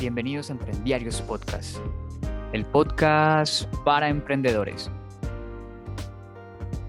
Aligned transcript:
bienvenidos 0.00 0.48
a 0.48 0.54
Emprendiarios 0.54 1.20
Podcast, 1.20 1.76
el 2.54 2.64
podcast 2.64 3.70
para 3.84 4.08
emprendedores. 4.08 4.90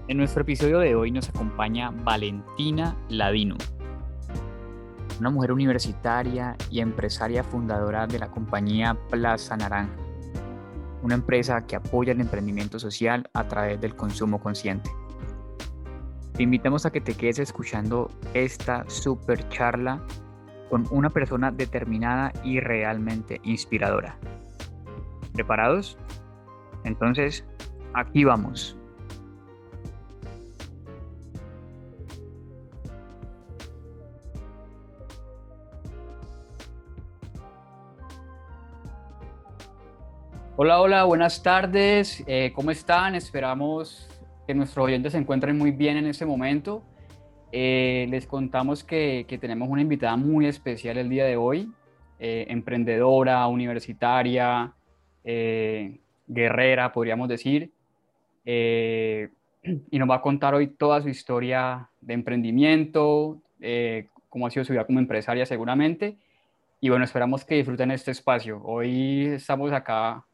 En 0.08 0.16
nuestro 0.16 0.40
episodio 0.40 0.78
de 0.78 0.94
hoy 0.94 1.10
nos 1.10 1.28
acompaña 1.28 1.90
Valentina 1.90 2.96
Ladino, 3.10 3.56
una 5.20 5.28
mujer 5.28 5.52
universitaria 5.52 6.56
y 6.70 6.80
empresaria 6.80 7.44
fundadora 7.44 8.06
de 8.06 8.18
la 8.18 8.30
compañía 8.30 8.96
Plaza 9.10 9.58
Naranja, 9.58 9.92
una 11.02 11.14
empresa 11.14 11.66
que 11.66 11.76
apoya 11.76 12.12
el 12.12 12.20
emprendimiento 12.22 12.78
social 12.78 13.28
a 13.34 13.46
través 13.46 13.78
del 13.78 13.94
consumo 13.94 14.40
consciente. 14.40 14.90
Te 16.32 16.44
invitamos 16.44 16.86
a 16.86 16.90
que 16.90 17.02
te 17.02 17.12
quedes 17.12 17.40
escuchando 17.40 18.08
esta 18.32 18.88
super 18.88 19.46
charla 19.50 20.02
con 20.72 20.86
una 20.90 21.10
persona 21.10 21.50
determinada 21.50 22.32
y 22.42 22.58
realmente 22.58 23.42
inspiradora. 23.44 24.16
¿Preparados? 25.34 25.98
Entonces, 26.84 27.44
aquí 27.92 28.24
vamos. 28.24 28.74
Hola, 40.56 40.80
hola, 40.80 41.04
buenas 41.04 41.42
tardes. 41.42 42.24
Eh, 42.26 42.50
¿Cómo 42.54 42.70
están? 42.70 43.14
Esperamos 43.14 44.08
que 44.46 44.54
nuestros 44.54 44.86
oyentes 44.86 45.12
se 45.12 45.18
encuentren 45.18 45.58
muy 45.58 45.72
bien 45.72 45.98
en 45.98 46.06
este 46.06 46.24
momento. 46.24 46.82
Eh, 47.54 48.06
les 48.08 48.26
contamos 48.26 48.82
que, 48.82 49.26
tenemos 49.38 49.68
una 49.68 49.82
invitada 49.82 50.16
muy 50.16 50.46
especial 50.46 50.96
el 50.96 51.10
día 51.10 51.26
de 51.26 51.36
hoy, 51.36 51.70
eh, 52.18 52.46
emprendedora, 52.48 53.46
universitaria, 53.46 54.72
eh, 55.22 56.00
guerrera, 56.26 56.94
podríamos 56.94 57.28
decir, 57.28 57.70
y 58.44 59.98
nos 59.98 60.10
va 60.10 60.16
a 60.16 60.22
contar 60.22 60.54
hoy 60.54 60.68
toda 60.68 61.02
su 61.02 61.10
historia 61.10 61.90
de 62.00 62.14
emprendimiento, 62.14 63.38
cómo 64.30 64.46
ha 64.46 64.50
sido 64.50 64.64
su 64.64 64.72
vida 64.72 64.86
como 64.86 64.98
empresaria 64.98 65.44
seguramente, 65.44 66.16
y 66.80 66.88
bueno, 66.88 67.04
esperamos 67.04 67.44
que 67.44 67.56
disfruten 67.56 67.90
este 67.90 68.10
espacio. 68.12 68.62
Hoy 68.64 69.26
estamos 69.26 69.70
acá 69.72 70.24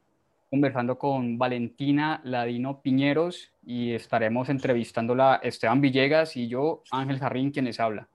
conversando 0.51 0.99
con 0.99 1.39
Valentina 1.39 2.21
Ladino 2.25 2.81
Piñeros 2.81 3.53
y 3.65 3.93
estaremos 3.93 4.49
entrevistándola 4.49 5.41
Esteban 5.43 5.81
Villegas 5.81 6.37
y 6.37 6.49
yo, 6.49 6.83
Ángel 6.91 7.19
Jarrín, 7.19 7.51
quienes 7.51 7.81
habla. 7.81 8.09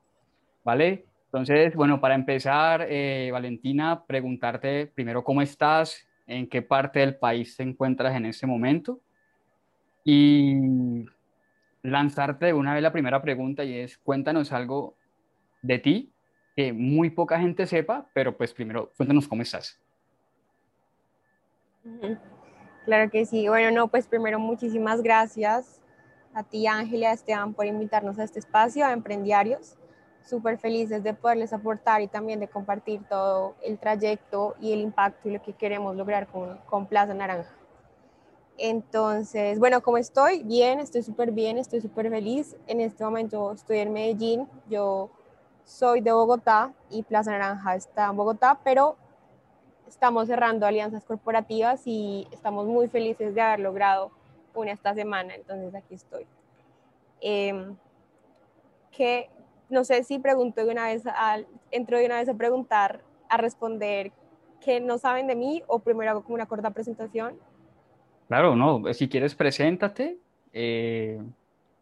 ¿Vale? 0.63 1.05
Entonces, 1.25 1.75
bueno, 1.75 1.99
para 1.99 2.15
empezar, 2.15 2.85
eh, 2.89 3.29
Valentina, 3.31 4.03
preguntarte 4.05 4.87
primero 4.87 5.23
cómo 5.23 5.41
estás, 5.41 6.07
en 6.27 6.47
qué 6.47 6.61
parte 6.61 6.99
del 6.99 7.15
país 7.15 7.57
te 7.57 7.63
encuentras 7.63 8.15
en 8.15 8.25
este 8.25 8.47
momento 8.47 9.01
y 10.05 11.05
lanzarte 11.81 12.53
una 12.53 12.73
vez 12.73 12.83
la 12.83 12.91
primera 12.91 13.21
pregunta 13.21 13.63
y 13.63 13.77
es, 13.77 13.97
cuéntanos 13.97 14.51
algo 14.51 14.95
de 15.61 15.79
ti 15.79 16.13
que 16.55 16.71
muy 16.71 17.09
poca 17.09 17.39
gente 17.39 17.65
sepa, 17.65 18.07
pero 18.13 18.37
pues 18.37 18.53
primero 18.53 18.91
cuéntanos 18.95 19.27
cómo 19.27 19.41
estás. 19.41 19.79
Claro 22.85 23.09
que 23.09 23.25
sí. 23.25 23.47
Bueno, 23.47 23.71
no, 23.71 23.87
pues 23.87 24.07
primero 24.07 24.39
muchísimas 24.39 25.01
gracias 25.01 25.79
a 26.33 26.43
ti, 26.43 26.67
Ángel 26.67 27.01
y 27.01 27.05
a 27.05 27.13
Esteban 27.13 27.53
por 27.53 27.65
invitarnos 27.65 28.19
a 28.19 28.23
este 28.23 28.39
espacio, 28.39 28.85
a 28.85 28.91
Emprendiarios. 28.91 29.77
Súper 30.23 30.57
felices 30.57 31.03
de 31.03 31.13
poderles 31.13 31.51
aportar 31.53 32.01
y 32.01 32.07
también 32.07 32.39
de 32.39 32.47
compartir 32.47 33.03
todo 33.09 33.55
el 33.61 33.77
trayecto 33.77 34.55
y 34.61 34.71
el 34.71 34.79
impacto 34.79 35.27
y 35.27 35.33
lo 35.33 35.41
que 35.41 35.53
queremos 35.53 35.95
lograr 35.95 36.27
con, 36.27 36.57
con 36.65 36.87
Plaza 36.87 37.13
Naranja. 37.13 37.53
Entonces, 38.57 39.59
bueno, 39.59 39.81
¿cómo 39.81 39.97
estoy? 39.97 40.43
Bien, 40.43 40.79
estoy 40.79 41.03
súper 41.03 41.31
bien, 41.31 41.57
estoy 41.57 41.81
súper 41.81 42.09
feliz. 42.09 42.55
En 42.67 42.79
este 42.79 43.03
momento 43.03 43.51
estoy 43.51 43.79
en 43.79 43.91
Medellín. 43.91 44.47
Yo 44.69 45.09
soy 45.65 46.01
de 46.01 46.11
Bogotá 46.11 46.71
y 46.89 47.03
Plaza 47.03 47.31
Naranja 47.31 47.75
está 47.75 48.09
en 48.09 48.15
Bogotá, 48.15 48.59
pero 48.63 48.95
estamos 49.87 50.27
cerrando 50.27 50.65
alianzas 50.65 51.03
corporativas 51.03 51.81
y 51.85 52.27
estamos 52.31 52.67
muy 52.67 52.87
felices 52.87 53.35
de 53.35 53.41
haber 53.41 53.59
logrado 53.59 54.11
una 54.53 54.71
esta 54.71 54.93
semana, 54.93 55.35
entonces 55.35 55.73
aquí 55.75 55.95
estoy. 55.95 56.25
Eh, 57.21 57.73
que 58.91 59.29
no 59.69 59.83
sé 59.83 60.03
si 60.03 60.19
pregunto 60.19 60.63
de 60.65 60.71
una 60.71 60.85
vez, 60.85 61.03
al, 61.05 61.47
entro 61.71 61.97
de 61.97 62.05
una 62.05 62.19
vez 62.19 62.29
a 62.29 62.33
preguntar, 62.33 63.01
a 63.29 63.37
responder 63.37 64.11
que 64.63 64.79
no 64.79 64.97
saben 64.97 65.27
de 65.27 65.35
mí 65.35 65.63
o 65.67 65.79
primero 65.79 66.11
hago 66.11 66.23
como 66.23 66.35
una 66.35 66.45
corta 66.45 66.71
presentación. 66.71 67.35
Claro, 68.27 68.55
no, 68.55 68.81
si 68.93 69.09
quieres 69.09 69.35
preséntate, 69.35 70.17
eh, 70.53 71.19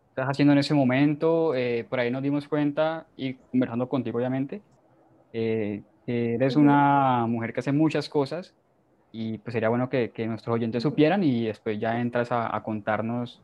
estás 0.10 0.30
haciendo 0.30 0.54
en 0.54 0.60
ese 0.60 0.74
momento, 0.74 1.54
eh, 1.54 1.86
por 1.90 2.00
ahí 2.00 2.10
nos 2.10 2.24
dimos 2.24 2.48
cuenta 2.48 3.06
y 3.16 3.36
conversando 3.36 3.88
contigo 3.88 4.18
obviamente, 4.18 4.62
eh, 5.34 5.82
eres 6.08 6.56
una 6.56 7.26
mujer 7.28 7.54
que 7.54 7.60
hace 7.60 7.72
muchas 7.72 8.10
cosas 8.10 8.54
y 9.12 9.38
pues 9.40 9.54
sería 9.54 9.70
bueno 9.70 9.90
que, 9.90 10.12
que 10.12 10.26
nuestros 10.28 10.56
oyentes 10.56 10.84
supieran 10.84 11.24
y 11.24 11.46
después 11.46 11.80
ya 11.80 12.00
entras 12.00 12.32
a, 12.32 12.56
a 12.56 12.64
contarnos 12.64 13.42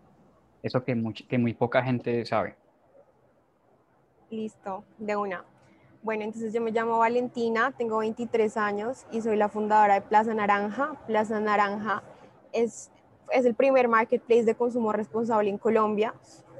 eso 0.63 0.83
que, 0.83 0.95
que 1.27 1.37
muy 1.37 1.53
poca 1.53 1.83
gente 1.83 2.25
sabe. 2.25 2.55
Listo, 4.29 4.83
de 4.97 5.15
una. 5.15 5.43
Bueno, 6.03 6.23
entonces 6.23 6.53
yo 6.53 6.61
me 6.61 6.71
llamo 6.71 6.99
Valentina, 6.99 7.73
tengo 7.77 7.97
23 7.99 8.55
años 8.57 9.05
y 9.11 9.21
soy 9.21 9.35
la 9.35 9.49
fundadora 9.49 9.95
de 9.95 10.01
Plaza 10.01 10.33
Naranja. 10.33 10.95
Plaza 11.07 11.39
Naranja 11.39 12.03
es, 12.53 12.91
es 13.31 13.45
el 13.45 13.55
primer 13.55 13.87
marketplace 13.87 14.43
de 14.43 14.55
consumo 14.55 14.91
responsable 14.93 15.49
en 15.49 15.57
Colombia. 15.57 16.13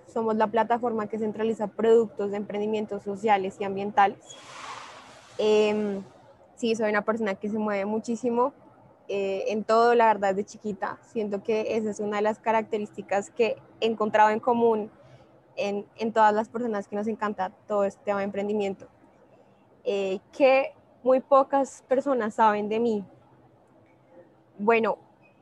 Somos 0.08 0.36
la 0.36 0.48
plataforma 0.48 1.08
que 1.08 1.20
centraliza 1.20 1.68
productos 1.68 2.32
de 2.32 2.38
emprendimientos 2.38 3.04
sociales 3.04 3.58
y 3.60 3.64
ambientales 3.64 4.18
Em, 5.38 6.04
sí, 6.56 6.76
soy 6.76 6.90
una 6.90 7.04
persona 7.04 7.36
que 7.36 7.50
se 7.50 7.58
mueve 7.60 7.86
muchísimo 7.86 8.54
eh, 9.08 9.46
en 9.48 9.64
todo, 9.64 9.96
la 9.96 10.08
verdad, 10.08 10.36
de 10.36 10.44
chiquita. 10.44 10.98
Siento 11.04 11.44
que 11.44 11.78
esa 11.78 11.92
es 11.92 12.00
una 12.00 12.18
de 12.18 12.24
las 12.24 12.40
características 12.40 13.30
que 13.30 13.58
he 13.80 13.88
encontrado 13.88 14.30
en 14.32 14.40
común 14.40 14.92
en, 15.56 16.14
todas 16.14 16.34
las 16.34 16.50
personas 16.50 16.88
que 16.88 16.96
nos 16.96 17.08
encanta 17.08 17.52
todo 17.68 17.84
este 17.84 18.04
tema 18.04 18.20
de 18.20 18.26
emprendimiento. 18.26 18.88
Eh, 19.84 20.20
que 20.32 20.74
muy 21.04 21.20
pocas 21.20 21.84
personas 21.88 22.36
saben 22.36 22.70
de 22.70 22.80
mí. 22.80 23.06
Bueno, 24.60 24.98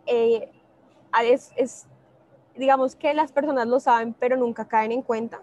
eh, 0.05 0.51
es, 1.23 1.87
digamos 2.55 2.95
que 2.95 3.13
las 3.13 3.31
personas 3.31 3.67
lo 3.67 3.79
saben, 3.79 4.13
pero 4.13 4.37
nunca 4.37 4.67
caen 4.67 4.91
en 4.91 5.01
cuenta. 5.01 5.41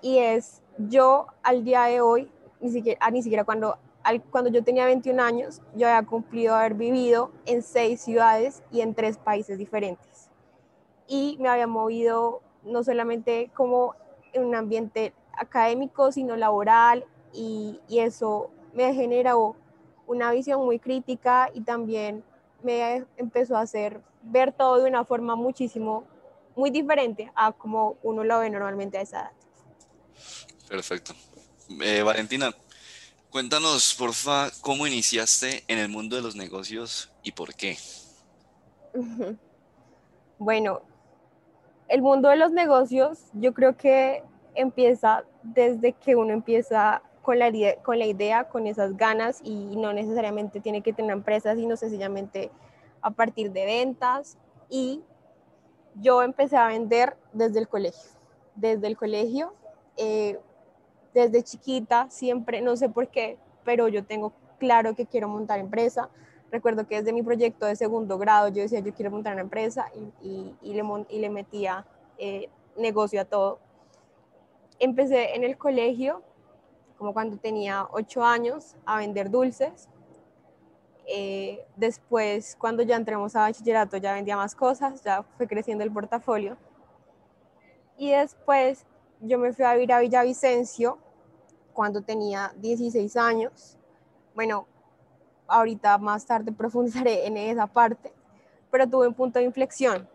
Y 0.00 0.18
es 0.18 0.62
yo 0.78 1.26
al 1.42 1.64
día 1.64 1.84
de 1.84 2.00
hoy 2.00 2.30
ni 2.60 2.70
siquiera, 2.70 2.98
ah, 3.02 3.10
ni 3.10 3.22
siquiera 3.22 3.44
cuando, 3.44 3.78
cuando 4.30 4.50
yo 4.50 4.62
tenía 4.64 4.84
21 4.84 5.20
años, 5.20 5.62
yo 5.74 5.88
había 5.88 6.06
cumplido 6.06 6.54
haber 6.54 6.74
vivido 6.74 7.30
en 7.46 7.62
seis 7.62 8.00
ciudades 8.00 8.62
y 8.70 8.80
en 8.80 8.94
tres 8.94 9.18
países 9.18 9.58
diferentes. 9.58 10.30
Y 11.06 11.36
me 11.40 11.48
había 11.48 11.66
movido 11.66 12.40
no 12.64 12.82
solamente 12.82 13.50
como 13.54 13.94
en 14.32 14.44
un 14.44 14.54
ambiente 14.54 15.12
académico, 15.32 16.12
sino 16.12 16.36
laboral, 16.36 17.04
y, 17.32 17.80
y 17.88 18.00
eso 18.00 18.50
me 18.74 18.92
generó 18.94 19.56
una 20.06 20.32
visión 20.32 20.64
muy 20.64 20.78
crítica 20.78 21.50
y 21.52 21.60
también 21.60 22.24
me 22.62 23.06
empezó 23.16 23.56
a 23.56 23.60
hacer 23.60 24.00
ver 24.22 24.52
todo 24.52 24.82
de 24.82 24.88
una 24.88 25.04
forma 25.04 25.36
muchísimo, 25.36 26.04
muy 26.56 26.70
diferente 26.70 27.30
a 27.34 27.52
como 27.52 27.96
uno 28.02 28.24
lo 28.24 28.40
ve 28.40 28.50
normalmente 28.50 28.98
a 28.98 29.02
esa 29.02 29.20
edad. 29.20 29.32
Perfecto. 30.68 31.14
Eh, 31.82 32.02
Valentina, 32.02 32.50
cuéntanos, 33.30 33.94
porfa, 33.94 34.50
cómo 34.62 34.86
iniciaste 34.86 35.64
en 35.68 35.78
el 35.78 35.88
mundo 35.88 36.16
de 36.16 36.22
los 36.22 36.34
negocios 36.34 37.10
y 37.22 37.32
por 37.32 37.54
qué. 37.54 37.76
Bueno, 40.40 40.82
el 41.88 42.00
mundo 42.00 42.28
de 42.28 42.36
los 42.36 42.52
negocios 42.52 43.18
yo 43.32 43.52
creo 43.52 43.76
que 43.76 44.22
empieza 44.54 45.24
desde 45.42 45.94
que 45.94 46.14
uno 46.14 46.32
empieza 46.32 47.02
con 47.22 47.40
la, 47.40 47.48
idea, 47.48 47.74
con 47.82 47.98
la 47.98 48.06
idea, 48.06 48.48
con 48.48 48.68
esas 48.68 48.96
ganas 48.96 49.40
y 49.42 49.76
no 49.76 49.92
necesariamente 49.92 50.60
tiene 50.60 50.80
que 50.80 50.92
tener 50.92 51.10
empresas, 51.10 51.58
sino 51.58 51.76
sencillamente 51.76 52.52
a 53.02 53.10
partir 53.10 53.50
de 53.50 53.66
ventas. 53.66 54.38
Y 54.70 55.02
yo 55.96 56.22
empecé 56.22 56.56
a 56.56 56.68
vender 56.68 57.16
desde 57.32 57.58
el 57.58 57.68
colegio. 57.68 58.10
Desde 58.54 58.86
el 58.86 58.96
colegio 58.96 59.52
eh, 59.96 60.38
desde 61.14 61.42
chiquita, 61.42 62.08
siempre, 62.10 62.60
no 62.60 62.76
sé 62.76 62.88
por 62.88 63.08
qué, 63.08 63.38
pero 63.64 63.88
yo 63.88 64.04
tengo 64.04 64.32
claro 64.58 64.94
que 64.94 65.06
quiero 65.06 65.28
montar 65.28 65.58
empresa. 65.58 66.10
Recuerdo 66.50 66.86
que 66.86 66.96
desde 66.96 67.12
mi 67.12 67.22
proyecto 67.22 67.66
de 67.66 67.76
segundo 67.76 68.18
grado 68.18 68.48
yo 68.48 68.62
decía, 68.62 68.80
yo 68.80 68.94
quiero 68.94 69.10
montar 69.10 69.34
una 69.34 69.42
empresa 69.42 69.86
y, 70.22 70.54
y, 70.62 70.74
le, 70.74 70.82
y 71.10 71.18
le, 71.18 71.30
metía 71.30 71.86
eh, 72.18 72.48
negocio 72.76 73.20
a 73.20 73.24
todo. 73.24 73.58
Empecé 74.78 75.34
en 75.34 75.44
el 75.44 75.58
colegio, 75.58 76.22
como 76.96 77.12
cuando 77.12 77.36
tenía 77.36 77.86
ocho 77.92 78.24
años, 78.24 78.76
a 78.86 78.98
vender 78.98 79.30
dulces. 79.30 79.88
Eh, 81.06 81.64
después, 81.76 82.56
cuando 82.58 82.82
ya 82.82 82.96
entremos 82.96 83.34
a 83.34 83.40
bachillerato, 83.40 83.96
ya 83.96 84.14
vendía 84.14 84.36
más 84.36 84.54
cosas, 84.54 85.02
ya 85.02 85.22
fue 85.36 85.46
creciendo 85.46 85.84
el 85.84 85.92
portafolio. 85.92 86.56
Y 87.96 88.12
después 88.12 88.86
yo 89.20 89.38
me 89.38 89.52
fui 89.52 89.64
a 89.64 89.74
vivir 89.74 89.92
a 89.92 90.00
Villavicencio 90.00 90.98
cuando 91.72 92.02
tenía 92.02 92.52
16 92.56 93.16
años. 93.16 93.76
Bueno, 94.34 94.66
ahorita 95.46 95.98
más 95.98 96.26
tarde 96.26 96.52
profundizaré 96.56 97.26
en 97.26 97.36
esa 97.36 97.66
parte, 97.66 98.12
pero 98.70 98.88
tuve 98.88 99.08
un 99.08 99.14
punto 99.14 99.38
de 99.38 99.44
inflexión. 99.44 100.08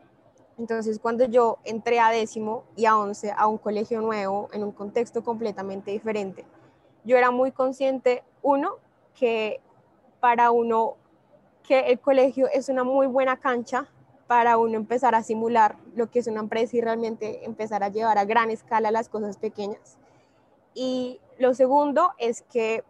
Entonces, 0.57 0.99
cuando 0.99 1.25
yo 1.25 1.57
entré 1.63 1.99
a 1.99 2.09
décimo 2.09 2.63
y 2.75 2.85
a 2.85 2.95
once 2.97 3.33
a 3.35 3.47
un 3.47 3.57
colegio 3.57 4.01
nuevo, 4.01 4.49
en 4.53 4.63
un 4.63 4.71
contexto 4.71 5.23
completamente 5.23 5.89
diferente, 5.89 6.45
yo 7.03 7.17
era 7.17 7.31
muy 7.31 7.51
consciente, 7.51 8.23
uno, 8.43 8.75
que 9.15 9.59
para 10.19 10.51
uno, 10.51 10.95
que 11.63 11.79
el 11.79 11.99
colegio 11.99 12.47
es 12.53 12.69
una 12.69 12.83
muy 12.83 13.07
buena 13.07 13.37
cancha 13.37 13.87
para 14.33 14.57
uno 14.57 14.77
empezar 14.77 15.13
a 15.13 15.21
simular 15.21 15.75
lo 15.95 16.09
que 16.09 16.17
es 16.17 16.25
una 16.25 16.39
empresa 16.39 16.75
y 16.75 16.81
realmente 16.81 17.45
empezar 17.45 17.83
a 17.83 17.89
llevar 17.89 18.17
a 18.17 18.25
gran 18.25 18.49
escala 18.49 18.89
las 18.89 19.07
cosas 19.07 19.37
pequeñas. 19.37 19.99
Y 20.73 21.19
lo 21.37 21.53
segundo 21.53 22.13
es 22.17 22.41
que 22.51 22.83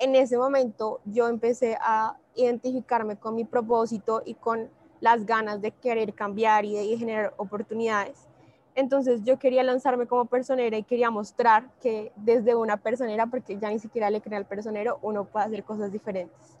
en 0.00 0.16
ese 0.16 0.36
momento 0.36 0.98
yo 1.04 1.28
empecé 1.28 1.78
a 1.80 2.16
identificarme 2.34 3.14
con 3.16 3.36
mi 3.36 3.44
propósito 3.44 4.22
y 4.26 4.34
con 4.34 4.68
las 4.98 5.24
ganas 5.24 5.62
de 5.62 5.70
querer 5.70 6.12
cambiar 6.14 6.64
y 6.64 6.98
generar 6.98 7.32
oportunidades. 7.36 8.26
Entonces 8.74 9.22
yo 9.22 9.38
quería 9.38 9.62
lanzarme 9.62 10.08
como 10.08 10.24
personera 10.24 10.76
y 10.76 10.82
quería 10.82 11.10
mostrar 11.12 11.70
que 11.80 12.10
desde 12.16 12.56
una 12.56 12.76
personera, 12.76 13.28
porque 13.28 13.56
ya 13.56 13.70
ni 13.70 13.78
siquiera 13.78 14.10
le 14.10 14.20
crea 14.20 14.38
al 14.38 14.46
personero, 14.46 14.98
uno 15.02 15.26
puede 15.26 15.46
hacer 15.46 15.62
cosas 15.62 15.92
diferentes. 15.92 16.58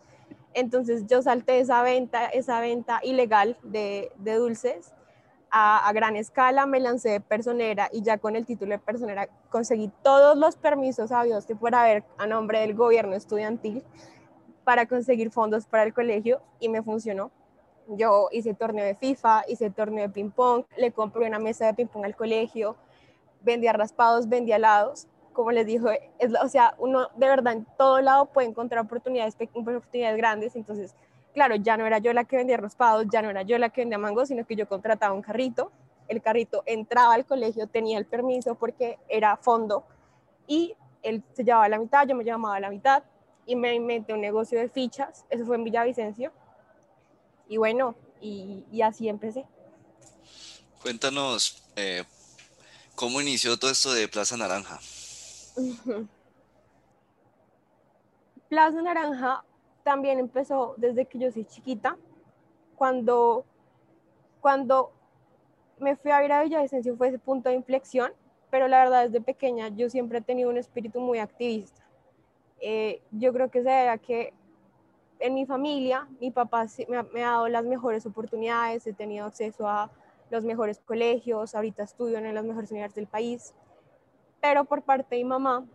Entonces 0.56 1.06
yo 1.06 1.20
salté 1.20 1.60
esa 1.60 1.82
venta, 1.82 2.28
esa 2.28 2.60
venta 2.60 3.00
ilegal 3.02 3.58
de, 3.62 4.10
dulces 4.18 4.94
a, 5.50 5.86
a, 5.86 5.92
gran 5.92 6.16
escala, 6.16 6.64
me 6.64 6.80
lancé 6.80 7.10
de 7.10 7.20
personera 7.20 7.90
y 7.92 8.00
ya 8.00 8.16
con 8.16 8.36
el 8.36 8.46
título 8.46 8.72
de 8.72 8.78
personera 8.78 9.28
conseguí 9.50 9.92
todos 10.02 10.34
los 10.38 10.56
permisos 10.56 11.12
habidos 11.12 11.44
que 11.44 11.56
fuera 11.56 11.82
haber 11.82 12.04
a 12.16 12.26
nombre 12.26 12.60
del 12.60 12.74
gobierno 12.74 13.14
estudiantil 13.14 13.84
para 14.64 14.86
conseguir 14.86 15.30
fondos 15.30 15.66
para 15.66 15.82
el 15.82 15.92
colegio 15.92 16.40
y 16.58 16.70
me 16.70 16.82
funcionó. 16.82 17.30
Yo 17.88 18.28
hice 18.32 18.54
torneo 18.54 18.86
de 18.86 18.94
FIFA, 18.94 19.44
hice 19.48 19.68
torneo 19.70 20.08
de 20.08 20.08
ping 20.08 20.30
pong, 20.30 20.64
le 20.78 20.90
compré 20.90 21.26
una 21.26 21.38
mesa 21.38 21.66
de 21.66 21.74
ping 21.74 21.86
pong 21.86 22.06
al 22.06 22.16
colegio, 22.16 22.76
vendía 23.42 23.74
raspados, 23.74 24.26
vendía 24.26 24.56
helados. 24.56 25.06
Como 25.36 25.52
les 25.52 25.66
dijo, 25.66 25.90
es, 25.90 26.32
o 26.42 26.48
sea, 26.48 26.74
uno 26.78 27.10
de 27.14 27.28
verdad 27.28 27.52
en 27.52 27.66
todo 27.76 28.00
lado 28.00 28.24
puede 28.24 28.48
encontrar 28.48 28.82
oportunidades, 28.82 29.36
oportunidades 29.52 30.16
grandes. 30.16 30.56
Entonces, 30.56 30.94
claro, 31.34 31.56
ya 31.56 31.76
no 31.76 31.86
era 31.86 31.98
yo 31.98 32.14
la 32.14 32.24
que 32.24 32.36
vendía 32.36 32.56
raspados, 32.56 33.04
ya 33.12 33.20
no 33.20 33.28
era 33.28 33.42
yo 33.42 33.58
la 33.58 33.68
que 33.68 33.82
vendía 33.82 33.98
mangos, 33.98 34.28
sino 34.28 34.46
que 34.46 34.56
yo 34.56 34.66
contrataba 34.66 35.12
un 35.12 35.20
carrito. 35.20 35.70
El 36.08 36.22
carrito 36.22 36.62
entraba 36.64 37.12
al 37.12 37.26
colegio, 37.26 37.66
tenía 37.66 37.98
el 37.98 38.06
permiso 38.06 38.54
porque 38.54 38.98
era 39.10 39.36
fondo 39.36 39.84
y 40.46 40.74
él 41.02 41.22
se 41.34 41.44
llevaba 41.44 41.68
la 41.68 41.78
mitad, 41.78 42.06
yo 42.08 42.16
me 42.16 42.24
llamaba 42.24 42.58
la 42.58 42.70
mitad 42.70 43.02
y 43.44 43.56
me 43.56 43.74
inventé 43.74 44.14
un 44.14 44.22
negocio 44.22 44.58
de 44.58 44.70
fichas. 44.70 45.26
Eso 45.28 45.44
fue 45.44 45.56
en 45.56 45.64
Villavicencio 45.64 46.32
y 47.46 47.58
bueno, 47.58 47.94
y, 48.22 48.64
y 48.72 48.80
así 48.80 49.06
empecé. 49.06 49.44
Cuéntanos, 50.80 51.62
eh, 51.76 52.04
¿cómo 52.94 53.20
inició 53.20 53.58
todo 53.58 53.70
esto 53.70 53.92
de 53.92 54.08
Plaza 54.08 54.38
Naranja? 54.38 54.80
Plaza 58.48 58.82
Naranja 58.82 59.44
también 59.82 60.18
empezó 60.18 60.74
desde 60.76 61.06
que 61.06 61.18
yo 61.18 61.30
soy 61.30 61.44
chiquita, 61.44 61.96
cuando, 62.76 63.44
cuando 64.40 64.92
me 65.78 65.96
fui 65.96 66.10
a 66.10 66.24
ir 66.24 66.32
a 66.32 66.42
Villavicencio 66.42 66.96
fue 66.96 67.08
ese 67.08 67.18
punto 67.18 67.48
de 67.48 67.54
inflexión, 67.54 68.12
pero 68.50 68.68
la 68.68 68.84
verdad 68.84 69.04
desde 69.04 69.20
pequeña 69.20 69.68
yo 69.68 69.90
siempre 69.90 70.18
he 70.18 70.22
tenido 70.22 70.50
un 70.50 70.56
espíritu 70.56 71.00
muy 71.00 71.18
activista. 71.18 71.82
Eh, 72.60 73.02
yo 73.10 73.32
creo 73.32 73.50
que 73.50 73.62
se 73.62 73.68
debe 73.68 73.88
a 73.88 73.98
que 73.98 74.32
en 75.18 75.34
mi 75.34 75.46
familia, 75.46 76.06
mi 76.20 76.30
papá 76.30 76.66
me 76.88 76.96
ha, 76.96 77.02
me 77.02 77.24
ha, 77.24 77.30
dado 77.30 77.48
las 77.48 77.64
mejores 77.64 78.06
oportunidades, 78.06 78.86
he 78.86 78.92
tenido 78.92 79.26
acceso 79.26 79.68
a 79.68 79.90
los 80.30 80.44
mejores 80.44 80.80
colegios, 80.80 81.54
ahorita 81.54 81.82
estudio 81.82 82.18
en 82.18 82.34
las 82.34 82.44
mejores 82.44 82.70
universidades 82.70 82.94
del 82.94 83.06
país, 83.06 83.54
pero 84.48 84.64
por 84.64 84.82
parte 84.82 85.16
de 85.16 85.24
mi 85.24 85.28
mamá, 85.28 85.66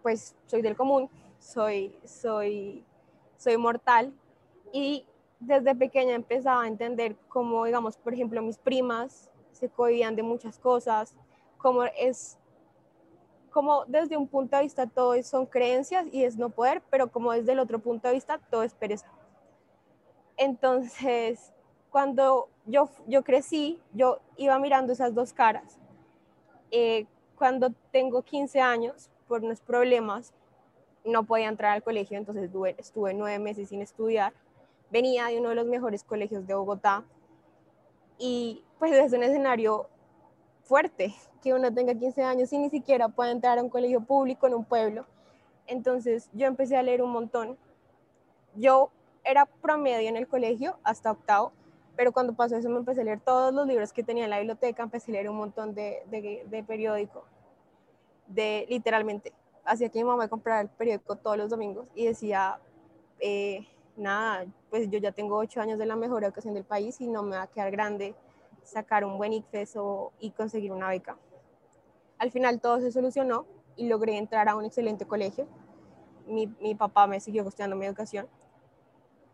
pues 0.00 0.36
soy 0.46 0.62
del 0.62 0.76
común, 0.76 1.10
soy, 1.40 1.92
soy, 2.04 2.84
soy 3.36 3.56
mortal 3.56 4.12
y 4.72 5.04
desde 5.40 5.74
pequeña 5.74 6.14
empezaba 6.14 6.62
a 6.62 6.68
entender 6.68 7.16
cómo, 7.28 7.64
digamos, 7.64 7.96
por 7.96 8.14
ejemplo, 8.14 8.40
mis 8.42 8.58
primas 8.58 9.28
se 9.50 9.68
cohibían 9.68 10.14
de 10.14 10.22
muchas 10.22 10.56
cosas, 10.56 11.16
cómo 11.58 11.82
es 11.82 12.38
como 13.50 13.84
desde 13.86 14.16
un 14.16 14.28
punto 14.28 14.56
de 14.56 14.62
vista 14.62 14.86
todo 14.86 15.20
son 15.24 15.44
creencias 15.44 16.06
y 16.12 16.22
es 16.22 16.36
no 16.36 16.50
poder, 16.50 16.82
pero 16.88 17.10
como 17.10 17.32
desde 17.32 17.52
el 17.52 17.58
otro 17.58 17.80
punto 17.80 18.06
de 18.06 18.14
vista 18.14 18.38
todo 18.52 18.62
es 18.62 18.72
pereza. 18.72 19.10
Entonces, 20.36 21.52
cuando 21.90 22.50
yo, 22.66 22.88
yo 23.08 23.24
crecí, 23.24 23.82
yo 23.94 24.20
iba 24.36 24.56
mirando 24.60 24.92
esas 24.92 25.12
dos 25.12 25.32
caras. 25.32 25.80
Eh, 26.70 27.06
cuando 27.36 27.70
tengo 27.92 28.22
15 28.22 28.60
años, 28.60 29.10
por 29.28 29.42
unos 29.42 29.60
problemas, 29.60 30.32
no 31.04 31.24
podía 31.24 31.48
entrar 31.48 31.72
al 31.72 31.82
colegio, 31.82 32.18
entonces 32.18 32.50
estuve, 32.78 33.14
nueve 33.14 33.38
meses 33.38 33.68
sin 33.68 33.80
estudiar. 33.80 34.32
Venía 34.90 35.26
de 35.26 35.38
uno 35.38 35.50
de 35.50 35.54
los 35.54 35.66
mejores 35.66 36.02
colegios 36.02 36.46
de 36.46 36.54
Bogotá 36.54 37.04
y 38.18 38.64
pues 38.78 38.92
es 38.92 39.12
un 39.12 39.22
escenario 39.22 39.88
fuerte 40.64 41.14
que 41.42 41.54
uno 41.54 41.72
tenga 41.72 41.94
15 41.94 42.22
años 42.22 42.52
y 42.52 42.58
ni 42.58 42.70
siquiera 42.70 43.08
pueda 43.08 43.30
entrar 43.30 43.58
a 43.58 43.62
un 43.62 43.68
colegio 43.68 44.00
público 44.00 44.46
en 44.46 44.54
un 44.54 44.64
pueblo. 44.64 45.06
Entonces 45.66 46.28
yo 46.32 46.46
empecé 46.46 46.76
a 46.76 46.82
leer 46.82 47.02
un 47.02 47.10
montón. 47.10 47.56
Yo 48.54 48.90
era 49.24 49.46
promedio 49.46 50.08
en 50.08 50.16
el 50.16 50.28
colegio 50.28 50.78
hasta 50.82 51.10
octavo, 51.10 51.52
pero 51.96 52.12
cuando 52.12 52.34
pasó 52.34 52.56
eso 52.56 52.68
me 52.68 52.78
empecé 52.78 53.00
a 53.00 53.04
leer 53.04 53.20
todos 53.20 53.52
los 53.54 53.66
libros 53.66 53.92
que 53.92 54.02
tenía 54.02 54.24
en 54.24 54.30
la 54.30 54.38
biblioteca, 54.38 54.82
empecé 54.82 55.10
a 55.10 55.14
leer 55.14 55.30
un 55.30 55.36
montón 55.36 55.74
de, 55.74 56.02
de, 56.06 56.44
de 56.48 56.62
periódico, 56.62 57.24
de 58.26 58.66
literalmente. 58.68 59.32
Hacía 59.64 59.88
que 59.88 59.98
mi 59.98 60.04
mamá 60.04 60.28
comprara 60.28 60.60
el 60.60 60.68
periódico 60.68 61.16
todos 61.16 61.36
los 61.36 61.50
domingos 61.50 61.88
y 61.94 62.06
decía, 62.06 62.60
eh, 63.18 63.66
nada, 63.96 64.46
pues 64.70 64.88
yo 64.90 64.98
ya 64.98 65.12
tengo 65.12 65.36
ocho 65.36 65.60
años 65.60 65.78
de 65.78 65.86
la 65.86 65.96
mejor 65.96 66.22
educación 66.22 66.54
del 66.54 66.64
país 66.64 67.00
y 67.00 67.08
no 67.08 67.22
me 67.22 67.36
va 67.36 67.42
a 67.42 67.46
quedar 67.46 67.70
grande 67.70 68.14
sacar 68.62 69.04
un 69.04 69.16
buen 69.18 69.32
ICFES 69.32 69.76
o, 69.76 70.12
y 70.20 70.30
conseguir 70.30 70.72
una 70.72 70.88
beca. 70.88 71.16
Al 72.18 72.30
final 72.30 72.60
todo 72.60 72.80
se 72.80 72.92
solucionó 72.92 73.46
y 73.76 73.88
logré 73.88 74.18
entrar 74.18 74.48
a 74.48 74.56
un 74.56 74.64
excelente 74.64 75.06
colegio. 75.06 75.46
Mi, 76.26 76.46
mi 76.60 76.74
papá 76.74 77.06
me 77.06 77.20
siguió 77.20 77.44
costeando 77.44 77.76
mi 77.76 77.86
educación. 77.86 78.26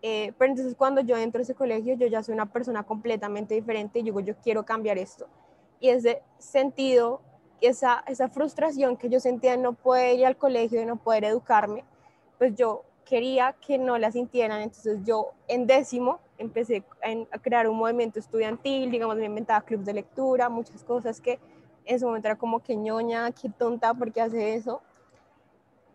Eh, 0.02 0.32
pero 0.36 0.50
entonces 0.50 0.74
cuando 0.76 1.00
yo 1.00 1.16
entro 1.16 1.38
a 1.38 1.42
ese 1.42 1.54
colegio, 1.54 1.94
yo 1.94 2.08
ya 2.08 2.22
soy 2.22 2.34
una 2.34 2.46
persona 2.46 2.82
completamente 2.82 3.54
diferente 3.54 4.00
y 4.00 4.02
digo, 4.02 4.20
yo 4.20 4.34
quiero 4.42 4.64
cambiar 4.64 4.98
esto. 4.98 5.28
Y 5.78 5.88
ese 5.90 6.22
sentido, 6.38 7.20
esa, 7.60 8.02
esa 8.08 8.28
frustración 8.28 8.96
que 8.96 9.08
yo 9.08 9.20
sentía 9.20 9.52
de 9.52 9.58
no 9.58 9.74
poder 9.74 10.18
ir 10.18 10.26
al 10.26 10.36
colegio, 10.36 10.80
de 10.80 10.86
no 10.86 10.96
poder 10.96 11.24
educarme, 11.24 11.84
pues 12.38 12.54
yo 12.56 12.82
quería 13.04 13.54
que 13.64 13.78
no 13.78 13.96
la 13.98 14.10
sintieran. 14.10 14.60
Entonces 14.60 14.98
yo 15.04 15.32
en 15.46 15.66
décimo 15.66 16.18
empecé 16.38 16.82
a, 17.30 17.38
crear 17.38 17.68
un 17.68 17.76
movimiento 17.76 18.18
estudiantil, 18.18 18.90
digamos, 18.90 19.16
me 19.16 19.26
inventaba 19.26 19.60
clubes 19.60 19.86
de 19.86 19.94
lectura, 19.94 20.48
muchas 20.48 20.82
cosas 20.82 21.20
que 21.20 21.38
en 21.84 22.00
su 22.00 22.06
momento 22.06 22.28
era 22.28 22.36
como 22.36 22.60
que 22.60 22.74
ñoña, 22.76 23.30
qué 23.32 23.48
tonta, 23.48 23.94
¿por 23.94 24.12
qué 24.12 24.20
hace 24.20 24.54
eso? 24.54 24.82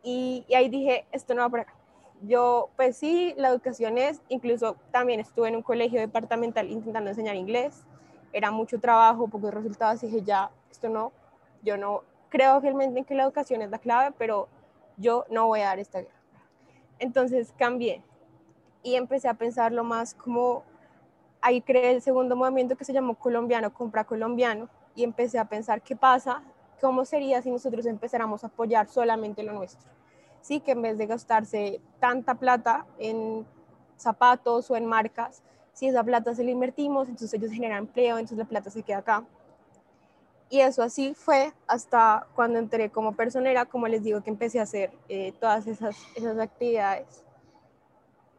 Y, 0.03 0.45
y, 0.47 0.53
ahí 0.53 0.69
dije, 0.69 1.05
esto 1.11 1.33
no 1.33 1.41
va 1.41 1.49
por 1.49 1.59
acá. 1.61 1.76
Yo, 2.24 2.69
pues 2.75 2.97
sí, 2.97 3.33
la 3.38 3.50
educación 3.50 3.97
es, 3.97 4.21
incluso 4.27 4.75
también 4.91 5.19
estuve 5.19 5.50
en 5.50 5.55
un 5.55 5.62
colegio 5.62 6.00
departamental 6.00 6.69
intentando 6.69 7.09
enseñar 7.09 7.36
inglés, 7.36 7.83
era 8.33 8.51
mucho 8.51 8.79
trabajo, 8.79 9.27
pocos 9.27 9.53
resultados, 9.53 10.01
y 10.03 10.07
dije, 10.07 10.24
ya, 10.24 10.50
esto 10.71 10.89
no, 10.89 11.12
yo 11.62 11.77
no 11.77 12.03
creo 12.29 12.59
fielmente 12.59 13.00
en 13.00 13.05
que 13.05 13.15
la 13.15 13.24
educación 13.24 13.62
es 13.62 13.69
la 13.69 13.77
clave, 13.77 14.15
pero 14.17 14.47
yo 14.97 15.25
no 15.29 15.45
voy 15.47 15.62
a 15.62 15.65
dar 15.65 15.79
esta 15.79 16.00
guerra. 16.00 16.13
Entonces 17.00 17.53
cambié 17.57 18.01
y 18.81 18.95
empecé 18.95 19.27
a 19.27 19.36
pensarlo 19.36 19.83
más 19.83 20.15
como, 20.15 20.63
ahí 21.41 21.62
creé 21.62 21.91
el 21.91 22.01
segundo 22.01 22.36
movimiento 22.36 22.75
que 22.75 22.86
se 22.86 22.93
llamó 22.93 23.15
colombiano, 23.15 23.74
compra 23.74 24.03
colombiano, 24.03 24.69
y 24.95 25.03
empecé 25.03 25.38
a 25.38 25.45
pensar 25.45 25.83
qué 25.83 25.95
pasa, 25.95 26.41
cómo 26.81 27.05
sería 27.05 27.41
si 27.43 27.51
nosotros 27.51 27.86
empezáramos 27.86 28.43
a 28.43 28.47
apoyar 28.47 28.88
solamente 28.88 29.43
lo 29.43 29.53
nuestro. 29.53 29.96
Sí, 30.41 30.60
que 30.60 30.72
en 30.72 30.82
vez 30.82 30.98
de 30.98 31.08
gastarse 31.08 31.82
tanta 32.00 32.36
plata 32.36 32.86
en 33.00 33.46
zapatos 33.98 34.72
o 34.72 34.75
en 34.75 34.86
marcas, 34.86 35.41
si 35.74 35.88
esa 35.88 36.03
plata 36.03 36.34
se 36.34 36.44
la 36.44 36.51
invertimos, 36.51 37.08
entonces 37.08 37.34
ellos 37.34 37.51
generan 37.51 37.79
empleo, 37.79 38.17
entonces 38.17 38.38
la 38.38 38.46
plata 38.46 38.70
se 38.70 38.82
queda 38.84 39.00
acá. 39.00 39.24
Y 40.50 40.62
eso 40.62 40.82
así 40.82 41.13
fue 41.13 41.51
hasta 41.67 42.25
cuando 42.34 42.58
entré 42.58 42.89
como 42.89 43.15
personera, 43.15 43.65
como 43.65 43.88
les 43.88 44.01
digo, 44.03 44.22
que 44.22 44.29
empecé 44.29 44.60
a 44.60 44.63
hacer 44.63 44.91
eh, 45.10 45.34
todas 45.39 45.67
esas, 45.67 45.96
esas 46.15 46.39
actividades. 46.39 47.24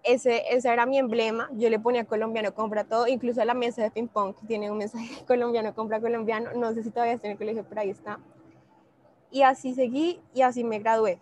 ese, 0.03 0.43
ese 0.51 0.73
era 0.73 0.87
mi 0.87 0.99
emblema. 0.99 1.49
Yo 1.53 1.69
le 1.69 1.79
ponía 1.79 2.05
colombiano 2.07 2.55
compra 2.55 2.85
todo, 2.85 3.07
incluso 3.07 3.43
a 3.43 3.45
la 3.45 3.55
mesa 3.55 3.83
de 3.83 3.91
ping 3.91 4.09
pong 4.09 4.35
que 4.35 4.47
tiene 4.47 4.71
un 4.71 4.79
mensaje 4.79 5.23
colombiano 5.27 5.75
compra 5.75 6.01
colombiano. 6.01 6.53
No 6.55 6.73
sé 6.73 6.83
si 6.83 6.91
todavía 6.91 7.15
está 7.15 7.29
en 7.29 7.33
el 7.33 7.39
colegio, 7.39 7.65
pero 7.69 7.83
ahí 7.83 7.91
está. 7.91 8.19
Y 9.31 9.43
así 9.43 9.75
seguí 9.75 10.21
y 10.35 10.43
así 10.43 10.65
me 10.65 10.79
gradué. 10.79 11.21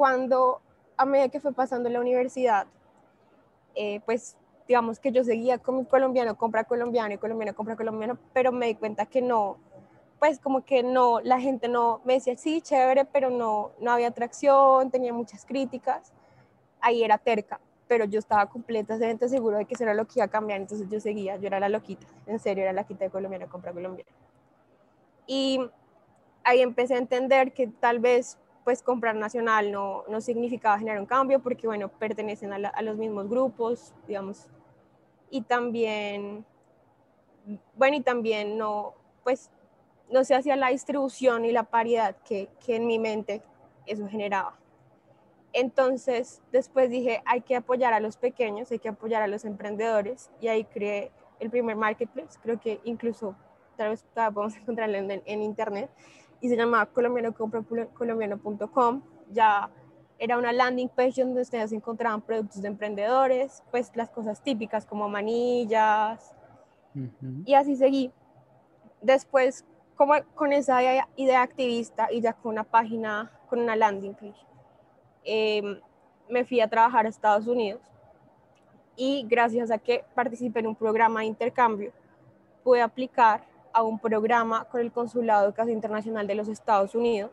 Cuando 0.00 0.62
a 0.96 1.04
medida 1.04 1.28
que 1.28 1.40
fue 1.40 1.52
pasando 1.52 1.90
la 1.90 2.00
universidad, 2.00 2.66
eh, 3.74 4.00
pues 4.06 4.34
digamos 4.66 4.98
que 4.98 5.12
yo 5.12 5.22
seguía 5.24 5.58
con 5.58 5.76
mi 5.76 5.84
colombiano 5.84 6.38
compra 6.38 6.64
colombiano 6.64 7.12
y 7.12 7.18
colombiano 7.18 7.54
compra 7.54 7.76
colombiano, 7.76 8.16
pero 8.32 8.50
me 8.50 8.64
di 8.64 8.76
cuenta 8.76 9.04
que 9.04 9.20
no, 9.20 9.58
pues 10.18 10.38
como 10.38 10.64
que 10.64 10.82
no, 10.82 11.20
la 11.20 11.38
gente 11.38 11.68
no, 11.68 12.00
me 12.06 12.14
decía, 12.14 12.34
sí, 12.38 12.62
chévere, 12.62 13.04
pero 13.04 13.28
no, 13.28 13.72
no 13.78 13.92
había 13.92 14.08
atracción, 14.08 14.90
tenía 14.90 15.12
muchas 15.12 15.44
críticas, 15.44 16.14
ahí 16.80 17.04
era 17.04 17.18
terca, 17.18 17.60
pero 17.86 18.06
yo 18.06 18.20
estaba 18.20 18.46
completamente 18.46 19.28
seguro 19.28 19.58
de 19.58 19.66
que 19.66 19.74
eso 19.74 19.82
era 19.82 19.92
lo 19.92 20.06
que 20.06 20.14
iba 20.16 20.24
a 20.24 20.28
cambiar, 20.28 20.62
entonces 20.62 20.88
yo 20.88 20.98
seguía, 20.98 21.36
yo 21.36 21.46
era 21.46 21.60
la 21.60 21.68
loquita, 21.68 22.06
en 22.26 22.38
serio, 22.38 22.62
era 22.62 22.72
la 22.72 22.84
quita 22.84 23.04
de 23.04 23.10
colombiano, 23.10 23.50
compra 23.50 23.70
colombiano. 23.70 24.10
Y 25.26 25.60
ahí 26.42 26.62
empecé 26.62 26.94
a 26.94 26.98
entender 26.98 27.52
que 27.52 27.66
tal 27.66 27.98
vez 27.98 28.38
pues 28.64 28.82
comprar 28.82 29.16
nacional 29.16 29.72
no, 29.72 30.04
no 30.08 30.20
significaba 30.20 30.78
generar 30.78 31.00
un 31.00 31.06
cambio 31.06 31.40
porque 31.40 31.66
bueno, 31.66 31.88
pertenecen 31.88 32.52
a, 32.52 32.82
los 32.82 32.96
mismos 32.96 33.28
grupos, 33.28 33.94
digamos, 34.06 34.46
y 35.30 35.42
también, 35.42 36.44
bueno, 37.76 37.96
y 37.96 38.00
también 38.00 38.58
no, 38.58 38.94
pues 39.24 39.50
no 40.10 40.24
se 40.24 40.34
hacía 40.34 40.56
la 40.56 40.68
distribución 40.68 41.44
y 41.44 41.52
la 41.52 41.64
paridad 41.64 42.16
que, 42.24 42.48
que 42.64 42.76
en 42.76 42.86
mi 42.86 42.98
mente 42.98 43.42
eso 43.86 44.06
generaba. 44.08 44.56
Entonces, 45.52 46.42
después 46.52 46.90
dije, 46.90 47.22
hay 47.26 47.40
que 47.40 47.56
apoyar 47.56 47.92
a 47.92 48.00
los 48.00 48.16
pequeños, 48.16 48.70
hay 48.70 48.78
que 48.78 48.88
apoyar 48.88 49.22
a 49.22 49.26
los 49.26 49.44
emprendedores 49.44 50.30
y 50.40 50.48
ahí 50.48 50.64
creé 50.64 51.10
el 51.40 51.50
primer 51.50 51.76
marketplace, 51.76 52.38
creo 52.42 52.60
que 52.60 52.80
incluso 52.84 53.34
tal 53.76 53.90
vez 53.90 54.04
podemos 54.14 54.56
encontrarlo 54.58 54.98
en, 54.98 55.22
en 55.24 55.42
internet, 55.42 55.90
y 56.40 56.48
se 56.48 56.56
llamaba 56.56 56.86
colombiano.com. 56.86 59.02
Ya 59.32 59.70
era 60.18 60.36
una 60.36 60.52
landing 60.52 60.88
page 60.88 61.22
donde 61.22 61.42
ustedes 61.42 61.70
encontraban 61.72 62.20
productos 62.20 62.62
de 62.62 62.68
emprendedores, 62.68 63.62
pues 63.70 63.92
las 63.94 64.10
cosas 64.10 64.42
típicas 64.42 64.84
como 64.84 65.08
manillas, 65.08 66.34
y 67.44 67.54
así 67.54 67.76
seguí. 67.76 68.12
Después, 69.00 69.64
como 69.96 70.14
con 70.34 70.52
esa 70.52 70.80
idea 71.16 71.42
activista 71.42 72.08
y 72.10 72.20
ya 72.20 72.32
con 72.32 72.52
una 72.52 72.64
página, 72.64 73.30
con 73.48 73.60
una 73.60 73.76
landing 73.76 74.14
page, 74.14 74.46
em, 75.24 75.80
me 76.28 76.44
fui 76.44 76.60
a 76.60 76.68
trabajar 76.68 77.06
a 77.06 77.08
Estados 77.08 77.46
Unidos 77.46 77.80
y 78.96 79.26
gracias 79.28 79.70
a 79.70 79.78
que 79.78 80.04
participé 80.14 80.60
en 80.60 80.68
un 80.68 80.76
programa 80.76 81.20
de 81.20 81.26
intercambio, 81.26 81.92
pude 82.62 82.82
aplicar 82.82 83.46
a 83.72 83.82
un 83.82 83.98
programa 83.98 84.64
con 84.64 84.80
el 84.80 84.92
Consulado 84.92 85.42
de 85.42 85.46
Educación 85.48 85.74
Internacional 85.74 86.26
de 86.26 86.34
los 86.34 86.48
Estados 86.48 86.94
Unidos, 86.94 87.30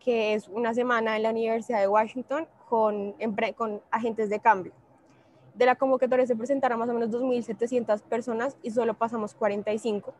que 0.00 0.34
es 0.34 0.48
una 0.48 0.74
semana 0.74 1.16
en 1.16 1.22
la 1.22 1.30
Universidad 1.30 1.80
de 1.80 1.88
Washington 1.88 2.46
con, 2.68 3.14
con 3.56 3.82
agentes 3.90 4.30
de 4.30 4.40
cambio. 4.40 4.72
De 5.54 5.66
la 5.66 5.74
convocatoria 5.74 6.26
se 6.26 6.36
presentaron 6.36 6.78
más 6.78 6.88
o 6.88 6.94
menos 6.94 7.10
2.700 7.10 8.02
personas 8.02 8.56
y 8.62 8.70
solo 8.70 8.94
pasamos 8.94 9.34
45. 9.34 10.14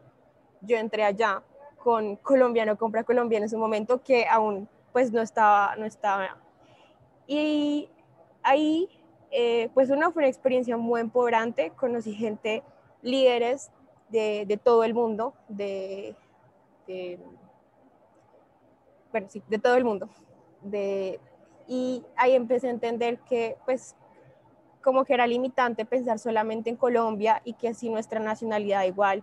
Yo 0.62 0.76
entré 0.76 1.04
allá 1.04 1.42
con 1.78 2.16
colombiano, 2.16 2.76
compra 2.76 3.04
colombiano 3.04 3.44
en 3.44 3.50
su 3.50 3.58
momento, 3.58 4.02
que 4.02 4.26
aún 4.26 4.68
pues 4.92 5.12
no 5.12 5.22
estaba, 5.22 5.76
no 5.76 5.84
estaba. 5.84 6.36
Y 7.26 7.88
ahí, 8.42 8.88
eh, 9.30 9.70
pues 9.74 9.90
una 9.90 10.10
fue 10.10 10.22
una 10.22 10.28
experiencia 10.28 10.76
muy 10.76 11.00
empoderante, 11.00 11.70
conocí 11.76 12.14
gente, 12.14 12.62
líderes 13.02 13.70
de, 14.08 14.60
todo 14.62 14.84
el 14.84 14.94
mundo, 14.94 15.34
de, 15.48 16.14
bueno, 19.10 19.26
sí, 19.28 19.42
de 19.48 19.58
todo 19.58 19.76
el 19.76 19.84
mundo. 19.84 20.08
De, 20.62 21.20
y 21.66 22.04
ahí 22.16 22.34
empecé 22.34 22.68
a 22.68 22.70
entender 22.70 23.18
que, 23.20 23.56
pues, 23.64 23.94
como 24.82 25.04
que 25.04 25.14
era 25.14 25.26
limitante 25.26 25.84
pensar 25.84 26.18
solamente 26.18 26.70
en 26.70 26.76
Colombia 26.76 27.42
y 27.44 27.52
que 27.54 27.68
así 27.68 27.90
nuestra 27.90 28.20
nacionalidad 28.20 28.84
igual 28.84 29.22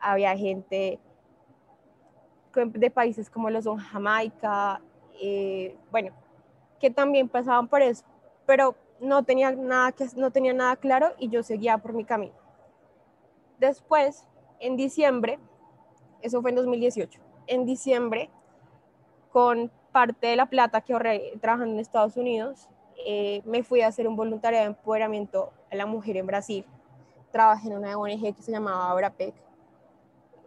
había 0.00 0.36
gente 0.36 0.98
de 2.54 2.90
países 2.90 3.30
como 3.30 3.50
los 3.50 3.64
son 3.64 3.78
Jamaica, 3.78 4.80
eh, 5.20 5.76
bueno, 5.90 6.12
que 6.80 6.90
también 6.90 7.28
pasaban 7.28 7.68
por 7.68 7.82
eso, 7.82 8.04
pero 8.46 8.74
no 9.00 9.22
tenía 9.22 9.50
nada 9.52 9.92
que 9.92 10.06
no 10.16 10.30
tenía 10.30 10.52
nada 10.52 10.76
claro 10.76 11.12
y 11.18 11.28
yo 11.28 11.42
seguía 11.42 11.78
por 11.78 11.92
mi 11.92 12.04
camino. 12.04 12.41
Después, 13.62 14.26
en 14.58 14.74
diciembre, 14.74 15.38
eso 16.20 16.42
fue 16.42 16.50
en 16.50 16.56
2018, 16.56 17.20
en 17.46 17.64
diciembre, 17.64 18.28
con 19.30 19.70
parte 19.92 20.26
de 20.26 20.34
la 20.34 20.46
plata 20.46 20.80
que 20.80 20.92
ahorré 20.92 21.34
trabajando 21.40 21.74
en 21.74 21.78
Estados 21.78 22.16
Unidos, 22.16 22.68
eh, 23.06 23.40
me 23.44 23.62
fui 23.62 23.82
a 23.82 23.86
hacer 23.86 24.08
un 24.08 24.16
voluntariado 24.16 24.64
de 24.64 24.70
empoderamiento 24.70 25.52
a 25.70 25.76
la 25.76 25.86
mujer 25.86 26.16
en 26.16 26.26
Brasil. 26.26 26.66
Trabajé 27.30 27.68
en 27.68 27.76
una 27.78 27.96
ONG 27.96 28.34
que 28.34 28.42
se 28.42 28.50
llamaba 28.50 28.90
Abrapec, 28.90 29.34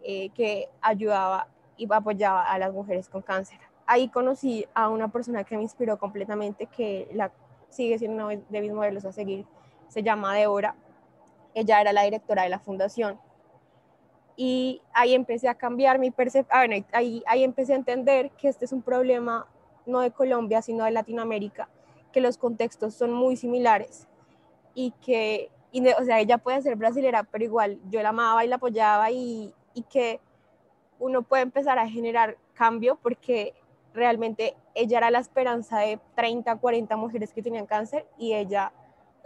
eh, 0.02 0.28
que 0.34 0.68
ayudaba 0.82 1.48
y 1.78 1.90
apoyaba 1.90 2.44
a 2.44 2.58
las 2.58 2.70
mujeres 2.74 3.08
con 3.08 3.22
cáncer. 3.22 3.58
Ahí 3.86 4.10
conocí 4.10 4.66
a 4.74 4.90
una 4.90 5.08
persona 5.08 5.42
que 5.42 5.56
me 5.56 5.62
inspiró 5.62 5.98
completamente, 5.98 6.66
que 6.66 7.08
la, 7.14 7.32
sigue 7.70 7.98
siendo 7.98 8.26
una 8.26 8.36
de 8.36 8.60
mis 8.60 8.72
modelos 8.74 9.06
a 9.06 9.12
seguir, 9.12 9.46
se 9.88 10.02
llama 10.02 10.34
Deborah 10.34 10.76
ella 11.56 11.80
era 11.80 11.92
la 11.92 12.02
directora 12.02 12.42
de 12.42 12.50
la 12.50 12.58
fundación. 12.58 13.18
Y 14.36 14.82
ahí 14.92 15.14
empecé 15.14 15.48
a 15.48 15.54
cambiar 15.54 15.98
mi 15.98 16.10
percepción, 16.10 16.54
ah, 16.54 16.66
bueno, 16.66 16.86
ahí, 16.92 17.22
ahí 17.26 17.42
empecé 17.42 17.72
a 17.72 17.76
entender 17.76 18.30
que 18.32 18.48
este 18.48 18.66
es 18.66 18.72
un 18.72 18.82
problema 18.82 19.46
no 19.86 20.00
de 20.00 20.10
Colombia, 20.10 20.60
sino 20.60 20.84
de 20.84 20.90
Latinoamérica, 20.90 21.70
que 22.12 22.20
los 22.20 22.36
contextos 22.36 22.94
son 22.94 23.12
muy 23.12 23.36
similares 23.36 24.06
y 24.74 24.90
que, 25.00 25.50
o 25.98 26.04
sea, 26.04 26.20
ella 26.20 26.36
puede 26.36 26.60
ser 26.60 26.76
brasilera, 26.76 27.22
pero 27.22 27.44
igual 27.44 27.80
yo 27.88 28.02
la 28.02 28.10
amaba 28.10 28.44
y 28.44 28.48
la 28.48 28.56
apoyaba 28.56 29.10
y, 29.10 29.54
y 29.72 29.82
que 29.84 30.20
uno 30.98 31.22
puede 31.22 31.44
empezar 31.44 31.78
a 31.78 31.88
generar 31.88 32.36
cambio 32.52 32.98
porque 33.02 33.54
realmente 33.94 34.54
ella 34.74 34.98
era 34.98 35.10
la 35.10 35.20
esperanza 35.20 35.78
de 35.78 35.98
30, 36.16 36.56
40 36.56 36.94
mujeres 36.96 37.32
que 37.32 37.42
tenían 37.42 37.64
cáncer 37.64 38.06
y 38.18 38.34
ella 38.34 38.72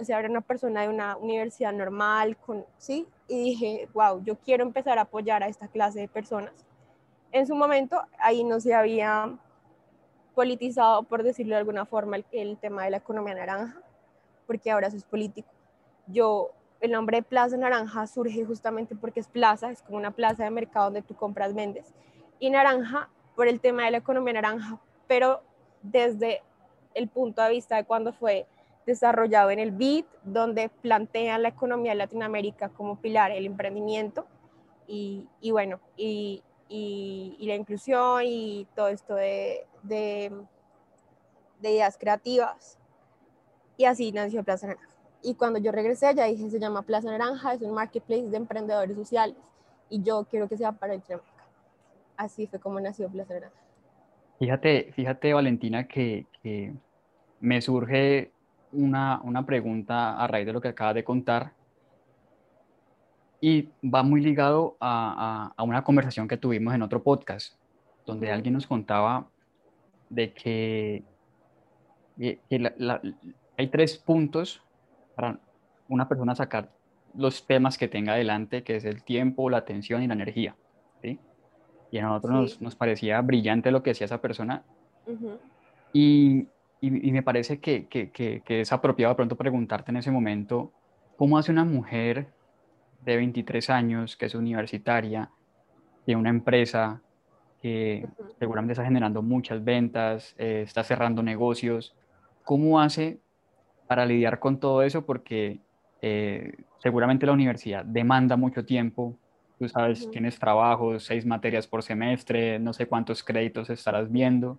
o 0.00 0.04
sea, 0.04 0.18
era 0.18 0.28
una 0.28 0.40
persona 0.40 0.82
de 0.82 0.88
una 0.88 1.16
universidad 1.16 1.72
normal, 1.72 2.36
con, 2.38 2.64
¿sí? 2.78 3.06
Y 3.28 3.44
dije, 3.44 3.88
wow, 3.92 4.22
yo 4.24 4.36
quiero 4.38 4.64
empezar 4.64 4.98
a 4.98 5.02
apoyar 5.02 5.42
a 5.42 5.48
esta 5.48 5.68
clase 5.68 6.00
de 6.00 6.08
personas. 6.08 6.52
En 7.32 7.46
su 7.46 7.54
momento, 7.54 8.02
ahí 8.18 8.42
no 8.42 8.60
se 8.60 8.74
había 8.74 9.38
politizado, 10.34 11.02
por 11.02 11.22
decirlo 11.22 11.54
de 11.54 11.60
alguna 11.60 11.84
forma, 11.84 12.16
el, 12.32 12.56
tema 12.58 12.84
de 12.84 12.90
la 12.90 12.96
economía 12.96 13.34
naranja, 13.34 13.80
porque 14.46 14.70
ahora 14.70 14.88
eso 14.88 14.96
es 14.96 15.04
político. 15.04 15.50
Yo, 16.06 16.50
el 16.80 16.92
nombre 16.92 17.18
de 17.18 17.22
Plaza 17.22 17.56
Naranja 17.56 18.06
surge 18.06 18.44
justamente 18.44 18.96
porque 18.96 19.20
es 19.20 19.28
plaza, 19.28 19.70
es 19.70 19.82
como 19.82 19.98
una 19.98 20.12
plaza 20.12 20.44
de 20.44 20.50
mercado 20.50 20.86
donde 20.86 21.02
tú 21.02 21.14
compras, 21.14 21.54
vendes. 21.54 21.92
Y 22.38 22.50
naranja 22.50 23.10
por 23.36 23.48
el 23.48 23.60
tema 23.60 23.84
de 23.84 23.90
la 23.90 23.98
economía 23.98 24.32
naranja, 24.32 24.80
pero 25.06 25.42
desde 25.82 26.42
el 26.94 27.08
punto 27.08 27.42
de 27.42 27.50
vista 27.50 27.76
de 27.76 27.84
cuando 27.84 28.12
fue 28.12 28.46
desarrollado 28.90 29.50
en 29.50 29.58
el 29.58 29.70
BID, 29.70 30.04
donde 30.24 30.68
plantean 30.68 31.42
la 31.42 31.48
economía 31.48 31.92
de 31.92 31.98
Latinoamérica 31.98 32.68
como 32.68 32.96
pilar, 32.96 33.30
el 33.30 33.46
emprendimiento 33.46 34.26
y, 34.86 35.28
y 35.40 35.52
bueno, 35.52 35.80
y, 35.96 36.42
y, 36.68 37.46
la 37.46 37.54
inclusión 37.54 38.22
y 38.24 38.66
todo 38.74 38.88
esto 38.88 39.14
de, 39.14 39.66
de, 39.82 40.32
de, 41.60 41.70
ideas 41.70 41.96
creativas. 41.96 42.78
Y 43.76 43.84
así 43.84 44.12
nació 44.12 44.42
Plaza 44.42 44.66
Naranja. 44.66 44.88
Y 45.22 45.34
cuando 45.34 45.58
yo 45.58 45.70
regresé 45.70 46.06
allá 46.06 46.24
dije, 46.24 46.50
se 46.50 46.58
llama 46.58 46.82
Plaza 46.82 47.10
Naranja, 47.10 47.54
es 47.54 47.62
un 47.62 47.74
marketplace 47.74 48.28
de 48.28 48.36
emprendedores 48.36 48.96
sociales 48.96 49.36
y 49.88 50.02
yo 50.02 50.26
quiero 50.28 50.48
que 50.48 50.56
sea 50.56 50.72
para 50.72 50.94
Latinoamérica. 50.94 51.44
Así 52.16 52.46
fue 52.46 52.58
como 52.58 52.80
nació 52.80 53.08
Plaza 53.08 53.34
Naranja. 53.34 53.56
Fíjate, 54.38 54.92
fíjate 54.94 55.32
Valentina, 55.34 55.86
que, 55.86 56.26
que 56.42 56.74
me 57.40 57.60
surge 57.60 58.32
una, 58.72 59.20
una 59.24 59.44
pregunta 59.44 60.16
a 60.16 60.26
raíz 60.26 60.46
de 60.46 60.52
lo 60.52 60.60
que 60.60 60.68
acabas 60.68 60.94
de 60.94 61.04
contar 61.04 61.52
y 63.40 63.68
va 63.82 64.02
muy 64.02 64.20
ligado 64.20 64.76
a, 64.80 65.52
a, 65.56 65.62
una 65.62 65.82
conversación 65.82 66.28
que 66.28 66.36
tuvimos 66.36 66.74
en 66.74 66.82
otro 66.82 67.02
podcast, 67.02 67.54
donde 68.06 68.30
alguien 68.30 68.54
nos 68.54 68.66
contaba 68.66 69.26
de 70.10 70.32
que, 70.32 71.04
hay 73.56 73.66
tres 73.68 73.96
puntos 73.96 74.62
para 75.14 75.38
una 75.88 76.06
persona 76.06 76.34
sacar 76.34 76.70
los 77.14 77.46
temas 77.46 77.78
que 77.78 77.88
tenga 77.88 78.12
adelante, 78.12 78.62
que 78.62 78.76
es 78.76 78.84
el 78.84 79.02
tiempo, 79.02 79.48
la 79.48 79.58
atención 79.58 80.02
y 80.02 80.06
la 80.06 80.14
energía. 80.14 80.54
¿sí? 81.02 81.18
Y 81.90 81.98
a 81.98 82.02
nosotros 82.02 82.32
nos, 82.32 82.60
nos, 82.60 82.76
parecía 82.76 83.20
brillante 83.22 83.70
lo 83.70 83.82
que 83.82 83.90
decía 83.90 84.04
esa 84.04 84.20
persona. 84.20 84.62
Y 85.92 86.46
y, 86.80 87.12
me 87.12 87.22
parece 87.22 87.60
que, 87.60 87.86
que, 87.86 88.10
que, 88.10 88.42
que, 88.44 88.60
es 88.62 88.72
apropiado 88.72 89.14
pronto 89.14 89.36
preguntarte 89.36 89.90
en 89.90 89.98
ese 89.98 90.10
momento, 90.10 90.72
¿cómo 91.16 91.36
hace 91.36 91.52
una 91.52 91.64
mujer 91.64 92.28
de 93.04 93.16
23 93.16 93.70
años, 93.70 94.16
que 94.16 94.26
es 94.26 94.34
universitaria, 94.34 95.30
de 96.06 96.16
una 96.16 96.30
empresa 96.30 97.02
que 97.60 98.06
seguramente 98.38 98.72
está 98.72 98.84
generando 98.84 99.22
muchas 99.22 99.62
ventas, 99.62 100.34
eh, 100.38 100.62
está 100.64 100.82
cerrando 100.82 101.22
negocios, 101.22 101.94
¿cómo 102.44 102.80
hace 102.80 103.20
para 103.86 104.06
lidiar 104.06 104.38
con 104.38 104.58
todo 104.58 104.82
eso? 104.82 105.04
Porque 105.04 105.60
eh, 106.00 106.54
seguramente 106.78 107.26
la 107.26 107.32
universidad 107.32 107.84
demanda 107.84 108.36
mucho 108.36 108.64
tiempo, 108.64 109.16
tú 109.58 109.68
sabes, 109.68 110.10
tienes 110.10 110.38
trabajo, 110.38 110.98
seis 110.98 111.26
materias 111.26 111.66
por 111.66 111.82
semestre, 111.82 112.58
no 112.58 112.72
sé 112.72 112.86
cuántos 112.86 113.22
créditos 113.22 113.68
estarás 113.68 114.10
viendo. 114.10 114.58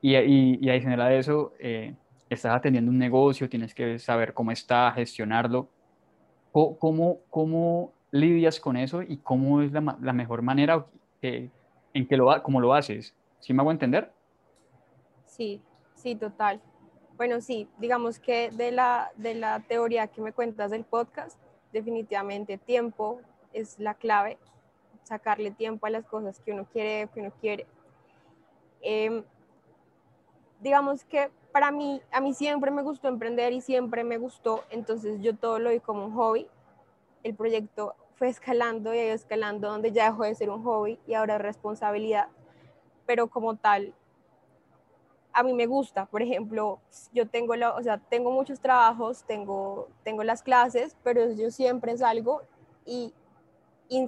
Y, 0.00 0.16
y, 0.16 0.58
y 0.60 0.70
adicional 0.70 1.00
a 1.00 1.14
eso, 1.14 1.52
eh, 1.58 1.94
estás 2.28 2.54
atendiendo 2.54 2.90
un 2.90 2.98
negocio, 2.98 3.48
tienes 3.48 3.74
que 3.74 3.98
saber 3.98 4.34
cómo 4.34 4.50
está, 4.50 4.92
gestionarlo. 4.92 5.68
¿Cómo, 6.52 7.18
cómo 7.28 7.92
lidias 8.10 8.58
con 8.60 8.78
eso 8.78 9.02
y 9.02 9.18
cómo 9.18 9.60
es 9.60 9.72
la, 9.72 9.98
la 10.00 10.12
mejor 10.14 10.40
manera 10.40 10.86
en 11.20 12.08
que 12.08 12.16
lo, 12.16 12.42
cómo 12.42 12.60
lo 12.60 12.72
haces? 12.72 13.14
¿Sí 13.40 13.52
me 13.52 13.60
hago 13.60 13.70
entender? 13.70 14.10
Sí, 15.26 15.60
sí, 15.94 16.14
total. 16.14 16.62
Bueno, 17.18 17.42
sí, 17.42 17.68
digamos 17.78 18.18
que 18.18 18.50
de 18.50 18.72
la, 18.72 19.10
de 19.16 19.34
la 19.34 19.60
teoría 19.60 20.06
que 20.06 20.22
me 20.22 20.32
cuentas 20.32 20.70
del 20.70 20.84
podcast, 20.84 21.38
definitivamente 21.72 22.56
tiempo 22.56 23.20
es 23.52 23.78
la 23.78 23.94
clave, 23.94 24.38
sacarle 25.02 25.50
tiempo 25.50 25.86
a 25.86 25.90
las 25.90 26.04
cosas 26.04 26.40
que 26.40 26.52
uno 26.52 26.66
quiere, 26.72 27.08
que 27.12 27.20
uno 27.20 27.32
quiere. 27.40 27.66
Em, 28.80 29.22
digamos 30.60 31.04
que 31.04 31.30
para 31.52 31.70
mí, 31.70 32.02
a 32.10 32.20
mí 32.20 32.34
siempre 32.34 32.70
me 32.70 32.82
gustó 32.82 33.08
emprender 33.08 33.52
y 33.52 33.60
siempre 33.60 34.04
me 34.04 34.18
gustó, 34.18 34.64
entonces 34.70 35.20
yo 35.22 35.34
todo 35.34 35.58
lo 35.58 35.70
vi 35.70 35.80
como 35.80 36.04
un 36.04 36.14
hobby. 36.14 36.46
El 37.22 37.34
proyecto 37.34 37.94
fue 38.16 38.28
escalando 38.28 38.94
y 38.94 38.98
escalando 38.98 39.68
donde 39.68 39.92
ya 39.92 40.10
dejó 40.10 40.24
de 40.24 40.34
ser 40.34 40.50
un 40.50 40.62
hobby 40.62 40.98
y 41.06 41.14
ahora 41.14 41.36
es 41.36 41.42
responsabilidad, 41.42 42.28
pero 43.06 43.28
como 43.28 43.56
tal, 43.56 43.94
a 45.32 45.42
mí 45.42 45.52
me 45.52 45.66
gusta, 45.66 46.06
por 46.06 46.22
ejemplo, 46.22 46.78
yo 47.12 47.28
tengo, 47.28 47.56
la, 47.56 47.74
o 47.74 47.82
sea, 47.82 47.98
tengo 47.98 48.30
muchos 48.30 48.58
trabajos, 48.58 49.24
tengo, 49.24 49.88
tengo 50.02 50.24
las 50.24 50.42
clases, 50.42 50.96
pero 51.02 51.30
yo 51.32 51.50
siempre 51.50 51.96
salgo 51.98 52.40
y, 52.86 53.12
y 53.88 54.06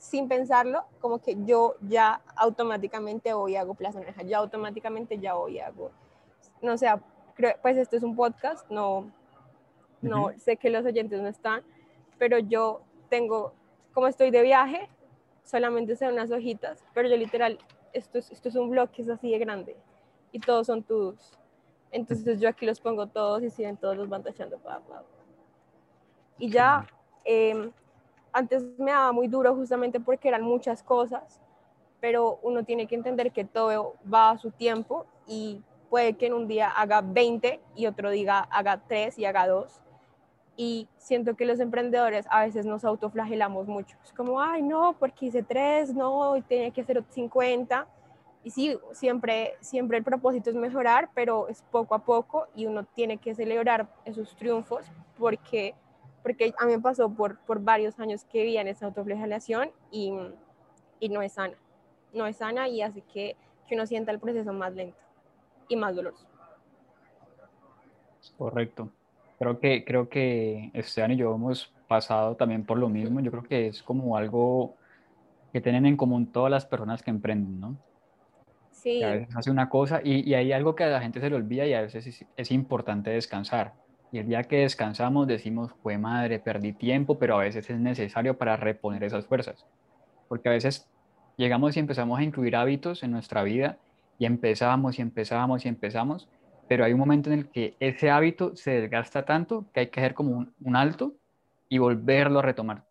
sin 0.00 0.28
pensarlo, 0.28 0.84
como 1.00 1.18
que 1.18 1.36
yo 1.44 1.76
ya 1.82 2.22
automáticamente 2.34 3.32
voy 3.34 3.52
y 3.52 3.56
hago 3.56 3.74
Plaza 3.74 4.00
Naranja, 4.00 4.22
ya 4.22 4.38
automáticamente 4.38 5.18
ya 5.18 5.34
voy 5.34 5.56
y 5.56 5.60
hago, 5.60 5.90
no 6.62 6.76
sé, 6.76 6.88
pues 7.62 7.76
esto 7.76 7.96
es 7.96 8.02
un 8.02 8.16
podcast, 8.16 8.68
no, 8.70 9.10
no 10.00 10.32
sé 10.38 10.56
que 10.56 10.70
los 10.70 10.84
oyentes 10.84 11.20
no 11.20 11.28
están, 11.28 11.62
pero 12.18 12.38
yo 12.38 12.80
tengo, 13.08 13.52
como 13.92 14.06
estoy 14.06 14.30
de 14.30 14.42
viaje, 14.42 14.88
solamente 15.44 15.96
son 15.96 16.14
unas 16.14 16.30
hojitas, 16.30 16.82
pero 16.94 17.08
yo 17.08 17.16
literal, 17.16 17.58
esto 17.92 18.18
es, 18.18 18.30
esto 18.30 18.48
es 18.48 18.56
un 18.56 18.70
blog 18.70 18.90
que 18.90 19.02
es 19.02 19.08
así 19.10 19.30
de 19.30 19.38
grande 19.38 19.76
y 20.32 20.40
todos 20.40 20.66
son 20.66 20.82
tus. 20.82 21.38
Entonces 21.90 22.40
yo 22.40 22.48
aquí 22.48 22.66
los 22.66 22.80
pongo 22.80 23.06
todos 23.08 23.42
y 23.42 23.50
siguen 23.50 23.76
todos 23.76 23.96
los 23.96 24.08
van 24.08 24.22
tachando. 24.22 24.58
Pa, 24.58 24.80
Y 26.38 26.50
ya, 26.50 26.86
em, 27.24 27.72
antes 28.32 28.62
me 28.78 28.90
daba 28.90 29.12
muy 29.12 29.28
duro 29.28 29.54
justamente 29.54 30.00
porque 30.00 30.28
eran 30.28 30.42
muchas 30.42 30.82
cosas, 30.82 31.40
pero 32.00 32.38
uno 32.42 32.64
tiene 32.64 32.86
que 32.86 32.94
entender 32.94 33.32
que 33.32 33.44
todo 33.44 33.94
va 34.12 34.30
a 34.30 34.38
su 34.38 34.50
tiempo 34.50 35.06
y 35.26 35.62
puede 35.88 36.14
que 36.14 36.26
en 36.26 36.34
un 36.34 36.48
día 36.48 36.70
haga 36.70 37.00
20 37.02 37.60
y 37.74 37.86
otro 37.86 38.10
día 38.10 38.38
haga 38.38 38.80
3 38.86 39.18
y 39.18 39.24
haga 39.24 39.46
2. 39.46 39.82
Y 40.56 40.88
siento 40.98 41.36
que 41.36 41.46
los 41.46 41.58
emprendedores 41.58 42.26
a 42.30 42.44
veces 42.44 42.66
nos 42.66 42.84
autoflagelamos 42.84 43.66
mucho. 43.66 43.96
Es 44.04 44.12
como, 44.12 44.40
ay, 44.40 44.62
no, 44.62 44.94
porque 44.98 45.26
hice 45.26 45.42
3, 45.42 45.94
no, 45.94 46.36
y 46.36 46.42
tenía 46.42 46.70
que 46.70 46.82
hacer 46.82 47.02
50 47.08 47.86
y 48.42 48.50
sí, 48.50 48.78
siempre, 48.92 49.54
siempre 49.60 49.98
el 49.98 50.04
propósito 50.04 50.48
es 50.48 50.56
mejorar, 50.56 51.10
pero 51.14 51.48
es 51.48 51.62
poco 51.70 51.94
a 51.94 52.04
poco 52.04 52.46
y 52.54 52.66
uno 52.66 52.84
tiene 52.84 53.18
que 53.18 53.34
celebrar 53.34 53.88
esos 54.04 54.34
triunfos 54.36 54.86
porque, 55.18 55.74
porque 56.22 56.54
a 56.58 56.66
mí 56.66 56.72
me 56.72 56.80
pasó 56.80 57.10
por, 57.10 57.38
por 57.40 57.60
varios 57.60 57.98
años 57.98 58.24
que 58.24 58.42
vivía 58.42 58.60
en 58.60 58.68
esa 58.68 58.86
autoflagelación 58.86 59.70
y, 59.90 60.12
y 60.98 61.08
no 61.08 61.22
es 61.22 61.32
sana. 61.32 61.56
No 62.12 62.26
es 62.26 62.36
sana 62.36 62.68
y 62.68 62.82
hace 62.82 63.02
que, 63.02 63.36
que 63.66 63.74
uno 63.74 63.86
sienta 63.86 64.12
el 64.12 64.18
proceso 64.18 64.52
más 64.52 64.74
lento 64.74 64.98
y 65.68 65.76
más 65.76 65.94
doloroso. 65.94 66.26
Correcto. 68.36 68.90
Creo 69.38 69.58
que, 69.58 69.84
creo 69.84 70.08
que 70.08 70.70
Esteban 70.74 71.12
y 71.12 71.16
yo 71.16 71.34
hemos 71.34 71.72
pasado 71.88 72.36
también 72.36 72.64
por 72.64 72.78
lo 72.78 72.88
mismo. 72.88 73.20
Yo 73.20 73.30
creo 73.30 73.42
que 73.42 73.68
es 73.68 73.82
como 73.82 74.16
algo 74.16 74.76
que 75.52 75.60
tienen 75.60 75.86
en 75.86 75.96
común 75.96 76.30
todas 76.30 76.50
las 76.50 76.66
personas 76.66 77.02
que 77.02 77.10
emprenden, 77.10 77.60
¿no? 77.60 77.76
Sí. 78.70 79.02
a 79.02 79.10
veces 79.10 79.36
hace 79.36 79.50
una 79.50 79.68
cosa 79.68 80.00
y, 80.02 80.26
y, 80.26 80.32
hay 80.32 80.52
algo 80.52 80.74
que 80.74 80.84
a 80.84 80.88
la 80.88 81.02
gente 81.02 81.20
se 81.20 81.28
le 81.28 81.36
olvida 81.36 81.66
y 81.66 81.74
a 81.74 81.82
veces 81.82 82.06
es, 82.06 82.24
es, 82.34 82.50
importante 82.50 83.10
descansar. 83.10 83.74
Y 84.12 84.18
el 84.18 84.26
día 84.26 84.42
que 84.44 84.58
descansamos 84.58 85.26
decimos, 85.26 85.72
fue 85.82 85.98
madre, 85.98 86.38
perdí 86.38 86.72
tiempo, 86.72 87.18
pero 87.18 87.36
a 87.36 87.42
veces 87.42 87.70
es 87.70 87.78
necesario 87.78 88.36
para 88.36 88.56
reponer 88.56 89.04
esas 89.04 89.26
fuerzas. 89.26 89.66
Porque 90.28 90.48
a 90.48 90.52
veces 90.52 90.88
llegamos 91.36 91.76
y 91.76 91.80
empezamos 91.80 92.18
a 92.18 92.22
incluir 92.22 92.56
hábitos 92.56 93.02
en 93.02 93.12
nuestra 93.12 93.42
vida 93.42 93.78
y 94.18 94.26
empezamos 94.26 94.98
y 94.98 95.02
empezamos 95.02 95.64
y 95.64 95.68
empezamos, 95.68 96.28
pero 96.68 96.84
hay 96.84 96.92
un 96.92 97.00
momento 97.00 97.30
en 97.30 97.38
el 97.38 97.48
que 97.48 97.74
ese 97.80 98.10
hábito 98.10 98.54
se 98.56 98.80
desgasta 98.80 99.24
tanto 99.24 99.64
que 99.72 99.80
hay 99.80 99.86
que 99.88 100.00
hacer 100.00 100.14
como 100.14 100.32
un, 100.32 100.52
un 100.62 100.76
alto 100.76 101.14
y 101.68 101.78
volverlo 101.78 102.40
a 102.40 102.42
retomar. 102.42 102.84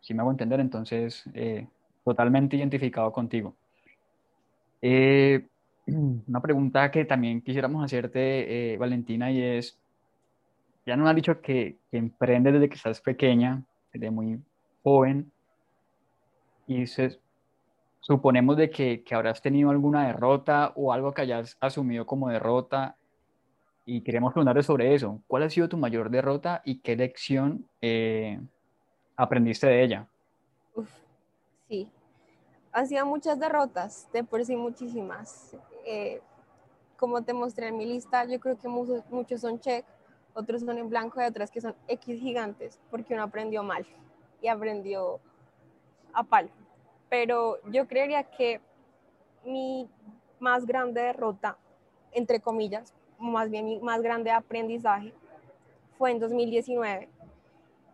Si 0.00 0.14
me 0.14 0.20
hago 0.20 0.30
entender, 0.30 0.60
entonces, 0.60 1.24
eh, 1.34 1.66
totalmente 2.04 2.56
identificado 2.56 3.12
contigo. 3.12 3.54
Eh, 4.80 5.46
una 5.86 6.40
pregunta 6.40 6.90
que 6.90 7.04
también 7.04 7.40
quisiéramos 7.42 7.84
hacerte, 7.84 8.72
eh, 8.72 8.76
Valentina, 8.78 9.30
y 9.30 9.42
es, 9.42 9.78
ya 10.86 10.96
nos 10.96 11.08
has 11.08 11.16
dicho 11.16 11.40
que, 11.40 11.78
que 11.90 11.98
emprendes 11.98 12.54
desde 12.54 12.68
que 12.68 12.76
estás 12.76 13.00
pequeña, 13.00 13.62
desde 13.92 14.10
muy 14.10 14.42
joven, 14.82 15.32
y 16.66 16.86
se, 16.86 17.20
suponemos 18.00 18.56
de 18.56 18.70
que, 18.70 19.02
que, 19.02 19.14
habrás 19.14 19.42
tenido 19.42 19.70
alguna 19.70 20.06
derrota 20.06 20.72
o 20.74 20.92
algo 20.92 21.12
que 21.12 21.22
hayas 21.22 21.56
asumido 21.60 22.06
como 22.06 22.28
derrota, 22.28 22.96
y 23.84 24.02
queremos 24.02 24.32
preguntarte 24.32 24.62
sobre 24.62 24.94
eso. 24.94 25.22
¿Cuál 25.26 25.44
ha 25.44 25.50
sido 25.50 25.68
tu 25.68 25.76
mayor 25.76 26.10
derrota 26.10 26.62
y 26.64 26.80
qué 26.80 26.96
lección 26.96 27.68
eh, 27.80 28.40
aprendiste 29.16 29.66
de 29.66 29.82
ella? 29.82 30.08
Uf, 30.74 30.90
sí, 31.68 31.88
han 32.72 32.86
sido 32.86 33.04
muchas 33.06 33.38
derrotas, 33.38 34.08
de 34.12 34.24
por 34.24 34.44
sí 34.44 34.56
muchísimas. 34.56 35.56
Eh, 35.84 36.20
como 36.96 37.22
te 37.22 37.32
mostré 37.32 37.68
en 37.68 37.76
mi 37.76 37.86
lista, 37.86 38.24
yo 38.24 38.38
creo 38.38 38.56
que 38.56 38.68
muchos, 38.68 39.02
muchos 39.10 39.40
son 39.40 39.58
check, 39.58 39.84
otros 40.34 40.62
son 40.62 40.78
en 40.78 40.88
blanco 40.88 41.20
y 41.20 41.24
otras 41.24 41.50
que 41.50 41.60
son 41.60 41.74
X 41.88 42.20
gigantes, 42.20 42.78
porque 42.90 43.14
uno 43.14 43.22
aprendió 43.22 43.62
mal 43.62 43.86
y 44.40 44.48
aprendió 44.48 45.20
a 46.12 46.22
palo. 46.22 46.50
Pero 47.08 47.58
yo 47.70 47.86
creería 47.86 48.24
que 48.24 48.60
mi 49.44 49.88
más 50.40 50.66
grande 50.66 51.02
derrota, 51.02 51.56
entre 52.12 52.40
comillas, 52.40 52.92
más 53.18 53.50
bien 53.50 53.66
mi 53.66 53.78
más 53.78 54.02
grande 54.02 54.30
aprendizaje, 54.30 55.12
fue 55.98 56.10
en 56.10 56.18
2019, 56.18 57.08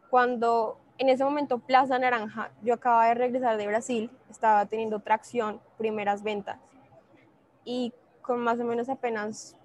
cuando 0.08 0.78
en 0.96 1.10
ese 1.10 1.24
momento 1.24 1.58
Plaza 1.58 1.98
Naranja, 1.98 2.50
yo 2.62 2.74
acababa 2.74 3.08
de 3.08 3.14
regresar 3.14 3.56
de 3.56 3.66
Brasil, 3.66 4.10
estaba 4.30 4.64
teniendo 4.66 5.00
tracción, 5.00 5.60
primeras 5.76 6.22
ventas, 6.22 6.58
y 7.64 7.92
con 8.22 8.40
más 8.40 8.58
o 8.60 8.64
menos 8.64 8.88
apenas 8.88 9.57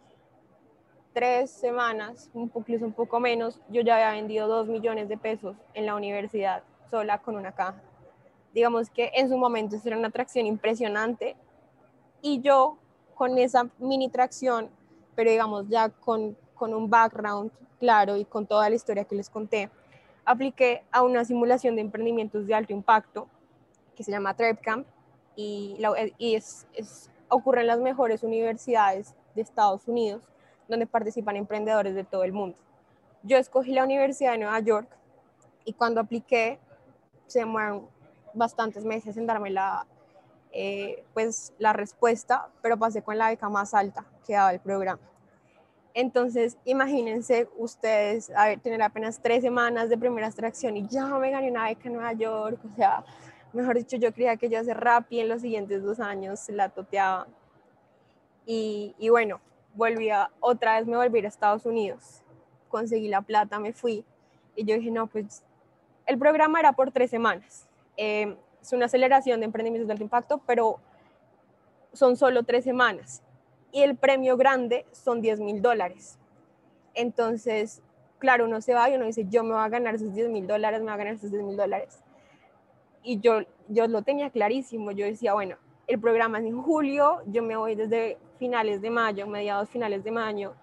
tres 1.13 1.51
semanas, 1.51 2.29
incluso 2.33 2.85
un 2.85 2.93
poco 2.93 3.19
menos, 3.19 3.59
yo 3.69 3.81
ya 3.81 3.95
había 3.95 4.19
vendido 4.19 4.47
dos 4.47 4.67
millones 4.67 5.07
de 5.07 5.17
pesos 5.17 5.55
en 5.73 5.85
la 5.85 5.95
universidad, 5.95 6.63
sola 6.89 7.19
con 7.19 7.35
una 7.35 7.53
caja. 7.53 7.81
Digamos 8.53 8.89
que 8.89 9.11
en 9.15 9.29
su 9.29 9.37
momento 9.37 9.77
era 9.83 9.97
una 9.97 10.09
atracción 10.09 10.45
impresionante 10.45 11.35
y 12.21 12.41
yo 12.41 12.77
con 13.15 13.37
esa 13.37 13.69
mini 13.77 14.09
tracción, 14.09 14.69
pero 15.15 15.29
digamos 15.29 15.67
ya 15.69 15.89
con, 15.89 16.35
con 16.55 16.73
un 16.73 16.89
background 16.89 17.51
claro 17.79 18.17
y 18.17 18.25
con 18.25 18.47
toda 18.47 18.69
la 18.69 18.75
historia 18.75 19.05
que 19.05 19.15
les 19.15 19.29
conté, 19.29 19.69
apliqué 20.25 20.83
a 20.91 21.03
una 21.03 21.25
simulación 21.25 21.75
de 21.75 21.81
emprendimientos 21.81 22.47
de 22.47 22.55
alto 22.55 22.73
impacto 22.73 23.27
que 23.95 24.03
se 24.03 24.11
llama 24.11 24.35
TrepCamp 24.35 24.87
y, 25.35 25.77
y 26.17 26.35
es, 26.35 26.67
ocurre 27.29 27.61
en 27.61 27.67
las 27.67 27.79
mejores 27.79 28.23
universidades 28.23 29.15
de 29.35 29.41
Estados 29.41 29.87
Unidos 29.87 30.23
donde 30.67 30.87
participan 30.87 31.35
emprendedores 31.35 31.95
de 31.95 32.03
todo 32.03 32.23
el 32.23 32.33
mundo. 32.33 32.57
Yo 33.23 33.37
escogí 33.37 33.73
la 33.73 33.83
Universidad 33.83 34.33
de 34.33 34.39
Nueva 34.39 34.59
York 34.59 34.87
y 35.65 35.73
cuando 35.73 36.01
apliqué 36.01 36.59
se 37.27 37.39
demoraron 37.39 37.87
bastantes 38.33 38.83
meses 38.85 39.15
en 39.17 39.25
darme 39.25 39.49
la, 39.49 39.85
eh, 40.51 41.03
pues, 41.13 41.53
la 41.57 41.73
respuesta, 41.73 42.49
pero 42.61 42.77
pasé 42.77 43.01
con 43.01 43.17
la 43.17 43.29
beca 43.29 43.49
más 43.49 43.73
alta 43.73 44.05
que 44.25 44.33
daba 44.33 44.51
el 44.53 44.59
programa. 44.59 45.01
Entonces, 45.95 46.57
imagínense 46.65 47.47
ustedes 47.57 48.31
a 48.35 48.55
tener 48.57 48.81
apenas 48.81 49.19
tres 49.21 49.43
semanas 49.43 49.89
de 49.89 49.97
primera 49.97 50.27
extracción 50.27 50.75
y 50.75 50.87
ya 50.87 51.05
me 51.05 51.29
gané 51.29 51.51
una 51.51 51.65
beca 51.65 51.87
en 51.87 51.93
Nueva 51.93 52.13
York. 52.13 52.59
O 52.71 52.75
sea, 52.75 53.03
mejor 53.53 53.77
dicho, 53.77 53.97
yo 53.97 54.11
creía 54.11 54.35
que 54.37 54.49
yo 54.49 54.59
hacer 54.59 54.79
Rappi 54.79 55.19
en 55.19 55.29
los 55.29 55.41
siguientes 55.41 55.83
dos 55.83 55.99
años 55.99 56.49
la 56.49 56.69
toteaba. 56.69 57.27
Y, 58.45 58.95
y 58.97 59.09
bueno, 59.09 59.39
volví 59.73 60.09
a, 60.09 60.29
otra 60.39 60.77
vez 60.77 60.87
me 60.87 60.97
volví 60.97 61.23
a 61.23 61.27
Estados 61.27 61.65
Unidos. 61.65 62.21
Conseguí 62.69 63.07
la 63.07 63.21
plata, 63.21 63.59
me 63.59 63.73
fui. 63.73 64.03
Y 64.55 64.65
yo 64.65 64.75
dije, 64.75 64.91
no, 64.91 65.07
pues 65.07 65.43
el 66.05 66.17
programa 66.17 66.59
era 66.59 66.73
por 66.73 66.91
tres 66.91 67.09
semanas. 67.09 67.67
Eh, 67.97 68.35
es 68.61 68.73
una 68.73 68.85
aceleración 68.85 69.39
de 69.39 69.45
emprendimientos 69.45 69.87
de 69.87 69.93
alto 69.93 70.03
impacto, 70.03 70.41
pero 70.45 70.79
son 71.91 72.17
solo 72.17 72.43
tres 72.43 72.63
semanas 72.63 73.21
y 73.73 73.81
el 73.81 73.97
premio 73.97 74.37
grande 74.37 74.85
son 74.91 75.19
10 75.19 75.39
mil 75.41 75.61
dólares. 75.61 76.17
Entonces, 76.93 77.81
claro, 78.19 78.45
uno 78.45 78.61
se 78.61 78.73
va 78.73 78.89
y 78.89 78.95
uno 78.95 79.05
dice, 79.05 79.25
yo 79.29 79.43
me 79.43 79.53
voy 79.53 79.63
a 79.63 79.69
ganar 79.69 79.95
esos 79.95 80.13
10 80.13 80.29
mil 80.29 80.47
dólares, 80.47 80.79
me 80.79 80.85
voy 80.85 80.93
a 80.93 80.97
ganar 80.97 81.15
esos 81.15 81.31
10 81.31 81.43
mil 81.43 81.57
dólares. 81.57 81.99
Y 83.01 83.19
yo, 83.19 83.41
yo 83.67 83.87
lo 83.87 84.03
tenía 84.03 84.29
clarísimo, 84.29 84.91
yo 84.91 85.05
decía, 85.05 85.33
bueno, 85.33 85.57
el 85.87 85.99
programa 85.99 86.39
es 86.39 86.45
en 86.45 86.61
julio, 86.61 87.21
yo 87.25 87.43
me 87.43 87.57
voy 87.57 87.75
desde 87.75 88.17
finales 88.43 88.81
de 88.81 88.89
mayo, 88.89 89.25
mediados 89.25 89.69
finales 89.69 90.03
de 90.03 90.11
mayo, 90.11 90.53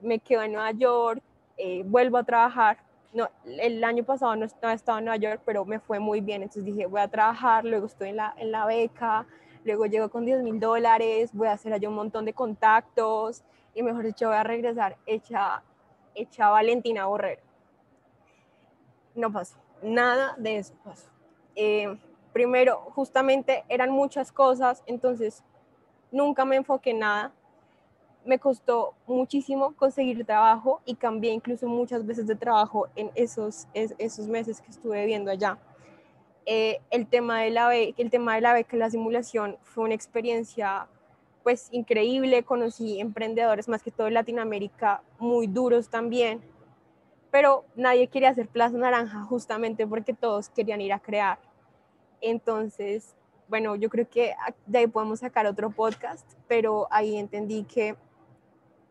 me 0.00 0.18
quedo 0.18 0.42
en 0.42 0.54
Nueva 0.54 0.72
York, 0.72 1.22
eh, 1.56 1.84
vuelvo 1.86 2.18
a 2.18 2.24
trabajar. 2.24 2.78
No, 3.12 3.28
el 3.44 3.84
año 3.84 4.02
pasado 4.02 4.34
no, 4.34 4.44
estaba 4.44 4.98
en 4.98 5.04
Nueva 5.04 5.18
York, 5.18 5.42
pero 5.44 5.64
me 5.64 5.78
fue 5.78 6.00
muy 6.00 6.20
bien, 6.20 6.42
entonces 6.42 6.64
dije, 6.64 6.86
voy 6.86 7.00
a 7.00 7.06
trabajar, 7.06 7.64
luego 7.64 7.86
estoy 7.86 8.08
en 8.08 8.16
la, 8.16 8.34
en 8.36 8.50
la 8.50 8.66
beca, 8.66 9.24
luego 9.62 9.86
llego 9.86 10.08
con 10.08 10.24
10 10.24 10.42
mil 10.42 10.58
dólares, 10.58 11.30
voy 11.32 11.46
a 11.46 11.52
hacer 11.52 11.72
allá 11.72 11.88
un 11.88 11.94
montón 11.94 12.24
de 12.24 12.32
contactos 12.32 13.44
y 13.72 13.84
mejor 13.84 14.04
dicho 14.04 14.26
voy 14.26 14.36
a 14.36 14.42
regresar 14.42 14.96
hecha, 15.06 15.62
hecha 16.16 16.48
Valentina 16.48 17.06
Borrero. 17.06 17.42
No 19.14 19.30
pasó, 19.30 19.58
nada 19.80 20.34
de 20.38 20.56
eso 20.56 20.74
pasó. 20.82 21.08
Eh, 21.54 21.96
primero, 22.32 22.78
justamente 22.96 23.62
eran 23.68 23.90
muchas 23.90 24.32
cosas, 24.32 24.82
entonces 24.86 25.44
nunca 26.12 26.44
me 26.44 26.56
enfoqué 26.56 26.90
en 26.90 27.00
nada. 27.00 27.32
Me 28.24 28.38
costó 28.38 28.94
muchísimo 29.06 29.74
conseguir 29.74 30.24
trabajo 30.24 30.80
y 30.84 30.94
cambié 30.94 31.32
incluso 31.32 31.66
muchas 31.66 32.06
veces 32.06 32.28
de 32.28 32.36
trabajo 32.36 32.86
en 32.94 33.10
esos, 33.16 33.66
esos 33.74 34.28
meses 34.28 34.60
que 34.60 34.70
estuve 34.70 35.00
viviendo 35.00 35.32
allá. 35.32 35.58
Eh, 36.46 36.80
el, 36.90 37.06
tema 37.06 37.40
de 37.40 37.50
la 37.50 37.74
el 37.74 38.10
tema 38.10 38.34
de 38.36 38.40
la 38.40 38.52
beca, 38.52 38.76
la 38.76 38.90
simulación, 38.90 39.58
fue 39.62 39.84
una 39.84 39.94
experiencia 39.94 40.86
pues 41.42 41.68
increíble, 41.72 42.44
conocí 42.44 43.00
emprendedores 43.00 43.68
más 43.68 43.82
que 43.82 43.90
todo 43.90 44.06
en 44.06 44.14
Latinoamérica 44.14 45.02
muy 45.18 45.48
duros 45.48 45.88
también, 45.88 46.40
pero 47.32 47.64
nadie 47.74 48.08
quería 48.08 48.30
hacer 48.30 48.48
Plaza 48.48 48.76
Naranja 48.76 49.24
justamente 49.24 49.86
porque 49.86 50.14
todos 50.14 50.48
querían 50.48 50.80
ir 50.80 50.92
a 50.92 51.00
crear. 51.00 51.38
Entonces, 52.20 53.16
bueno, 53.48 53.76
yo 53.76 53.88
creo 53.88 54.08
que 54.08 54.34
de 54.66 54.78
ahí 54.78 54.86
podemos 54.86 55.20
sacar 55.20 55.46
otro 55.46 55.70
podcast, 55.70 56.26
pero 56.48 56.88
ahí 56.90 57.16
entendí 57.16 57.64
que, 57.64 57.96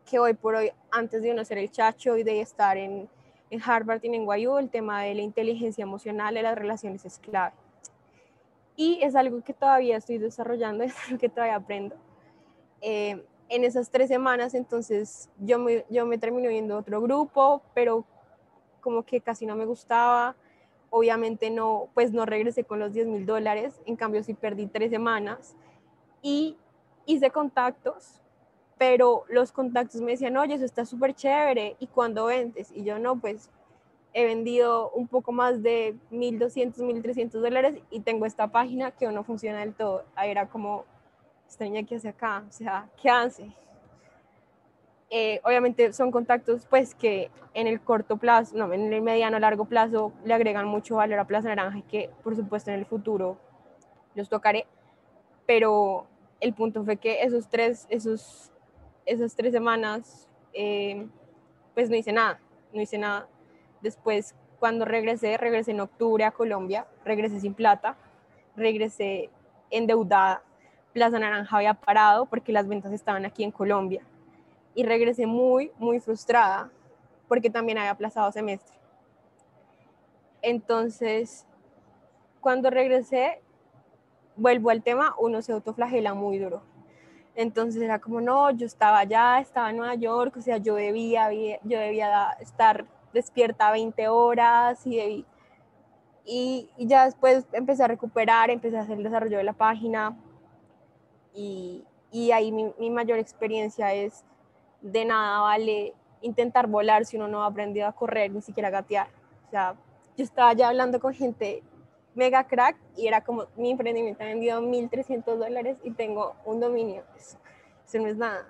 que 0.08 0.18
hoy 0.18 0.34
por 0.34 0.54
hoy, 0.54 0.70
antes 0.90 1.22
de 1.22 1.32
uno 1.32 1.44
ser 1.44 1.58
el 1.58 1.70
chacho 1.70 2.16
y 2.16 2.22
de 2.22 2.40
estar 2.40 2.76
en, 2.76 3.08
en 3.50 3.60
Harvard 3.64 4.00
y 4.02 4.08
en 4.08 4.24
NYU 4.24 4.58
el 4.58 4.70
tema 4.70 5.02
de 5.02 5.14
la 5.14 5.22
inteligencia 5.22 5.82
emocional 5.82 6.34
de 6.34 6.42
las 6.42 6.56
relaciones 6.56 7.04
es 7.04 7.18
clave. 7.18 7.54
Y 8.76 9.00
es 9.02 9.14
algo 9.14 9.42
que 9.42 9.52
todavía 9.52 9.98
estoy 9.98 10.18
desarrollando, 10.18 10.84
es 10.84 10.94
algo 11.06 11.18
que 11.18 11.28
todavía 11.28 11.56
aprendo. 11.56 11.96
Eh, 12.80 13.24
en 13.48 13.64
esas 13.64 13.90
tres 13.90 14.08
semanas, 14.08 14.54
entonces, 14.54 15.28
yo 15.38 15.58
me, 15.58 15.84
yo 15.90 16.06
me 16.06 16.16
terminé 16.16 16.48
viendo 16.48 16.78
otro 16.78 17.02
grupo, 17.02 17.62
pero 17.74 18.06
como 18.80 19.02
que 19.02 19.20
casi 19.20 19.44
no 19.44 19.54
me 19.54 19.66
gustaba. 19.66 20.34
Obviamente 20.94 21.50
no, 21.50 21.88
pues 21.94 22.12
no 22.12 22.26
regresé 22.26 22.64
con 22.64 22.78
los 22.78 22.92
10 22.92 23.08
mil 23.08 23.26
dólares, 23.26 23.80
en 23.86 23.96
cambio 23.96 24.22
sí 24.22 24.34
perdí 24.34 24.66
tres 24.66 24.90
semanas 24.90 25.56
y 26.22 26.56
hice 27.06 27.30
contactos 27.30 28.22
pero 28.82 29.24
los 29.28 29.52
contactos 29.52 30.00
me 30.00 30.10
decían, 30.10 30.36
oye, 30.36 30.54
eso 30.54 30.64
está 30.64 30.84
súper 30.84 31.14
chévere, 31.14 31.76
¿y 31.78 31.86
cuándo 31.86 32.24
vendes? 32.24 32.72
Y 32.74 32.82
yo 32.82 32.98
no, 32.98 33.14
pues 33.14 33.48
he 34.12 34.24
vendido 34.24 34.90
un 34.90 35.06
poco 35.06 35.30
más 35.30 35.62
de 35.62 35.94
1.200, 36.10 36.78
1.300 36.78 37.30
dólares 37.30 37.76
y 37.92 38.00
tengo 38.00 38.26
esta 38.26 38.48
página 38.48 38.90
que 38.90 39.06
no 39.06 39.22
funciona 39.22 39.60
del 39.60 39.72
todo. 39.72 40.02
Ahí 40.16 40.32
era 40.32 40.48
como, 40.48 40.84
extraña 41.46 41.84
que 41.84 41.94
hace 41.94 42.08
acá, 42.08 42.44
o 42.48 42.52
sea, 42.52 42.88
¿qué 43.00 43.08
hace? 43.08 43.52
Eh, 45.14 45.40
obviamente 45.44 45.92
son 45.92 46.10
contactos 46.10 46.64
pues 46.70 46.94
que 46.94 47.30
en 47.52 47.66
el 47.66 47.82
corto 47.82 48.16
plazo, 48.16 48.56
no, 48.56 48.72
en 48.72 48.90
el 48.94 49.02
mediano 49.02 49.38
largo 49.38 49.66
plazo 49.66 50.14
le 50.24 50.32
agregan 50.32 50.66
mucho 50.66 50.96
valor 50.96 51.18
a 51.18 51.26
Plaza 51.26 51.48
Naranja 51.48 51.78
y 51.78 51.82
que 51.82 52.08
por 52.24 52.34
supuesto 52.34 52.70
en 52.70 52.78
el 52.78 52.86
futuro 52.86 53.36
los 54.14 54.30
tocaré, 54.30 54.66
pero 55.44 56.06
el 56.40 56.54
punto 56.54 56.82
fue 56.82 56.96
que 56.96 57.24
esos 57.24 57.50
tres, 57.50 57.86
esos 57.90 58.52
esas 59.06 59.34
tres 59.34 59.52
semanas, 59.52 60.28
eh, 60.52 61.06
pues 61.74 61.90
no 61.90 61.96
hice 61.96 62.12
nada, 62.12 62.40
no 62.72 62.80
hice 62.80 62.98
nada. 62.98 63.28
Después, 63.80 64.34
cuando 64.58 64.84
regresé, 64.84 65.36
regresé 65.36 65.72
en 65.72 65.80
octubre 65.80 66.24
a 66.24 66.30
Colombia, 66.30 66.86
regresé 67.04 67.40
sin 67.40 67.54
plata, 67.54 67.96
regresé 68.56 69.30
endeudada. 69.70 70.42
Plaza 70.92 71.18
Naranja 71.18 71.56
había 71.56 71.74
parado 71.74 72.26
porque 72.26 72.52
las 72.52 72.68
ventas 72.68 72.92
estaban 72.92 73.24
aquí 73.24 73.44
en 73.44 73.50
Colombia. 73.50 74.02
Y 74.74 74.84
regresé 74.84 75.26
muy, 75.26 75.70
muy 75.78 76.00
frustrada 76.00 76.70
porque 77.28 77.50
también 77.50 77.78
había 77.78 77.90
aplazado 77.90 78.30
semestre. 78.32 78.76
Entonces, 80.40 81.46
cuando 82.40 82.70
regresé, 82.70 83.40
vuelvo 84.36 84.70
al 84.70 84.82
tema, 84.82 85.14
uno 85.18 85.42
se 85.42 85.52
autoflagela 85.52 86.14
muy 86.14 86.38
duro 86.38 86.62
entonces 87.34 87.80
era 87.82 87.98
como, 87.98 88.20
no, 88.20 88.50
yo 88.50 88.66
estaba 88.66 88.98
allá, 88.98 89.40
estaba 89.40 89.70
en 89.70 89.78
Nueva 89.78 89.94
York, 89.94 90.36
o 90.36 90.42
sea, 90.42 90.58
yo 90.58 90.74
debía, 90.74 91.30
yo 91.62 91.78
debía 91.78 92.30
estar 92.40 92.86
despierta 93.12 93.70
20 93.70 94.08
horas 94.08 94.86
y, 94.86 95.24
y, 96.24 96.68
ya 96.78 97.06
después 97.06 97.46
empecé 97.52 97.84
a 97.84 97.88
recuperar, 97.88 98.50
empecé 98.50 98.76
a 98.78 98.82
hacer 98.82 98.98
el 98.98 99.04
desarrollo 99.04 99.38
de 99.38 99.44
la 99.44 99.52
página 99.54 100.16
y, 101.34 101.84
y 102.10 102.32
ahí 102.32 102.52
mi, 102.52 102.72
mi, 102.78 102.90
mayor 102.90 103.18
experiencia 103.18 103.94
es 103.94 104.24
de 104.82 105.04
nada 105.04 105.40
vale 105.40 105.94
intentar 106.20 106.66
volar 106.66 107.04
si 107.04 107.16
uno 107.16 107.28
no 107.28 107.42
ha 107.42 107.46
aprendido 107.46 107.86
a 107.86 107.92
correr, 107.92 108.30
ni 108.30 108.42
siquiera 108.42 108.68
a 108.68 108.72
gatear. 108.72 109.08
O 109.46 109.50
sea, 109.50 109.74
yo 110.16 110.24
estaba 110.24 110.52
ya 110.52 110.68
hablando 110.68 111.00
con 111.00 111.14
gente 111.14 111.62
mega 112.14 112.44
crack 112.44 112.76
y 112.96 113.06
era 113.06 113.22
como 113.22 113.46
mi 113.56 113.70
emprendimiento 113.70 114.22
ha 114.22 114.26
vendido 114.26 114.60
1.300 114.60 115.36
dólares 115.36 115.78
y 115.82 115.92
tengo 115.92 116.36
un 116.44 116.60
dominio. 116.60 117.04
Eso, 117.16 117.38
no 117.98 118.06
es 118.06 118.16
nada. 118.16 118.46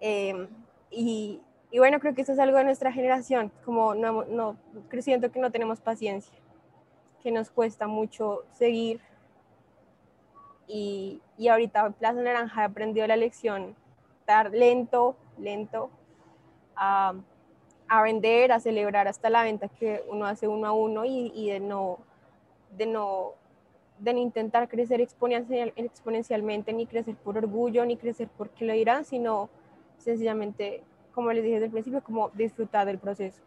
Em, 0.00 0.48
y, 0.90 1.40
y, 1.70 1.78
bueno, 1.78 1.98
creo 2.00 2.14
que 2.14 2.22
eso 2.22 2.32
es 2.32 2.38
algo 2.38 2.58
de 2.58 2.64
nuestra 2.64 2.92
generación, 2.92 3.50
como 3.64 3.94
no, 3.94 4.24
no, 4.24 4.56
que 4.90 5.40
no 5.40 5.50
tenemos 5.50 5.80
paciencia, 5.80 6.38
que 7.22 7.30
nos 7.30 7.50
cuesta 7.50 7.86
mucho 7.86 8.44
seguir. 8.52 9.00
Y, 10.66 11.20
y 11.36 11.48
ahorita 11.48 11.90
Plaza 11.90 12.20
Naranja 12.20 12.62
he 12.62 12.64
aprendido 12.64 13.06
la 13.06 13.16
lección, 13.16 13.76
estar 14.20 14.50
lento, 14.50 15.16
lento, 15.38 15.90
a, 16.76 17.14
a 17.88 18.02
vender, 18.02 18.52
a 18.52 18.60
celebrar 18.60 19.08
hasta 19.08 19.30
la 19.30 19.42
venta 19.42 19.68
que 19.68 20.02
uno 20.08 20.26
hace 20.26 20.48
uno 20.48 20.66
a 20.66 20.72
uno 20.72 21.04
y, 21.04 21.32
y 21.34 21.50
de 21.50 21.60
no 21.60 21.98
de 22.76 22.86
no, 22.86 23.32
de 23.98 24.12
intentar 24.12 24.68
crecer 24.68 25.00
exponencial, 25.00 25.72
exponencialmente, 25.76 26.72
ni 26.72 26.86
crecer 26.86 27.14
por 27.16 27.38
orgullo, 27.38 27.84
ni 27.84 27.96
crecer 27.96 28.28
porque 28.36 28.64
lo 28.64 28.72
dirán, 28.72 29.04
sino 29.04 29.48
sencillamente, 29.98 30.82
como 31.14 31.32
les 31.32 31.42
dije 31.42 31.54
desde 31.54 31.66
el 31.66 31.72
principio, 31.72 32.02
como 32.02 32.30
disfrutar 32.30 32.86
del 32.86 32.98
proceso. 32.98 33.40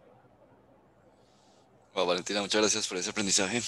Valentina, 1.94 2.42
muchas 2.42 2.62
gracias 2.62 2.88
por 2.88 2.98
ese 2.98 3.10
aprendizaje 3.10 3.60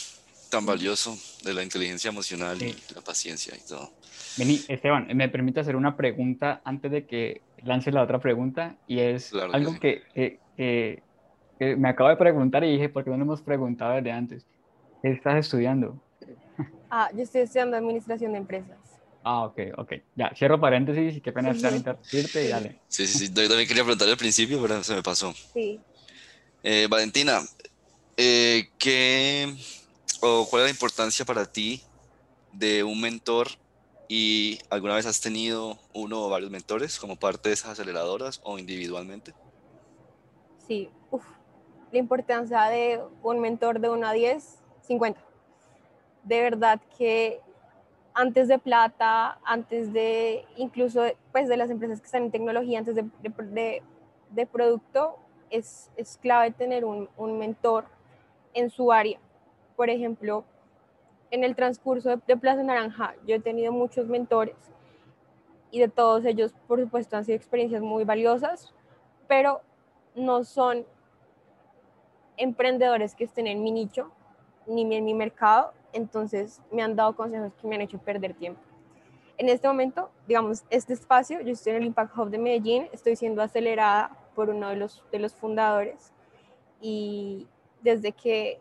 tan 0.52 0.66
valioso 0.66 1.18
de 1.44 1.54
la 1.54 1.64
inteligencia 1.64 2.10
emocional 2.10 2.62
y 2.62 2.76
la 2.94 3.02
paciencia 3.02 3.56
y 3.56 3.68
todo. 3.68 3.92
Vení, 4.38 4.62
Esteban, 4.68 5.08
me 5.16 5.30
permite 5.30 5.60
hacer 5.60 5.76
una 5.76 5.98
pregunta 5.98 6.62
antes 6.64 6.92
de 6.92 7.06
que 7.08 7.42
lance 7.64 7.92
la 7.92 8.04
otra 8.04 8.20
pregunta 8.20 8.78
y 8.88 9.00
es 9.00 9.34
algo 9.34 9.80
que, 9.80 10.04
que, 10.14 10.40
que, 10.58 11.76
me 11.76 11.90
acabo 11.90 12.10
de 12.10 12.16
preguntar 12.16 12.64
y 12.64 12.72
dije, 12.72 12.90
¿por 12.90 13.04
qué 13.04 13.10
no 13.10 13.18
lo 13.18 13.24
hemos 13.24 13.42
preguntado 13.42 13.96
desde 13.96 14.12
antes? 14.12 14.46
¿Qué 15.02 15.12
estás 15.12 15.38
estudiando? 15.38 16.02
Ah, 16.92 17.12
yo 17.14 17.22
estoy 17.22 17.42
estudiando 17.42 17.78
administración 17.78 18.32
de 18.32 18.40
empresas. 18.40 18.76
Ah, 19.24 19.44
ok, 19.44 19.60
ok. 19.78 19.94
Ya, 20.16 20.32
cierro 20.36 20.60
paréntesis 20.60 21.18
y 21.18 21.22
qué 21.22 21.32
pena 21.32 21.52
estar 21.52 21.72
interrumpirte 21.72 22.46
y 22.46 22.48
dale. 22.48 22.80
Sí, 22.88 23.06
sí, 23.06 23.28
sí. 23.28 23.34
Yo 23.34 23.48
también 23.48 23.68
quería 23.68 23.84
preguntar 23.84 24.10
al 24.10 24.18
principio, 24.18 24.60
pero 24.60 24.84
se 24.84 24.96
me 24.96 25.04
pasó. 25.04 25.32
Sí. 25.54 25.80
Eh, 26.64 26.88
Valentina, 26.90 27.42
eh, 28.18 28.70
¿qué 28.80 29.56
o 30.22 30.48
cuál 30.50 30.64
es 30.64 30.68
la 30.68 30.72
importancia 30.72 31.26
para 31.26 31.46
ti 31.46 31.84
de 32.52 32.84
un 32.84 33.00
mentor 33.00 33.48
¿Y 34.12 34.58
alguna 34.72 34.96
vez 34.96 35.06
has 35.06 35.22
tenido 35.22 35.78
uno 35.94 36.24
o 36.24 36.30
varios 36.30 36.50
mentores 36.50 36.98
como 36.98 37.16
parte 37.16 37.50
de 37.50 37.54
esas 37.54 37.74
aceleradoras 37.74 38.42
o 38.44 38.58
individualmente? 38.58 39.36
Sí, 40.68 40.90
Uf. 41.12 41.24
la 41.92 42.00
importancia 42.00 42.64
de 42.64 43.04
un 43.22 43.40
mentor 43.40 43.80
de 43.80 43.88
1 43.88 44.08
a 44.08 44.12
10, 44.12 44.58
50. 44.82 45.22
De 46.24 46.42
verdad 46.42 46.82
que 46.98 47.40
antes 48.16 48.48
de 48.48 48.58
plata, 48.58 49.40
antes 49.46 49.94
de 49.94 50.44
incluso 50.58 51.04
pues 51.32 51.48
de 51.48 51.58
las 51.58 51.70
empresas 51.70 52.00
que 52.00 52.08
están 52.08 52.24
en 52.24 52.32
tecnología, 52.32 52.80
antes 52.80 52.96
de, 52.96 53.06
de, 53.22 53.84
de 54.32 54.46
producto, 54.48 55.18
es, 55.52 55.92
es, 55.98 56.18
clave 56.18 56.50
tener 56.50 56.84
un, 56.84 57.10
un, 57.16 57.38
mentor 57.38 57.86
en 58.56 58.72
su 58.72 58.92
área. 58.92 59.20
Por 59.76 59.92
ejemplo, 59.92 60.46
en 61.32 61.44
el 61.44 61.56
transcurso 61.56 62.10
de, 62.10 62.22
de, 62.28 62.38
Plaza 62.38 62.64
Naranja, 62.64 63.16
yo 63.26 63.36
he 63.36 63.40
tenido 63.40 63.72
muchos 63.72 64.08
mentores 64.08 64.56
y 65.72 65.80
de 65.80 65.88
todos 65.88 66.26
ellos, 66.26 66.54
por 66.68 66.80
supuesto, 66.80 67.18
han 67.18 67.26
sido 67.26 67.36
experiencias 67.36 67.82
muy 67.82 68.04
valiosas, 68.04 68.74
pero 69.28 69.62
no 70.16 70.44
son 70.44 70.86
emprendedores 72.38 73.16
que 73.16 73.26
estén 73.26 73.48
en 73.48 73.62
mi 73.62 73.72
nicho 73.72 74.12
ni 74.66 74.82
en 74.96 75.06
mi 75.06 75.14
mercado, 75.14 75.74
entonces 75.94 76.62
me 76.72 76.82
han 76.82 76.96
dado 76.96 77.16
consejos 77.16 77.54
que 77.56 77.68
me 77.68 77.76
han 77.76 77.82
hecho 77.82 78.00
perder 78.00 78.34
tiempo. 78.34 78.62
En 79.38 79.50
este 79.50 79.68
momento, 79.68 80.10
digamos, 80.28 80.64
este 80.70 80.94
espacio, 80.94 81.42
yo 81.42 81.54
estoy 81.54 81.72
en 81.72 81.78
el 81.78 81.86
Impact 81.86 82.18
Hub 82.18 82.30
de 82.30 82.38
Medellín, 82.38 82.88
estoy 82.92 83.16
siendo 83.16 83.42
acelerada 83.42 84.12
por 84.36 84.50
uno 84.50 84.70
de 84.70 84.76
los, 84.76 85.04
de 85.12 85.20
los 85.20 85.34
fundadores 85.34 86.12
y 86.82 87.48
desde 87.82 88.12
que 88.12 88.60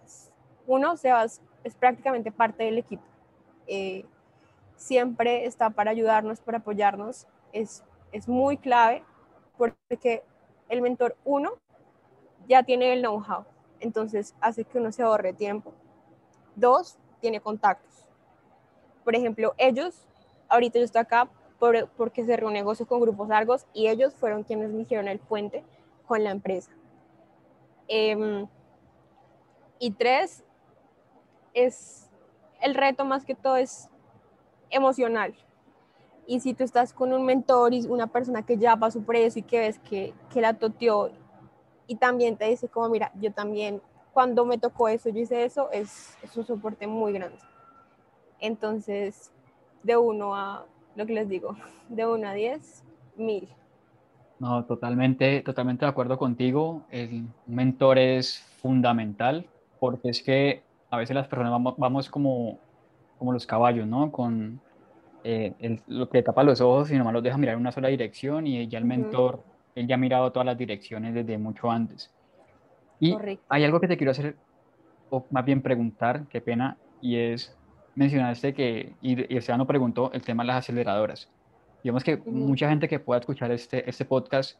uno 0.66 0.96
se 0.96 1.10
va, 1.10 1.26
es 1.64 1.74
prácticamente 1.74 2.32
parte 2.32 2.64
del 2.64 2.78
equipo. 2.78 3.02
Eh, 3.66 4.04
siempre 4.76 5.44
está 5.44 5.70
para 5.70 5.90
ayudarnos, 5.90 6.40
para 6.40 6.58
apoyarnos, 6.58 7.26
es, 7.52 7.84
es 8.12 8.28
muy 8.28 8.56
clave 8.56 9.02
porque 9.56 10.22
el 10.68 10.80
mentor 10.82 11.16
uno 11.24 11.52
ya 12.46 12.62
tiene 12.62 12.92
el 12.92 13.00
know-how, 13.00 13.44
entonces 13.80 14.34
hace 14.40 14.64
que 14.64 14.78
uno 14.78 14.92
se 14.92 15.02
ahorre 15.02 15.32
tiempo. 15.32 15.72
Dos, 16.54 16.96
tiene 17.20 17.40
contactos. 17.40 18.06
Por 19.04 19.14
ejemplo, 19.14 19.54
ellos, 19.58 20.06
ahorita 20.48 20.78
yo 20.78 20.84
estoy 20.84 21.02
acá 21.02 21.28
por, 21.58 21.88
porque 21.90 22.24
cerré 22.24 22.46
un 22.46 22.52
negocio 22.52 22.86
con 22.86 23.00
Grupos 23.00 23.30
Argos 23.30 23.66
y 23.72 23.88
ellos 23.88 24.14
fueron 24.14 24.44
quienes 24.44 24.70
me 24.70 24.82
hicieron 24.82 25.08
el 25.08 25.18
puente 25.18 25.64
con 26.06 26.22
la 26.22 26.30
empresa. 26.30 26.70
Eh, 27.88 28.46
y 29.78 29.90
tres, 29.92 30.44
es 31.64 32.08
el 32.60 32.74
reto 32.74 33.04
más 33.04 33.24
que 33.24 33.34
todo 33.34 33.56
es 33.56 33.88
emocional. 34.70 35.34
Y 36.26 36.40
si 36.40 36.52
tú 36.52 36.64
estás 36.64 36.92
con 36.92 37.12
un 37.12 37.24
mentor 37.24 37.72
y 37.72 37.86
una 37.86 38.06
persona 38.06 38.44
que 38.44 38.58
ya 38.58 38.76
pasó 38.76 39.00
por 39.00 39.16
y 39.16 39.42
que 39.42 39.60
ves 39.60 39.78
que, 39.78 40.12
que 40.32 40.40
la 40.40 40.54
toteó 40.54 41.10
y 41.86 41.96
también 41.96 42.36
te 42.36 42.44
dice 42.44 42.68
como, 42.68 42.88
mira, 42.90 43.10
yo 43.18 43.32
también 43.32 43.80
cuando 44.12 44.44
me 44.44 44.58
tocó 44.58 44.88
eso, 44.88 45.08
yo 45.10 45.20
hice 45.20 45.44
eso, 45.44 45.70
es, 45.70 46.18
es 46.22 46.36
un 46.36 46.44
soporte 46.44 46.86
muy 46.86 47.12
grande. 47.12 47.38
Entonces, 48.40 49.32
de 49.82 49.96
uno 49.96 50.34
a, 50.34 50.66
lo 50.96 51.06
que 51.06 51.14
les 51.14 51.28
digo, 51.28 51.56
de 51.88 52.06
uno 52.06 52.28
a 52.28 52.34
diez, 52.34 52.84
mil. 53.16 53.48
No, 54.38 54.64
totalmente, 54.64 55.40
totalmente 55.42 55.84
de 55.84 55.90
acuerdo 55.90 56.18
contigo. 56.18 56.82
El 56.90 57.26
mentor 57.46 57.98
es 57.98 58.40
fundamental 58.60 59.46
porque 59.80 60.10
es 60.10 60.22
que 60.22 60.62
a 60.90 60.96
veces 60.96 61.14
las 61.14 61.28
personas 61.28 61.52
vamos, 61.52 61.74
vamos 61.76 62.08
como, 62.10 62.58
como 63.18 63.32
los 63.32 63.46
caballos, 63.46 63.86
¿no? 63.86 64.10
Con 64.10 64.60
eh, 65.24 65.54
el, 65.58 65.80
lo 65.86 66.08
que 66.08 66.22
tapa 66.22 66.42
los 66.42 66.60
ojos 66.60 66.90
y 66.90 66.96
nomás 66.96 67.12
los 67.12 67.22
deja 67.22 67.36
mirar 67.36 67.54
en 67.54 67.60
una 67.60 67.72
sola 67.72 67.88
dirección 67.88 68.46
y 68.46 68.68
ya 68.68 68.78
el 68.78 68.84
mentor, 68.84 69.42
él 69.74 69.86
ya 69.86 69.96
ha 69.96 69.98
mirado 69.98 70.32
todas 70.32 70.46
las 70.46 70.56
direcciones 70.56 71.14
desde 71.14 71.38
mucho 71.38 71.70
antes. 71.70 72.12
Y 73.00 73.16
hay 73.48 73.64
algo 73.64 73.80
que 73.80 73.88
te 73.88 73.96
quiero 73.96 74.10
hacer, 74.10 74.36
o 75.10 75.24
más 75.30 75.44
bien 75.44 75.62
preguntar, 75.62 76.24
qué 76.28 76.40
pena, 76.40 76.76
y 77.00 77.16
es, 77.16 77.56
mencionaste 77.94 78.54
que, 78.54 78.92
y, 79.00 79.34
y 79.34 79.40
no 79.56 79.66
preguntó, 79.66 80.10
el 80.12 80.22
tema 80.22 80.42
de 80.42 80.48
las 80.48 80.56
aceleradoras. 80.58 81.28
Digamos 81.82 82.02
que 82.02 82.16
mucha 82.16 82.68
gente 82.68 82.88
que 82.88 82.98
pueda 82.98 83.20
escuchar 83.20 83.52
este, 83.52 83.88
este 83.88 84.04
podcast 84.04 84.58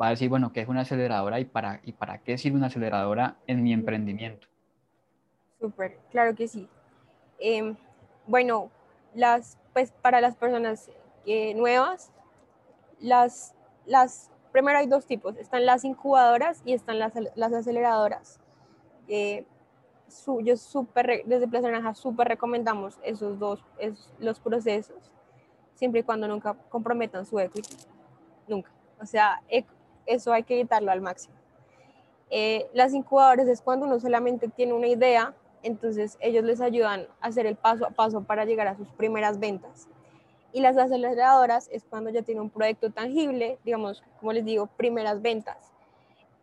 va 0.00 0.08
a 0.08 0.10
decir, 0.10 0.28
bueno, 0.28 0.52
¿qué 0.52 0.60
es 0.60 0.68
una 0.68 0.82
aceleradora 0.82 1.40
y 1.40 1.46
para, 1.46 1.80
y 1.84 1.92
para 1.92 2.18
qué 2.18 2.36
sirve 2.36 2.58
una 2.58 2.66
aceleradora 2.66 3.36
en 3.46 3.62
mi 3.62 3.72
emprendimiento? 3.72 4.46
Súper, 5.60 5.98
claro 6.10 6.34
que 6.34 6.48
sí. 6.48 6.68
Em, 7.38 7.76
bueno, 8.26 8.70
las, 9.14 9.58
pues 9.72 9.92
para 9.92 10.20
las 10.20 10.36
personas 10.36 10.90
eh, 11.26 11.54
nuevas, 11.54 12.10
las, 12.98 13.54
las 13.86 14.30
primero 14.52 14.78
hay 14.78 14.86
dos 14.86 15.06
tipos, 15.06 15.36
están 15.36 15.66
las 15.66 15.84
incubadoras 15.84 16.62
y 16.64 16.72
están 16.72 16.98
las, 16.98 17.12
las 17.34 17.52
aceleradoras. 17.52 18.40
Eh, 19.08 19.44
su, 20.08 20.40
yo 20.40 20.56
super, 20.56 21.22
desde 21.24 21.46
Plaza 21.46 21.68
Naranja 21.68 21.94
súper 21.94 22.28
recomendamos 22.28 22.98
esos 23.02 23.38
dos, 23.38 23.64
esos, 23.78 24.12
los 24.18 24.40
procesos, 24.40 25.12
siempre 25.74 26.00
y 26.00 26.02
cuando 26.02 26.26
nunca 26.26 26.54
comprometan 26.68 27.26
su 27.26 27.38
equity, 27.38 27.76
nunca. 28.48 28.70
O 29.00 29.06
sea, 29.06 29.42
eso 30.06 30.32
hay 30.32 30.42
que 30.42 30.58
evitarlo 30.58 30.90
al 30.90 31.00
máximo. 31.00 31.34
Eh, 32.28 32.68
las 32.74 32.92
incubadoras 32.92 33.48
es 33.48 33.60
cuando 33.60 33.86
uno 33.86 33.98
solamente 33.98 34.48
tiene 34.48 34.72
una 34.72 34.86
idea, 34.86 35.34
entonces 35.62 36.16
ellos 36.20 36.44
les 36.44 36.60
ayudan 36.60 37.06
a 37.20 37.28
hacer 37.28 37.46
el 37.46 37.56
paso 37.56 37.86
a 37.86 37.90
paso 37.90 38.22
para 38.22 38.44
llegar 38.44 38.66
a 38.68 38.76
sus 38.76 38.88
primeras 38.88 39.38
ventas 39.38 39.88
y 40.52 40.60
las 40.60 40.76
aceleradoras 40.76 41.68
es 41.72 41.84
cuando 41.84 42.10
ya 42.10 42.22
tiene 42.22 42.40
un 42.40 42.50
proyecto 42.50 42.90
tangible, 42.90 43.58
digamos, 43.64 44.02
como 44.18 44.32
les 44.32 44.44
digo, 44.44 44.66
primeras 44.66 45.22
ventas. 45.22 45.72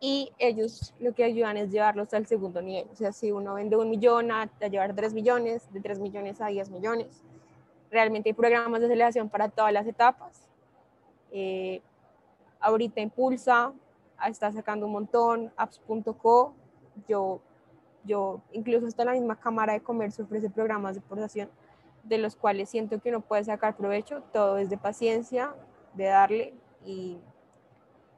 Y 0.00 0.32
ellos 0.38 0.94
lo 1.00 1.12
que 1.12 1.24
ayudan 1.24 1.56
es 1.56 1.70
llevarlos 1.70 2.14
al 2.14 2.26
segundo 2.26 2.62
nivel. 2.62 2.86
O 2.92 2.96
sea, 2.96 3.12
si 3.12 3.32
uno 3.32 3.54
vende 3.54 3.76
un 3.76 3.90
millón 3.90 4.30
a, 4.30 4.48
llevar 4.68 4.94
tres 4.94 5.12
millones, 5.12 5.70
de 5.72 5.80
tres 5.80 5.98
millones 5.98 6.40
a 6.40 6.46
diez 6.46 6.70
millones. 6.70 7.22
Realmente 7.90 8.30
hay 8.30 8.34
programas 8.34 8.80
de 8.80 8.86
aceleración 8.86 9.28
para 9.28 9.48
todas 9.48 9.72
las 9.72 9.86
etapas. 9.86 10.48
Eh, 11.32 11.82
ahorita 12.60 13.00
Impulsa 13.00 13.72
está 14.26 14.52
sacando 14.52 14.86
un 14.86 14.92
montón, 14.92 15.52
apps.co. 15.56 16.54
Yo, 17.08 17.40
yo, 18.04 18.40
incluso 18.52 18.86
hasta 18.86 19.04
la 19.04 19.12
misma 19.12 19.38
Cámara 19.38 19.72
de 19.72 19.80
Comercio 19.80 20.24
ofrece 20.24 20.50
programas 20.50 20.94
de 20.94 21.00
exportación 21.00 21.50
de 22.02 22.18
los 22.18 22.36
cuales 22.36 22.70
siento 22.70 23.00
que 23.00 23.10
uno 23.10 23.20
puede 23.20 23.44
sacar 23.44 23.76
provecho, 23.76 24.22
todo 24.32 24.58
es 24.58 24.70
de 24.70 24.78
paciencia, 24.78 25.54
de 25.94 26.04
darle 26.04 26.54
y, 26.84 27.18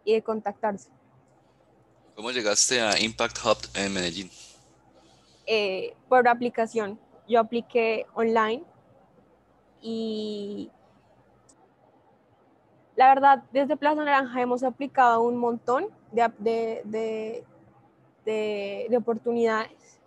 y 0.04 0.14
de 0.14 0.22
contactarse. 0.22 0.90
¿Cómo 2.14 2.30
llegaste 2.30 2.80
a 2.80 3.00
Impact 3.00 3.38
Hub 3.44 3.58
en 3.74 3.92
Medellín? 3.92 4.30
Eh, 5.46 5.94
por 6.08 6.28
aplicación. 6.28 6.98
Yo 7.26 7.40
apliqué 7.40 8.06
online 8.14 8.62
y 9.80 10.70
la 12.96 13.08
verdad, 13.08 13.42
desde 13.52 13.76
Plaza 13.76 14.04
Naranja 14.04 14.42
hemos 14.42 14.62
aplicado 14.62 15.22
un 15.22 15.38
montón 15.38 15.86
de, 16.12 16.30
de, 16.38 16.82
de, 16.84 17.44
de 18.30 18.96
oportunidades 18.96 20.00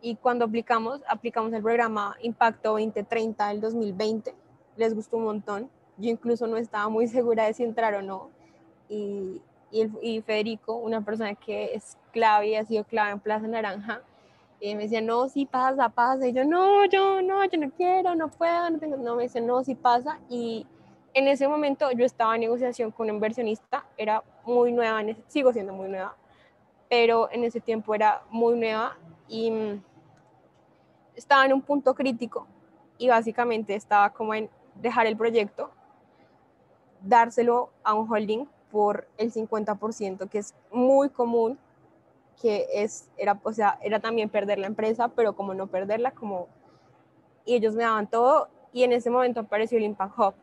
y 0.00 0.16
cuando 0.16 0.44
aplicamos, 0.44 1.00
aplicamos 1.08 1.52
el 1.52 1.62
programa 1.62 2.16
Impacto 2.22 2.70
2030 2.70 3.48
del 3.48 3.60
2020, 3.60 4.34
les 4.76 4.94
gustó 4.94 5.16
un 5.16 5.24
montón. 5.24 5.70
Yo 5.96 6.10
incluso 6.10 6.46
no 6.46 6.56
estaba 6.56 6.88
muy 6.88 7.06
segura 7.08 7.46
de 7.46 7.54
si 7.54 7.64
entrar 7.64 7.94
o 7.94 8.02
no. 8.02 8.30
Y, 8.88 9.42
y, 9.70 10.22
Federico, 10.22 10.76
una 10.76 11.04
persona 11.04 11.34
que 11.34 11.74
es 11.74 11.98
clave 12.12 12.48
y 12.48 12.54
ha 12.54 12.64
sido 12.64 12.84
clave 12.84 13.10
en 13.10 13.20
Plaza 13.20 13.46
Naranja, 13.46 14.02
y 14.60 14.74
me 14.74 14.84
decía, 14.84 15.00
no, 15.00 15.28
sí 15.28 15.46
pasa, 15.46 15.88
pasa. 15.88 16.26
Y 16.26 16.32
yo, 16.32 16.44
no, 16.44 16.84
yo 16.86 17.22
no, 17.22 17.44
yo 17.44 17.60
no 17.60 17.70
quiero, 17.70 18.14
no 18.16 18.28
puedo, 18.28 18.70
no 18.70 18.78
tengo. 18.78 18.96
No, 18.96 19.14
me 19.14 19.24
dice, 19.24 19.40
no, 19.40 19.62
sí 19.62 19.76
pasa. 19.76 20.18
Y 20.28 20.66
en 21.14 21.28
ese 21.28 21.46
momento 21.46 21.92
yo 21.92 22.04
estaba 22.04 22.34
en 22.34 22.40
negociación 22.40 22.90
con 22.90 23.08
un 23.08 23.16
inversionista, 23.16 23.84
era 23.96 24.22
muy 24.44 24.72
nueva, 24.72 25.00
sigo 25.28 25.52
siendo 25.52 25.74
muy 25.74 25.88
nueva, 25.88 26.16
pero 26.88 27.30
en 27.30 27.44
ese 27.44 27.60
tiempo 27.60 27.94
era 27.94 28.22
muy 28.30 28.58
nueva 28.58 28.96
y 29.28 29.50
mm, 29.50 29.82
estaba 31.14 31.44
en 31.44 31.52
un 31.52 31.62
punto 31.62 31.94
crítico 31.94 32.46
y 32.96 33.08
básicamente 33.08 33.74
estaba 33.74 34.10
como 34.10 34.34
en 34.34 34.48
dejar 34.74 35.06
el 35.06 35.16
proyecto, 35.16 35.70
dárselo 37.02 37.70
a 37.82 37.94
un 37.94 38.10
holding 38.10 38.46
por 38.70 39.08
el 39.16 39.32
50%, 39.32 40.28
que 40.28 40.38
es 40.38 40.54
muy 40.70 41.10
común, 41.10 41.58
que 42.40 42.66
es, 42.72 43.08
era, 43.16 43.38
o 43.42 43.52
sea, 43.52 43.78
era 43.82 44.00
también 44.00 44.28
perder 44.28 44.58
la 44.58 44.66
empresa, 44.66 45.08
pero 45.08 45.34
como 45.34 45.54
no 45.54 45.66
perderla, 45.66 46.12
como, 46.12 46.48
y 47.44 47.54
ellos 47.54 47.74
me 47.74 47.84
daban 47.84 48.08
todo, 48.08 48.48
y 48.72 48.84
en 48.84 48.92
ese 48.92 49.10
momento 49.10 49.40
apareció 49.40 49.78
el 49.78 49.84
Impact 49.84 50.18
Hub. 50.18 50.34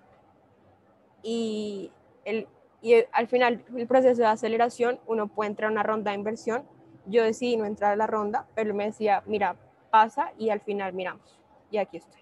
Y, 1.23 1.91
el, 2.25 2.47
y 2.85 3.03
al 3.13 3.27
final, 3.27 3.65
el 3.75 3.87
proceso 3.87 4.21
de 4.21 4.27
aceleración, 4.27 4.99
uno 5.07 5.27
puede 5.27 5.49
entrar 5.49 5.69
a 5.69 5.71
una 5.71 5.81
ronda 5.81 6.11
de 6.11 6.17
inversión. 6.17 6.65
Yo 7.07 7.23
decidí 7.23 7.57
no 7.57 7.65
entrar 7.65 7.93
a 7.93 7.95
la 7.95 8.05
ronda, 8.05 8.45
pero 8.53 8.75
me 8.75 8.85
decía, 8.85 9.23
mira, 9.25 9.55
pasa 9.89 10.33
y 10.37 10.51
al 10.51 10.61
final 10.61 10.93
miramos. 10.93 11.41
Y 11.71 11.77
aquí 11.77 11.97
estoy. 11.97 12.21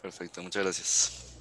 Perfecto, 0.00 0.42
muchas 0.42 0.62
gracias. 0.62 1.38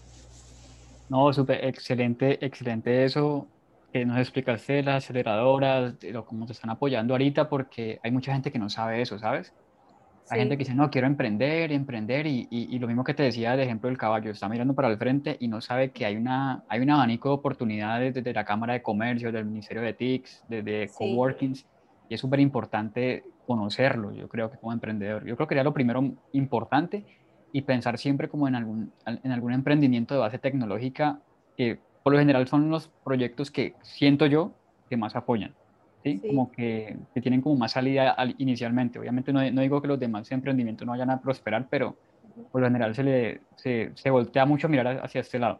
No, 1.08 1.32
súper 1.32 1.64
excelente, 1.64 2.46
excelente 2.46 3.06
eso 3.06 3.48
que 3.94 4.06
nos 4.06 4.18
explicaste 4.18 4.74
de 4.74 4.84
las 4.84 5.06
aceleradoras, 5.06 5.98
de 6.02 6.12
lo, 6.12 6.26
cómo 6.26 6.46
te 6.46 6.52
están 6.52 6.70
apoyando 6.70 7.14
ahorita, 7.14 7.48
porque 7.48 8.02
hay 8.04 8.12
mucha 8.12 8.34
gente 8.34 8.52
que 8.52 8.60
no 8.60 8.70
sabe 8.70 9.02
eso, 9.02 9.18
¿sabes? 9.18 9.54
Hay 10.30 10.40
gente 10.40 10.56
que 10.56 10.64
dice, 10.64 10.76
no, 10.76 10.90
quiero 10.90 11.08
emprender, 11.08 11.72
emprender, 11.72 12.26
y, 12.26 12.48
y, 12.50 12.80
lo 12.80 12.88
mismo 12.88 13.04
que 13.04 13.14
te 13.14 13.24
decía 13.24 13.56
de 13.58 13.64
ejemplo 13.64 13.90
del 13.90 13.98
caballo, 13.98 14.32
está 14.32 14.48
mirando 14.48 14.74
para 14.74 14.88
el 14.88 14.98
frente 14.98 15.36
y 15.40 15.48
no 15.48 15.60
sabe 15.60 15.92
que 15.92 16.06
hay, 16.06 16.16
una, 16.16 16.64
hay 16.70 16.80
un 16.80 16.90
abanico 16.90 17.30
de 17.30 17.36
oportunidades 17.36 18.14
desde 18.14 18.34
la 18.34 18.46
Cámara 18.46 18.74
de 18.74 18.82
Comercio, 18.82 19.32
del 19.32 19.46
Ministerio 19.46 19.82
de 19.84 19.94
TICS, 19.94 20.46
de, 20.48 20.90
coworkings, 20.96 21.66
y 22.08 22.14
es 22.14 22.22
súper 22.22 22.40
importante 22.40 23.24
conocerlo, 23.46 24.14
yo 24.14 24.30
creo 24.30 24.50
que 24.50 24.58
como 24.58 24.72
emprendedor. 24.72 25.26
Yo 25.26 25.36
creo 25.36 25.48
que 25.48 25.54
sería 25.54 25.64
lo 25.64 25.74
primero 25.74 26.14
importante 26.32 27.06
y 27.52 27.64
pensar 27.64 27.98
siempre 27.98 28.30
como 28.30 28.48
en 28.48 28.56
algún, 28.56 28.94
en 29.06 29.32
algún 29.32 29.54
emprendimiento 29.54 30.14
de 30.14 30.22
base 30.22 30.40
tecnológica 30.40 31.20
que 31.58 31.80
por 32.04 32.14
lo 32.14 32.20
general 32.20 32.48
son 32.48 32.70
los 32.70 32.90
proyectos 33.04 33.52
que 33.52 33.76
siento 33.82 34.26
yo 34.26 34.54
que 34.90 34.98
más 34.98 35.16
apoyan. 35.16 35.54
¿Sí? 36.04 36.20
Como 36.20 36.52
que, 36.52 36.98
que, 37.14 37.22
tienen 37.22 37.42
como 37.42 37.56
más 37.56 37.74
salida 37.74 38.16
inicialmente. 38.38 39.00
Obviamente 39.00 39.32
no, 39.34 39.50
no, 39.52 39.62
digo 39.62 39.82
que 39.82 39.88
los 39.88 40.00
demás 40.00 40.32
emprendimientos 40.32 40.86
no 40.86 40.92
vayan 40.92 41.10
a 41.10 41.22
prosperar, 41.22 41.68
pero 41.70 41.96
por 42.52 42.62
lo 42.62 42.68
general 42.68 42.96
se, 42.96 43.04
le, 43.04 43.42
se, 43.56 43.92
se 43.96 44.10
voltea 44.10 44.46
mucho 44.46 44.68
a 44.68 44.70
mirar 44.70 45.02
hacia 45.04 45.22
este 45.22 45.40
lado. 45.40 45.60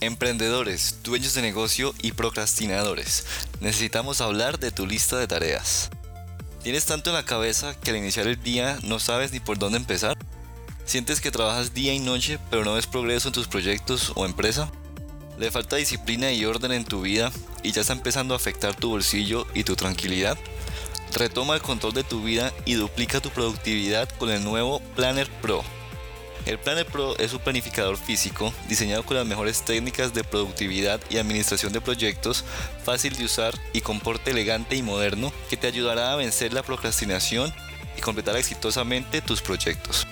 Emprendedores, 0.00 1.00
dueños 1.02 1.34
de 1.34 1.40
negocio 1.40 1.94
y 2.02 2.12
procrastinadores, 2.12 3.26
necesitamos 3.62 4.20
hablar 4.20 4.58
de 4.58 4.70
tu 4.70 4.86
lista 4.86 5.16
de 5.18 5.26
tareas. 5.26 5.90
¿Tienes 6.62 6.84
tanto 6.84 7.10
en 7.10 7.16
la 7.16 7.24
cabeza 7.24 7.78
que 7.80 7.90
al 7.90 7.96
iniciar 7.96 8.26
el 8.26 8.42
día 8.42 8.78
no 8.82 8.98
sabes 8.98 9.32
ni 9.32 9.40
por 9.40 9.58
dónde 9.58 9.78
empezar? 9.78 10.18
¿Sientes 10.84 11.20
que 11.20 11.30
trabajas 11.30 11.72
día 11.72 11.94
y 11.94 11.98
noche 11.98 12.38
pero 12.50 12.64
no 12.64 12.74
ves 12.74 12.86
progreso 12.86 13.28
en 13.28 13.34
tus 13.34 13.48
proyectos 13.48 14.12
o 14.16 14.26
empresa? 14.26 14.70
¿Le 15.38 15.50
falta 15.50 15.76
disciplina 15.76 16.32
y 16.32 16.46
orden 16.46 16.72
en 16.72 16.86
tu 16.86 17.02
vida 17.02 17.30
y 17.62 17.72
ya 17.72 17.82
está 17.82 17.92
empezando 17.92 18.32
a 18.32 18.38
afectar 18.38 18.74
tu 18.74 18.88
bolsillo 18.88 19.46
y 19.52 19.64
tu 19.64 19.76
tranquilidad? 19.76 20.38
Retoma 21.12 21.54
el 21.54 21.62
control 21.62 21.92
de 21.92 22.04
tu 22.04 22.22
vida 22.22 22.54
y 22.64 22.74
duplica 22.74 23.20
tu 23.20 23.28
productividad 23.28 24.08
con 24.18 24.30
el 24.30 24.42
nuevo 24.42 24.80
Planner 24.94 25.28
Pro. 25.42 25.62
El 26.46 26.58
Planner 26.58 26.86
Pro 26.86 27.18
es 27.18 27.34
un 27.34 27.40
planificador 27.40 27.98
físico 27.98 28.52
diseñado 28.68 29.04
con 29.04 29.16
las 29.16 29.26
mejores 29.26 29.62
técnicas 29.62 30.14
de 30.14 30.24
productividad 30.24 31.00
y 31.10 31.18
administración 31.18 31.72
de 31.72 31.82
proyectos, 31.82 32.44
fácil 32.84 33.14
de 33.16 33.24
usar 33.24 33.54
y 33.74 33.82
con 33.82 34.00
porte 34.00 34.30
elegante 34.30 34.76
y 34.76 34.82
moderno 34.82 35.32
que 35.50 35.58
te 35.58 35.66
ayudará 35.66 36.12
a 36.12 36.16
vencer 36.16 36.54
la 36.54 36.62
procrastinación 36.62 37.52
y 37.98 38.00
completar 38.00 38.36
exitosamente 38.36 39.20
tus 39.20 39.42
proyectos. 39.42 40.06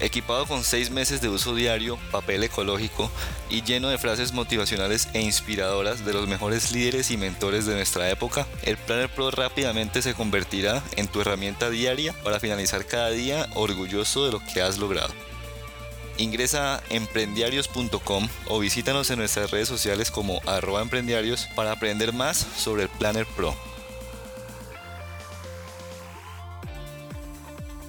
Equipado 0.00 0.46
con 0.46 0.64
6 0.64 0.90
meses 0.90 1.20
de 1.20 1.28
uso 1.28 1.54
diario, 1.54 1.98
papel 2.10 2.42
ecológico 2.42 3.10
y 3.48 3.62
lleno 3.62 3.88
de 3.88 3.98
frases 3.98 4.32
motivacionales 4.32 5.08
e 5.12 5.20
inspiradoras 5.20 6.04
de 6.04 6.12
los 6.12 6.26
mejores 6.26 6.72
líderes 6.72 7.10
y 7.10 7.16
mentores 7.16 7.64
de 7.64 7.74
nuestra 7.74 8.10
época, 8.10 8.46
el 8.64 8.76
Planner 8.76 9.08
Pro 9.08 9.30
rápidamente 9.30 10.02
se 10.02 10.14
convertirá 10.14 10.82
en 10.96 11.06
tu 11.06 11.20
herramienta 11.20 11.70
diaria 11.70 12.12
para 12.24 12.40
finalizar 12.40 12.86
cada 12.86 13.10
día 13.10 13.48
orgulloso 13.54 14.26
de 14.26 14.32
lo 14.32 14.40
que 14.52 14.62
has 14.62 14.78
logrado. 14.78 15.14
Ingresa 16.16 16.76
a 16.76 16.82
emprendiarios.com 16.90 18.28
o 18.46 18.58
visítanos 18.58 19.10
en 19.10 19.18
nuestras 19.18 19.50
redes 19.50 19.68
sociales 19.68 20.10
como 20.10 20.40
arroba 20.46 20.82
emprendiarios 20.82 21.48
para 21.54 21.72
aprender 21.72 22.12
más 22.12 22.36
sobre 22.36 22.84
el 22.84 22.88
Planner 22.88 23.26
Pro. 23.26 23.54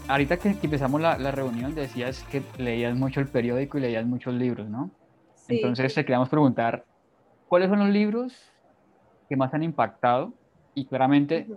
Ahorita 0.07 0.37
que, 0.37 0.49
empezamos 0.49 1.01
la, 1.01 1.17
la, 1.17 1.31
reunión 1.31 1.75
decías 1.75 2.23
que 2.31 2.43
leías 2.57 2.95
mucho 2.95 3.19
el 3.19 3.27
periódico 3.27 3.77
y 3.77 3.81
leías 3.81 4.05
muchos 4.05 4.33
libros, 4.33 4.69
¿no? 4.69 4.91
Sí. 5.35 5.57
Entonces 5.57 5.93
te 5.93 6.03
queríamos 6.03 6.29
preguntar, 6.29 6.85
¿cuáles 7.47 7.69
son 7.69 7.79
los 7.79 7.89
libros 7.89 8.33
que 9.29 9.35
más 9.35 9.53
han 9.53 9.63
impactado? 9.63 10.33
Y 10.73 10.85
claramente, 10.85 11.47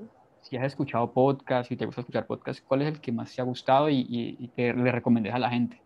si 0.42 0.56
has 0.56 0.64
escuchado 0.64 1.12
podcast, 1.12 1.68
si 1.68 1.76
te 1.76 1.86
gusta 1.86 2.02
escuchar 2.02 2.26
podcast, 2.26 2.64
¿cuál 2.64 2.82
es 2.82 2.88
el 2.88 3.00
que 3.00 3.12
más 3.12 3.34
te 3.34 3.40
ha 3.40 3.44
gustado 3.44 3.88
y, 3.88 4.06
y, 4.08 4.48
que 4.48 4.72
le 4.72 4.92
recomendes 4.92 5.34
a 5.34 5.38
la 5.38 5.50
gente? 5.50 5.80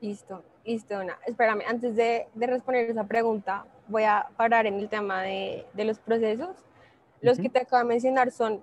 Listo, 0.00 0.44
listo, 0.64 0.96
Ana. 0.96 1.18
Espérame, 1.26 1.62
antes 1.66 1.96
de, 1.96 2.26
de, 2.34 2.46
responder 2.46 2.90
esa 2.90 3.04
pregunta, 3.04 3.64
voy 3.88 4.04
a 4.04 4.28
parar 4.36 4.66
en 4.66 4.74
el 4.74 4.88
tema 4.88 5.22
de, 5.22 5.66
de 5.74 5.84
los 5.84 5.98
procesos. 5.98 6.56
Los 7.20 7.38
que 7.38 7.48
te 7.48 7.60
acabo 7.60 7.82
de 7.82 7.88
mencionar 7.88 8.30
son 8.30 8.60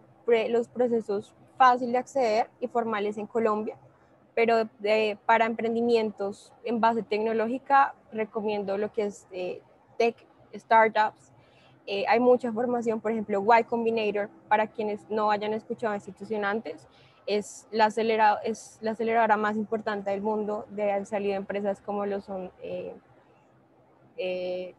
los 0.49 0.67
procesos 0.69 1.33
fácil 1.63 1.93
de 1.93 1.97
acceder 1.97 2.49
y 2.59 2.67
formales 2.67 3.17
en 3.17 3.25
Colombia, 3.25 3.77
pero 4.35 4.67
para 5.25 5.45
emprendimientos 5.45 6.51
en 6.65 6.81
base 6.81 7.03
tecnológica 7.03 7.95
recomiendo 8.11 8.77
lo 8.77 8.91
que 8.91 9.03
es 9.03 9.27
eh, 9.31 9.61
tech, 9.97 10.15
startups. 10.53 11.31
Eh, 11.87 12.03
hay 12.09 12.19
mucha 12.19 12.51
formación, 12.51 12.99
por 12.99 13.11
ejemplo, 13.11 13.41
Y 13.57 13.63
Combinator, 13.63 14.29
para 14.49 14.67
quienes 14.67 15.09
no 15.09 15.31
hayan 15.31 15.53
escuchado 15.53 15.95
institución 15.95 16.43
antes, 16.43 16.85
es 17.27 17.65
la, 17.71 17.87
es 18.43 18.77
la 18.81 18.91
aceleradora 18.91 19.37
más 19.37 19.55
importante 19.55 20.09
del 20.09 20.21
mundo 20.21 20.65
de 20.69 20.91
han 20.91 21.05
salido 21.05 21.35
empresas 21.35 21.79
como 21.79 22.05
lo 22.05 22.19
son 22.19 22.51
eh, 22.61 22.93
eh 24.17 24.75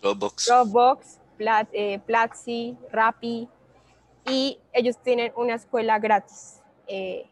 Dropbox, 0.00 0.46
Dropbox 0.46 1.18
Plat, 1.36 1.68
Platzi, 2.06 2.74
Rappi, 2.90 3.46
y 4.26 4.58
ellos 4.72 4.98
tienen 4.98 5.32
una 5.36 5.54
escuela 5.54 5.98
gratis. 5.98 6.60
Eh, 6.88 7.26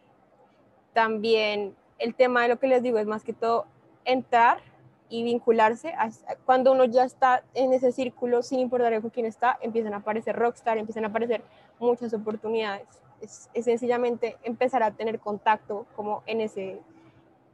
también 0.93 1.75
el 1.99 2.15
tema 2.15 2.43
de 2.43 2.49
lo 2.49 2.59
que 2.59 2.69
les 2.69 2.83
digo 2.83 2.99
es 2.99 3.07
más 3.07 3.25
que 3.25 3.33
todo 3.33 3.67
entrar 4.05 4.59
y 5.09 5.23
vincularse. 5.23 5.95
cuando 6.45 6.73
uno 6.73 6.85
ya 6.85 7.05
está 7.05 7.45
en 7.55 7.73
ese 7.73 7.93
círculo, 7.93 8.43
sin 8.43 8.61
importar 8.61 9.01
con 9.01 9.11
quién 9.11 9.27
está, 9.27 9.59
empiezan 9.61 9.95
a 9.95 9.99
aparecer 9.99 10.35
rockstar, 10.37 10.79
empiezan 10.79 11.05
a 11.05 11.09
aparecer 11.09 11.43
muchas 11.79 12.15
oportunidades. 12.15 12.87
Es, 13.21 13.49
sencillamente 13.65 14.37
empezar 14.43 14.83
a 14.83 14.91
tener 14.91 15.21
contacto 15.21 15.87
como 15.95 16.23
en 16.27 16.41
ese, 16.41 16.81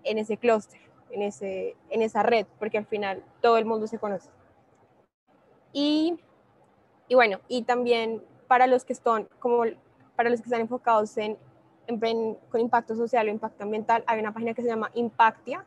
en 0.04 0.18
ese 0.18 0.36
clúster, 0.36 0.80
en, 1.10 1.22
en 1.22 2.02
esa 2.02 2.22
red, 2.22 2.46
porque 2.58 2.78
al 2.78 2.86
final 2.86 3.22
todo 3.40 3.58
el 3.58 3.64
mundo 3.64 3.86
se 3.86 3.98
conoce. 3.98 4.30
Y, 5.72 6.18
y 7.08 7.14
bueno, 7.14 7.40
y 7.48 7.62
también 7.62 8.22
para 8.50 8.66
los 8.66 8.84
que 8.84 8.92
están, 8.92 9.28
como 9.38 9.62
para 10.16 10.28
los 10.28 10.40
que 10.40 10.46
están 10.46 10.62
enfocados 10.62 11.16
en, 11.18 11.38
con 12.50 12.60
impacto 12.60 12.96
social 12.96 13.28
o 13.28 13.30
impacto 13.30 13.62
ambiental, 13.62 14.02
hay 14.08 14.18
una 14.18 14.34
página 14.34 14.54
que 14.54 14.62
se 14.62 14.66
llama 14.66 14.90
Impactia, 14.94 15.64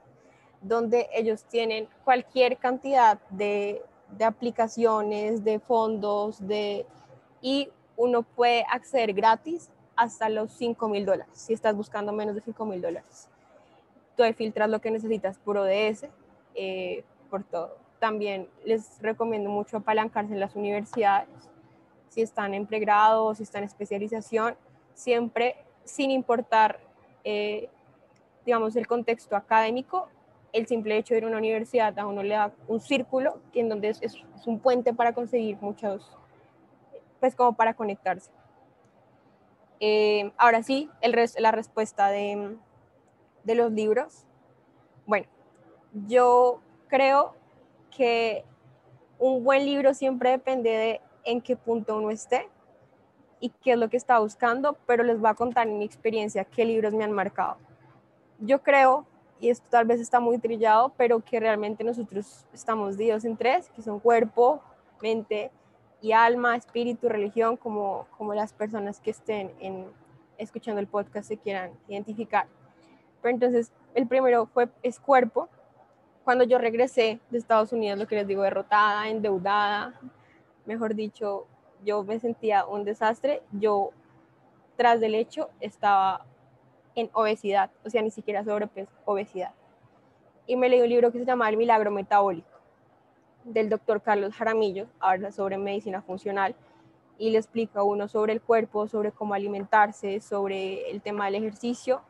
donde 0.59 1.07
ellos 1.13 1.45
tienen 1.45 1.87
cualquier 2.03 2.57
cantidad 2.57 3.21
de, 3.29 3.81
de 4.17 4.25
aplicaciones, 4.25 5.45
de 5.45 5.59
fondos, 5.59 6.45
de, 6.45 6.85
y 7.41 7.69
uno 7.95 8.23
puede 8.23 8.65
acceder 8.69 9.13
gratis 9.13 9.69
hasta 9.95 10.27
los 10.27 10.51
5 10.51 10.89
mil 10.89 11.05
dólares, 11.05 11.33
si 11.37 11.53
estás 11.53 11.77
buscando 11.77 12.11
menos 12.11 12.35
de 12.35 12.41
5 12.41 12.65
mil 12.65 12.81
dólares. 12.81 13.29
Tú 14.17 14.23
filtras 14.35 14.69
lo 14.69 14.81
que 14.81 14.91
necesitas 14.91 15.39
por 15.39 15.55
ODS, 15.55 16.07
eh, 16.53 17.05
por 17.29 17.45
todo. 17.45 17.77
También 17.99 18.49
les 18.65 19.01
recomiendo 19.01 19.49
mucho 19.49 19.77
apalancarse 19.77 20.33
en 20.33 20.41
las 20.41 20.53
universidades 20.57 21.52
si 22.13 22.21
están 22.21 22.53
en 22.53 22.67
pregrado 22.67 23.33
si 23.33 23.43
están 23.43 23.63
en 23.63 23.69
especialización, 23.69 24.55
siempre 24.93 25.55
sin 25.83 26.11
importar, 26.11 26.79
eh, 27.23 27.69
digamos, 28.45 28.75
el 28.75 28.85
contexto 28.85 29.35
académico, 29.35 30.07
el 30.51 30.67
simple 30.67 30.95
hecho 30.97 31.15
de 31.15 31.19
ir 31.19 31.23
a 31.23 31.27
una 31.27 31.39
universidad 31.39 31.97
a 31.97 32.05
uno 32.05 32.21
le 32.21 32.35
da 32.35 32.51
un 32.67 32.79
círculo 32.79 33.39
en 33.53 33.67
donde 33.69 33.89
es, 33.89 34.23
un 34.45 34.59
puente 34.59 34.93
para 34.93 35.13
conseguir 35.13 35.57
muchos, 35.61 36.11
pues 37.19 37.33
como 37.33 37.53
para 37.53 37.73
conectarse. 37.73 38.29
Eh, 39.79 40.31
ahora 40.37 40.61
sí, 40.61 40.89
el 41.01 41.15
la 41.39 41.51
respuesta 41.51 42.09
de, 42.09 42.55
de 43.43 43.55
los 43.55 43.71
libros. 43.71 44.25
Bueno, 45.05 45.25
yo 46.07 46.61
creo 46.89 47.33
que 47.95 48.45
un 49.17 49.43
buen 49.43 49.65
libro 49.65 49.93
siempre 49.93 50.31
depende 50.31 50.69
de 50.69 51.01
en 51.23 51.41
qué 51.41 51.55
punto 51.55 51.97
uno 51.97 52.09
esté 52.11 52.47
y 53.39 53.49
qué 53.49 53.73
es 53.73 53.77
lo 53.77 53.89
que 53.89 53.97
está 53.97 54.19
buscando, 54.19 54.77
pero 54.85 55.03
les 55.03 55.19
voy 55.19 55.29
a 55.29 55.33
contar 55.33 55.67
en 55.67 55.77
mi 55.77 55.85
experiencia 55.85 56.45
qué 56.45 56.63
libros 56.65 56.93
me 56.93 57.03
han 57.03 57.11
marcado. 57.11 57.57
Yo 58.39 58.61
creo, 58.61 59.05
y 59.39 59.49
esto 59.49 59.65
tal 59.69 59.85
vez 59.85 59.99
está 59.99 60.19
muy 60.19 60.37
trillado, 60.37 60.93
pero 60.95 61.19
que 61.19 61.39
realmente 61.39 61.83
nosotros 61.83 62.45
estamos 62.53 62.97
divididos 62.97 63.25
en 63.25 63.35
tres, 63.35 63.69
que 63.75 63.81
son 63.81 63.99
cuerpo, 63.99 64.61
mente 65.01 65.51
y 66.01 66.13
alma, 66.13 66.55
espíritu, 66.55 67.09
religión, 67.09 67.57
como, 67.57 68.07
como 68.17 68.33
las 68.33 68.53
personas 68.53 68.99
que 68.99 69.11
estén 69.11 69.51
en, 69.59 69.87
escuchando 70.37 70.79
el 70.79 70.87
podcast 70.87 71.27
se 71.27 71.37
quieran 71.37 71.71
identificar. 71.87 72.47
Pero 73.21 73.33
entonces, 73.33 73.71
el 73.93 74.07
primero 74.07 74.45
fue, 74.45 74.69
es 74.81 74.99
cuerpo. 74.99 75.49
Cuando 76.23 76.43
yo 76.45 76.57
regresé 76.57 77.19
de 77.29 77.37
Estados 77.37 77.73
Unidos, 77.73 77.99
lo 77.99 78.07
que 78.07 78.15
les 78.15 78.27
digo, 78.27 78.43
derrotada, 78.43 79.09
endeudada, 79.09 79.99
mejor 80.65 80.95
dicho, 80.95 81.47
yo 81.83 82.03
me 82.03 82.19
sentía 82.19 82.65
un 82.65 82.83
desastre. 82.83 83.41
Yo, 83.51 83.91
tras 84.77 84.99
del 84.99 85.15
hecho, 85.15 85.49
estaba 85.59 86.25
en 86.95 87.09
obesidad, 87.13 87.71
o 87.85 87.89
sea, 87.89 88.01
ni 88.01 88.11
siquiera 88.11 88.43
sobrepeso, 88.43 88.91
obesidad. 89.05 89.53
Y 90.45 90.55
me 90.55 90.69
leí 90.69 90.81
un 90.81 90.89
libro 90.89 91.11
que 91.11 91.19
se 91.19 91.25
llama 91.25 91.49
El 91.49 91.57
Milagro 91.57 91.91
Metabólico, 91.91 92.47
del 93.43 93.69
doctor 93.69 94.01
Carlos 94.01 94.33
Jaramillo, 94.33 94.87
habla 94.99 95.31
sobre 95.31 95.57
medicina 95.57 96.01
funcional 96.01 96.55
y 97.17 97.29
le 97.29 97.37
explica 97.37 97.83
uno 97.83 98.07
sobre 98.07 98.33
el 98.33 98.41
cuerpo, 98.41 98.87
sobre 98.87 99.11
cómo 99.11 99.33
alimentarse, 99.33 100.19
sobre 100.19 100.89
el 100.91 101.01
tema 101.01 101.25
del 101.25 101.35
ejercicio. 101.35 102.01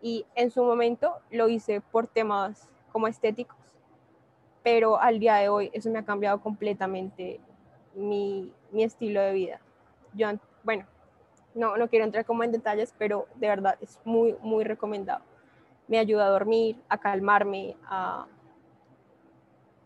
Y 0.00 0.26
en 0.34 0.50
su 0.50 0.64
momento 0.64 1.14
lo 1.30 1.48
hice 1.48 1.80
por 1.80 2.06
temas 2.06 2.68
como 2.90 3.06
estéticos, 3.06 3.58
pero 4.62 5.00
al 5.00 5.18
día 5.18 5.36
de 5.36 5.48
hoy 5.48 5.70
eso 5.72 5.90
me 5.90 6.00
ha 6.00 6.04
cambiado 6.04 6.40
completamente 6.40 7.40
mi, 7.94 8.52
mi 8.70 8.84
estilo 8.84 9.20
de 9.20 9.32
vida. 9.32 9.60
Yo, 10.14 10.28
bueno, 10.62 10.86
no, 11.54 11.76
no 11.76 11.88
quiero 11.88 12.04
entrar 12.04 12.24
como 12.24 12.44
en 12.44 12.52
detalles, 12.52 12.94
pero 12.98 13.26
de 13.36 13.48
verdad 13.48 13.76
es 13.80 14.00
muy, 14.04 14.36
muy 14.40 14.64
recomendado. 14.64 15.22
Me 15.88 15.98
ayuda 15.98 16.26
a 16.26 16.30
dormir, 16.30 16.80
a 16.88 16.98
calmarme. 16.98 17.76
A... 17.86 18.26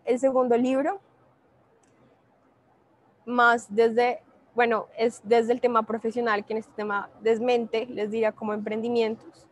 El 0.04 0.18
segundo 0.18 0.56
libro, 0.56 1.00
más 3.24 3.74
desde, 3.74 4.22
bueno, 4.54 4.86
es 4.96 5.20
desde 5.24 5.52
el 5.52 5.60
tema 5.60 5.82
profesional, 5.82 6.44
que 6.44 6.52
en 6.52 6.58
este 6.58 6.72
tema 6.74 7.10
desmente, 7.20 7.86
les 7.86 8.10
diría 8.10 8.30
como 8.32 8.52
emprendimientos. 8.52 9.48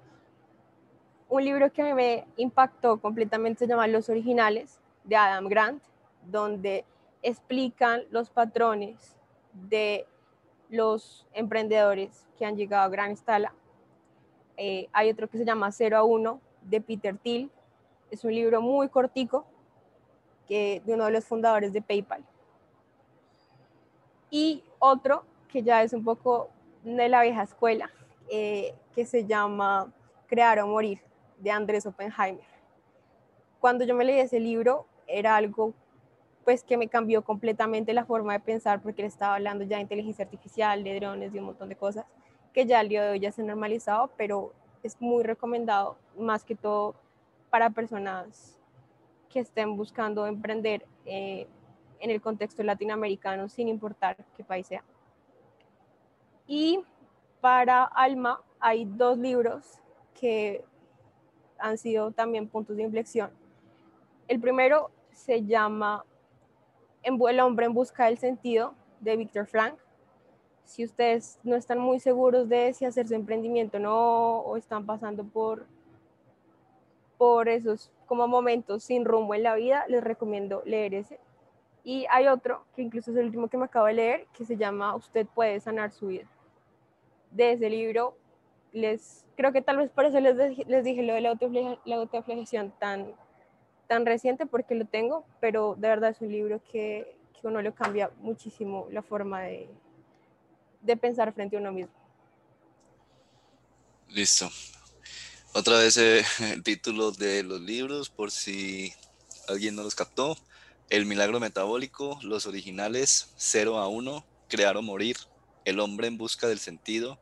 Un 1.29 1.45
libro 1.45 1.73
que 1.73 1.95
me 1.95 2.25
impactó 2.37 3.01
completamente 3.01 3.61
se 3.61 3.67
llama 3.67 3.89
Los 3.89 4.09
Originales, 4.09 4.81
de 5.03 5.17
Adam 5.17 5.49
Grant, 5.49 5.83
donde 6.25 6.85
explican 7.25 8.03
los 8.11 8.31
patrones 8.31 9.17
de 9.53 10.07
los 10.69 11.27
emprendedores 11.33 12.27
que 12.39 12.45
han 12.45 12.57
llegado 12.57 12.85
a 12.85 12.89
gran 12.89 13.11
escala. 13.11 13.53
Eh, 14.57 14.89
hay 14.93 15.11
otro 15.11 15.29
que 15.29 15.39
se 15.39 15.45
llama 15.45 15.73
0 15.73 15.97
a 15.97 16.05
1 16.05 16.41
de 16.63 16.81
Peter 16.81 17.17
Thiel. 17.17 17.51
Es 18.11 18.25
un 18.25 18.35
libro 18.35 18.61
muy 18.61 18.89
cortico 18.89 19.47
que, 20.47 20.83
de 20.85 20.95
uno 20.95 21.07
de 21.07 21.13
los 21.13 21.25
fundadores 21.25 21.73
de 21.73 21.81
PayPal. 21.83 22.25
Y 24.31 24.63
otro 24.79 25.25
que 25.49 25.63
ya 25.63 25.83
es 25.83 25.93
un 25.93 26.05
poco 26.05 26.51
de 26.83 27.09
la 27.09 27.23
vieja 27.23 27.43
escuela, 27.43 27.91
eh, 28.29 28.75
que 28.95 29.07
se 29.07 29.25
llama 29.25 29.93
Crear 30.27 30.59
o 30.61 30.67
Morir 30.67 31.01
de 31.39 31.51
Andrés 31.51 31.87
Oppenheimer. 31.87 32.45
Cuando 33.61 33.85
yo 33.85 33.95
me 33.95 34.05
leí 34.05 34.21
ese 34.21 34.39
libro 34.39 34.87
era 35.07 35.37
algo 35.37 35.73
pues 36.45 36.63
que 36.63 36.77
me 36.77 36.89
cambió 36.89 37.23
completamente 37.23 37.93
la 37.93 38.05
forma 38.05 38.35
de 38.35 38.41
pensar 38.41 38.83
porque 38.83 39.03
le 39.03 39.09
estaba 39.09 39.35
hablando 39.37 39.65
ya 39.65 39.77
de 39.77 39.83
inteligencia 39.83 40.25
artificial, 40.25 40.85
de 40.85 40.95
drones, 40.97 41.33
de 41.33 41.39
un 41.39 41.47
montón 41.47 41.69
de 41.69 41.77
cosas 41.77 42.05
que 42.53 42.67
ya 42.67 42.79
al 42.79 42.89
día 42.89 43.03
de 43.03 43.11
hoy 43.11 43.21
ya 43.21 43.33
se 43.33 43.41
han 43.41 43.49
normalizado, 43.49 44.11
pero 44.17 44.53
es 44.83 45.01
muy 45.01 45.25
recomendado 45.25 45.97
más 46.17 46.45
que 46.45 46.55
todo 46.55 46.95
para 47.51 47.71
personas 47.71 48.59
que 49.29 49.41
estén 49.41 49.77
buscando 49.77 50.27
emprender 50.27 50.87
eh, 51.05 51.49
en 51.99 52.11
el 52.11 52.21
contexto 52.21 52.63
latinoamericano 52.63 53.49
sin 53.49 53.69
importar 53.69 54.17
qué 54.37 54.45
país 54.45 54.67
sea. 54.67 54.85
Y 56.47 56.85
para 57.41 57.85
Alma 57.85 58.41
hay 58.61 58.85
dos 58.85 59.19
libros 59.19 59.81
que 60.19 60.65
han 61.59 61.79
sido 61.79 62.13
también 62.13 62.47
puntos 62.49 62.77
de 62.77 62.83
inflexión. 62.83 63.31
El 64.29 64.41
primero 64.41 64.91
se 65.13 65.45
llama 65.45 66.05
el 67.05 67.41
hombre 67.41 67.67
en 67.67 67.75
busca 67.75 68.07
del 68.07 68.19
sentido 68.19 68.75
de 69.01 69.17
Víctor 69.17 69.47
Frank. 69.47 69.75
Si 70.65 70.85
ustedes 70.85 71.39
no 71.43 71.57
están 71.57 71.79
muy 71.79 72.01
seguros 72.01 72.49
de 72.49 72.73
si 72.73 72.85
hacer 72.85 73.07
su 73.07 73.15
emprendimiento 73.15 73.79
no 73.79 74.39
o 74.39 74.57
están 74.57 74.87
pasando 74.87 75.25
por, 75.25 75.67
por 77.19 77.49
esos 77.49 77.91
como 78.07 78.27
momentos 78.27 78.85
sin 78.85 79.05
rumbo 79.05 79.35
en 79.35 79.43
la 79.43 79.55
vida, 79.55 79.85
les 79.89 80.03
recomiendo 80.03 80.63
leer 80.65 80.95
ese. 80.95 81.21
Y 81.85 82.07
hay 82.11 82.29
otro, 82.29 82.65
que 82.75 82.83
incluso 82.83 83.11
es 83.11 83.17
el 83.19 83.27
último 83.27 83.49
que 83.49 83.59
me 83.59 83.67
acabo 83.67 83.87
de 83.87 83.95
leer, 83.95 84.27
que 84.33 84.47
se 84.47 84.57
llama 84.57 84.97
Usted 84.97 85.27
puede 85.27 85.61
sanar 85.61 85.93
su 85.93 86.07
vida. 86.07 86.27
De 87.31 87.53
ese 87.53 87.69
libro, 87.69 88.17
les, 88.73 89.27
creo 89.37 89.53
que 89.53 89.61
tal 89.61 89.77
vez 89.77 89.91
por 89.91 90.07
eso 90.07 90.19
les, 90.21 90.67
les 90.67 90.85
dije 90.85 91.03
lo 91.03 91.13
de 91.13 91.21
la 91.21 91.97
autoflagelación 91.97 92.73
tan 92.79 93.15
tan 93.89 94.07
reciente 94.07 94.47
porque 94.47 94.75
lo 94.75 94.87
tengo, 94.87 95.25
pero 95.41 95.75
de 95.79 95.89
verdad 95.89 96.11
es 96.11 96.21
un 96.21 96.31
libro 96.31 96.61
que, 96.71 97.17
que 97.41 97.47
uno 97.47 97.63
le 97.63 97.73
cambia 97.73 98.11
muchísimo 98.21 98.89
la 98.91 99.03
forma 99.03 99.43
de, 99.43 99.69
de 100.83 100.97
pensar 100.97 101.33
frente 101.33 101.57
a 101.57 101.61
uno 101.61 101.73
mismo. 101.73 101.93
Listo. 104.09 104.51
Otra 105.55 105.79
vez 105.79 105.97
eh, 105.97 106.25
el 106.53 106.63
título 106.63 107.13
de 107.13 107.43
los 107.43 107.61
libros, 107.61 108.11
por 108.11 108.31
si 108.31 108.93
alguien 109.49 109.75
no 109.77 109.83
los 109.83 109.95
captó. 109.95 110.37
El 110.91 111.07
milagro 111.07 111.41
metabólico, 111.41 112.19
los 112.23 112.47
originales, 112.47 113.31
0 113.37 113.79
a 113.79 113.89
1, 113.89 114.25
crear 114.49 114.77
o 114.77 114.83
morir, 114.83 115.17
el 115.65 115.81
hombre 115.81 116.09
en 116.09 116.19
busca 116.19 116.47
del 116.47 116.59
sentido 116.59 117.19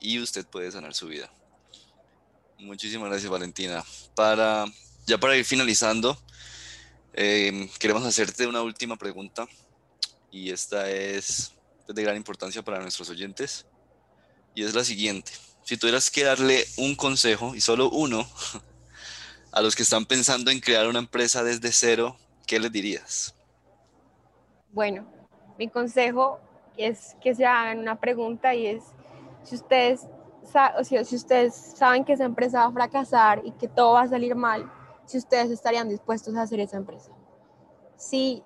y 0.00 0.18
usted 0.18 0.46
puede 0.46 0.72
sanar 0.72 0.94
su 0.94 1.08
vida. 1.08 1.30
Muchísimas 2.58 3.10
gracias 3.10 3.30
Valentina. 3.30 3.84
Para 4.14 4.64
ya 5.06 5.18
para 5.18 5.36
ir 5.36 5.44
finalizando, 5.44 6.18
em, 7.12 7.68
queremos 7.78 8.04
hacerte 8.04 8.46
una 8.46 8.62
última 8.62 8.96
pregunta 8.96 9.46
y 10.30 10.50
esta 10.50 10.90
es 10.90 11.52
de 11.88 12.02
gran 12.02 12.16
importancia 12.16 12.62
para 12.62 12.80
nuestros 12.80 13.10
oyentes 13.10 13.66
y 14.54 14.64
es 14.64 14.74
la 14.74 14.84
siguiente. 14.84 15.32
Si 15.64 15.76
tuvieras 15.76 16.10
que 16.10 16.24
darle 16.24 16.64
un 16.76 16.94
consejo 16.94 17.54
y 17.54 17.60
solo 17.60 17.90
uno 17.90 18.26
a 19.52 19.60
los 19.60 19.76
que 19.76 19.82
están 19.82 20.06
pensando 20.06 20.50
en 20.50 20.60
crear 20.60 20.88
una 20.88 20.98
empresa 20.98 21.44
desde 21.44 21.72
cero, 21.72 22.16
¿qué 22.46 22.58
les 22.58 22.72
dirías? 22.72 23.34
Bueno, 24.72 25.06
mi 25.58 25.68
consejo 25.68 26.40
es 26.76 27.14
que 27.22 27.34
se 27.34 27.44
hagan 27.44 27.78
una 27.78 28.00
pregunta 28.00 28.54
y 28.54 28.66
es 28.66 28.82
si 29.44 29.56
ustedes, 29.56 30.00
si 30.84 31.16
ustedes 31.16 31.54
saben 31.76 32.04
que 32.04 32.14
esa 32.14 32.24
empresa 32.24 32.60
va 32.60 32.66
a 32.66 32.72
fracasar 32.72 33.42
y 33.44 33.52
que 33.52 33.68
todo 33.68 33.94
va 33.94 34.02
a 34.02 34.08
salir 34.08 34.34
mal, 34.34 34.70
si 35.06 35.18
ustedes 35.18 35.50
estarían 35.50 35.88
dispuestos 35.88 36.34
a 36.36 36.42
hacer 36.42 36.60
esa 36.60 36.76
empresa. 36.76 37.12
Si 37.96 38.42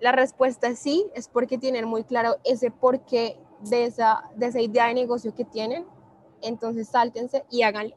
la 0.00 0.12
respuesta 0.12 0.68
es 0.68 0.78
sí, 0.78 1.06
es 1.14 1.28
porque 1.28 1.58
tienen 1.58 1.86
muy 1.86 2.04
claro 2.04 2.36
ese 2.44 2.70
porqué 2.70 3.38
de 3.60 3.84
esa, 3.84 4.24
de 4.36 4.46
esa 4.46 4.60
idea 4.60 4.86
de 4.86 4.94
negocio 4.94 5.34
que 5.34 5.44
tienen, 5.44 5.86
entonces 6.40 6.88
sáltense 6.88 7.44
y 7.50 7.62
háganlo. 7.62 7.96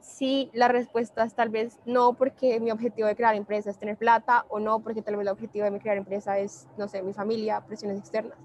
Si 0.00 0.50
la 0.52 0.68
respuesta 0.68 1.22
es 1.22 1.34
tal 1.34 1.50
vez 1.50 1.78
no, 1.84 2.14
porque 2.14 2.58
mi 2.58 2.70
objetivo 2.70 3.06
de 3.06 3.14
crear 3.14 3.34
empresa 3.34 3.70
es 3.70 3.78
tener 3.78 3.96
plata, 3.96 4.46
o 4.48 4.58
no, 4.58 4.80
porque 4.80 5.02
tal 5.02 5.16
vez 5.16 5.22
el 5.22 5.32
objetivo 5.32 5.64
de 5.64 5.70
mi 5.70 5.78
crear 5.78 5.96
empresa 5.96 6.38
es, 6.38 6.66
no 6.76 6.88
sé, 6.88 7.02
mi 7.02 7.12
familia, 7.12 7.60
presiones 7.60 7.98
externas, 7.98 8.38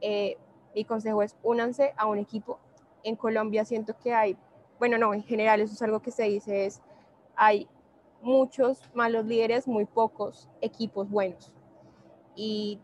eh, 0.00 0.36
mi 0.74 0.84
consejo 0.84 1.22
es 1.22 1.36
únanse 1.42 1.92
a 1.96 2.06
un 2.06 2.18
equipo. 2.18 2.58
En 3.04 3.16
Colombia 3.16 3.64
siento 3.64 3.96
que 3.96 4.12
hay, 4.12 4.36
bueno, 4.78 4.98
no, 4.98 5.14
en 5.14 5.22
general 5.22 5.60
eso 5.60 5.74
es 5.74 5.82
algo 5.82 6.00
que 6.00 6.10
se 6.10 6.24
dice, 6.24 6.66
es 6.66 6.80
hay 7.36 7.68
muchos 8.20 8.80
malos 8.94 9.26
líderes, 9.26 9.66
muy 9.66 9.84
pocos 9.84 10.48
equipos 10.60 11.08
buenos. 11.08 11.52
Y 12.34 12.78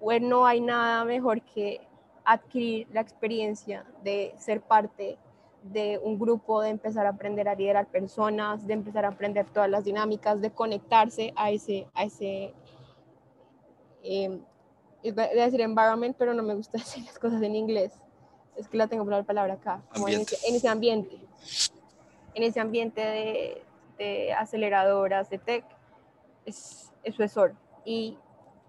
bueno, 0.00 0.28
no 0.28 0.46
hay 0.46 0.60
nada 0.60 1.04
mejor 1.04 1.42
que 1.42 1.80
adquirir 2.24 2.86
la 2.92 3.00
experiencia 3.00 3.84
de 4.02 4.34
ser 4.38 4.60
parte 4.60 5.18
de 5.62 5.98
un 6.02 6.18
grupo, 6.18 6.60
de 6.60 6.70
empezar 6.70 7.06
a 7.06 7.10
aprender 7.10 7.48
a 7.48 7.54
liderar 7.54 7.86
personas, 7.88 8.66
de 8.66 8.74
empezar 8.74 9.04
a 9.04 9.08
aprender 9.08 9.46
todas 9.46 9.68
las 9.68 9.84
dinámicas, 9.84 10.40
de 10.40 10.50
conectarse 10.50 11.32
a 11.36 11.50
ese, 11.50 11.86
a 11.94 12.04
ese 12.04 12.54
eh, 14.02 14.40
decir 15.02 15.60
environment, 15.60 16.16
pero 16.18 16.34
no 16.34 16.42
me 16.42 16.54
gusta 16.54 16.78
decir 16.78 17.04
las 17.04 17.18
cosas 17.18 17.42
en 17.42 17.56
inglés. 17.56 17.92
Es 18.56 18.68
que 18.68 18.76
la 18.76 18.88
tengo 18.88 19.04
por 19.04 19.12
la 19.12 19.22
palabra 19.22 19.54
acá, 19.54 19.82
en 19.94 20.54
ese 20.54 20.68
ambiente, 20.68 21.16
en 22.34 22.42
ese 22.42 22.58
ambiente 22.58 23.00
de, 23.00 23.62
de 23.98 24.32
aceleradoras 24.32 25.28
de 25.28 25.38
tech, 25.38 25.64
es, 26.44 26.92
eso 27.02 27.22
es 27.22 27.36
oro. 27.36 27.54
Y 27.84 28.16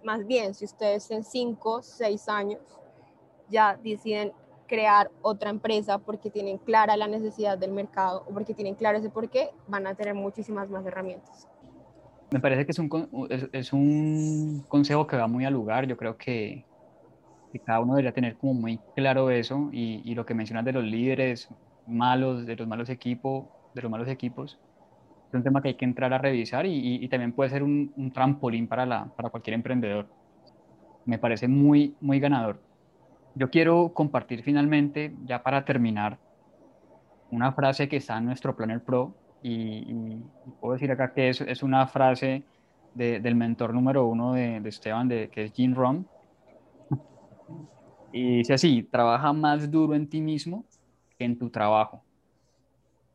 más 0.03 0.25
bien, 0.25 0.53
si 0.53 0.65
ustedes 0.65 1.09
en 1.11 1.23
5, 1.23 1.82
6 1.82 2.30
años 2.30 2.61
ya 3.49 3.77
deciden 3.82 4.32
crear 4.67 5.09
otra 5.21 5.49
empresa 5.49 5.97
porque 5.97 6.30
tienen 6.30 6.57
clara 6.59 6.95
la 6.95 7.07
necesidad 7.07 7.57
del 7.57 7.71
mercado 7.71 8.23
o 8.27 8.34
porque 8.34 8.53
tienen 8.53 8.75
claro 8.75 8.99
ese 8.99 9.09
por 9.09 9.30
qué, 9.30 9.49
van 9.67 9.88
a 9.88 9.95
tener 9.95 10.13
muchísimas 10.13 10.69
más 10.69 10.86
herramientas. 10.86 11.47
Me 12.32 12.39
parece 12.39 12.65
que 12.65 12.71
es 12.71 12.80
un, 12.80 13.49
es, 13.51 13.73
un 13.73 14.63
consejo 14.67 15.07
que 15.07 15.17
va 15.17 15.27
muy 15.27 15.45
al 15.45 15.53
lugar. 15.53 15.88
Yo 15.88 15.97
creo 15.97 16.15
que, 16.15 16.63
que, 17.51 17.59
cada 17.59 17.80
uno 17.80 17.93
debería 17.93 18.13
tener 18.13 18.38
como 18.38 18.53
muy 18.53 18.80
claro 18.95 19.32
eso 19.32 19.69
y, 19.71 20.03
y, 20.05 20.13
lo 20.13 20.27
que 20.27 20.36
mencionas 20.36 20.63
de 20.63 20.73
los 20.73 20.84
líderes 20.84 21.49
malos, 21.88 22.45
de 22.45 22.55
los 22.55 22.67
malos 22.67 22.89
equipos, 22.89 23.45
de 23.73 23.82
los 23.82 23.89
malos 23.89 24.07
equipos, 24.07 24.59
es 25.30 25.34
un 25.36 25.43
tema 25.43 25.61
que 25.61 25.69
hay 25.69 25.73
que 25.75 25.86
entrar 25.86 26.11
a 26.11 26.17
revisar 26.17 26.65
y, 26.65 27.07
también 27.07 27.34
puede 27.34 27.51
ser 27.51 27.61
un, 27.61 28.11
trampolín 28.13 28.67
para, 28.67 28.86
la, 28.86 29.05
para 29.05 29.30
cualquier 29.30 29.53
emprendedor. 29.53 30.07
Me 31.05 31.19
parece 31.19 31.47
muy, 31.47 31.95
muy 32.01 32.19
ganador. 32.19 32.59
Yo 33.36 33.51
quiero 33.51 33.93
compartir 33.93 34.41
finalmente, 34.41 35.13
ya 35.25 35.43
para 35.43 35.63
terminar, 35.65 36.17
una 37.30 37.51
frase 37.51 37.88
que 37.88 37.97
está 37.97 38.17
en 38.17 38.25
nuestro 38.25 38.55
Planner 38.55 38.84
Pro 38.84 39.13
y, 39.43 40.17
puedo 40.59 40.73
decir 40.73 40.91
acá 40.91 41.13
que 41.13 41.30
es, 41.30 41.41
es 41.41 41.61
una 41.61 41.86
frase 41.86 42.43
del 42.95 43.36
mentor 43.36 43.73
número 43.73 44.07
uno 44.07 44.34
de, 44.34 44.59
de 44.59 44.69
Esteban, 44.69 45.07
de, 45.07 45.30
que 45.30 45.45
es 45.45 45.53
Jim 45.53 45.75
Rom. 45.75 46.05
Y 48.11 48.38
dice 48.38 48.55
así, 48.55 48.82
trabaja 48.82 49.32
más 49.32 49.69
duro 49.69 49.93
en 49.93 50.09
ti 50.09 50.21
mismo 50.21 50.65
que 51.19 51.25
en 51.25 51.38
tu 51.38 51.51
trabajo. 51.51 52.03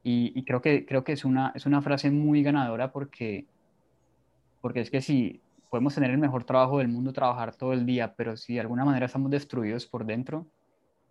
Y, 0.04 0.38
y, 0.38 0.44
creo 0.44 0.60
que, 0.60 0.84
creo 0.84 1.02
que 1.02 1.12
es, 1.12 1.24
una, 1.24 1.50
es 1.54 1.66
una 1.66 1.80
frase 1.82 2.10
muy 2.10 2.42
ganadora 2.42 2.92
porque, 2.92 3.46
porque 4.60 4.80
es 4.80 4.90
que 4.90 5.00
si 5.00 5.40
podemos 5.70 5.94
tener 5.94 6.10
el 6.10 6.18
mejor 6.18 6.44
trabajo 6.44 6.78
del 6.78 6.88
mundo, 6.88 7.12
trabajar 7.12 7.54
todo 7.56 7.72
el 7.72 7.84
día, 7.84 8.14
pero 8.14 8.36
si 8.36 8.54
de 8.54 8.60
alguna 8.60 8.84
manera 8.84 9.06
estamos 9.06 9.30
destruidos 9.30 9.86
por 9.86 10.04
dentro, 10.04 10.46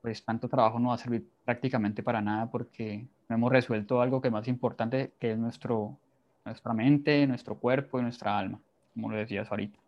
pues 0.01 0.23
tanto 0.23 0.47
trabajo 0.47 0.79
no 0.79 0.89
va 0.89 0.95
a 0.95 0.99
servir 0.99 1.27
prácticamente 1.43 2.03
para 2.03 2.21
nada 2.21 2.49
porque 2.51 3.07
no 3.27 3.35
hemos 3.35 3.51
resuelto 3.51 4.01
algo 4.01 4.21
que 4.21 4.27
es 4.27 4.31
más 4.31 4.47
importante, 4.47 5.13
que 5.19 5.31
es 5.31 5.37
nuestro, 5.37 5.97
nuestra 6.45 6.73
mente, 6.73 7.25
nuestro 7.25 7.55
cuerpo 7.55 7.99
y 7.99 8.03
nuestra 8.03 8.37
alma, 8.37 8.59
como 8.93 9.09
lo 9.09 9.17
decías 9.17 9.49
ahorita. 9.49 9.79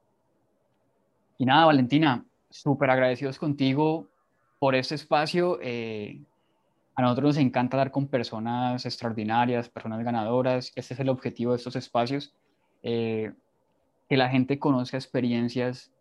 Y 1.38 1.46
nada, 1.46 1.66
Valentina, 1.66 2.26
súper 2.50 2.90
agradecidos 2.90 3.38
contigo 3.38 4.08
por 4.60 4.74
este 4.74 4.96
espacio. 4.96 5.60
Eh, 5.62 6.22
a 6.96 7.02
nosotros 7.02 7.36
nos 7.36 7.38
encanta 7.38 7.76
dar 7.78 7.92
con 7.92 8.08
personas 8.08 8.86
extraordinarias, 8.86 9.70
personas 9.70 10.04
ganadoras. 10.04 10.72
Este 10.76 10.94
es 10.94 11.00
el 11.00 11.10
objetivo 11.10 11.52
de 11.52 11.58
estos 11.58 11.76
espacios, 11.76 12.34
eh, 12.84 13.34
que 14.08 14.16
la 14.18 14.30
gente 14.30 14.60
conozca 14.60 14.96
experiencias, 14.96 15.92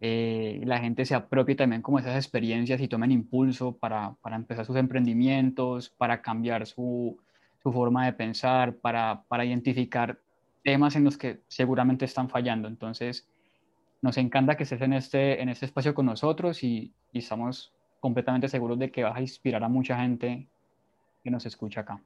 eh, 0.00 0.62
la 0.64 0.78
gente 0.78 1.04
se 1.04 1.14
apropie 1.14 1.54
también 1.54 1.82
como 1.82 1.98
esas 1.98 2.16
experiencias 2.16 2.80
y 2.80 2.88
tomen 2.88 3.12
impulso 3.12 3.72
para, 3.76 4.14
para 4.22 4.36
empezar 4.36 4.64
sus 4.64 4.76
emprendimientos, 4.76 5.90
para 5.90 6.22
cambiar 6.22 6.66
su, 6.66 7.18
su 7.62 7.72
forma 7.72 8.06
de 8.06 8.14
pensar, 8.14 8.76
para, 8.76 9.24
para 9.28 9.44
identificar 9.44 10.18
temas 10.62 10.96
en 10.96 11.04
los 11.04 11.18
que 11.18 11.40
seguramente 11.48 12.06
están 12.06 12.30
fallando. 12.30 12.66
Entonces, 12.66 13.28
nos 14.00 14.16
encanta 14.16 14.56
que 14.56 14.62
estés 14.62 14.80
en 14.80 14.94
este, 14.94 15.42
en 15.42 15.50
este 15.50 15.66
espacio 15.66 15.94
con 15.94 16.06
nosotros 16.06 16.62
y, 16.64 16.92
y 17.12 17.18
estamos 17.18 17.73
completamente 18.04 18.50
seguros 18.50 18.78
de 18.78 18.90
que 18.90 19.02
vas 19.02 19.16
a 19.16 19.22
inspirar 19.22 19.64
a 19.64 19.68
mucha 19.70 19.96
gente 19.96 20.46
que 21.22 21.30
nos 21.30 21.46
escucha 21.46 21.80
acá. 21.80 22.02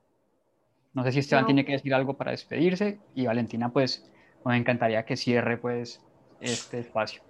No 0.94 1.02
sé 1.02 1.10
si 1.10 1.18
Esteban 1.18 1.44
tiene 1.44 1.64
que 1.64 1.72
decir 1.72 1.92
algo 1.92 2.16
para 2.16 2.30
despedirse 2.30 3.00
y 3.16 3.26
Valentina, 3.26 3.72
pues 3.72 4.08
nos 4.44 4.54
encantaría 4.54 5.04
que 5.04 5.16
cierre 5.16 5.58
pues 5.58 6.00
este 6.40 6.78
espacio. 6.78 7.20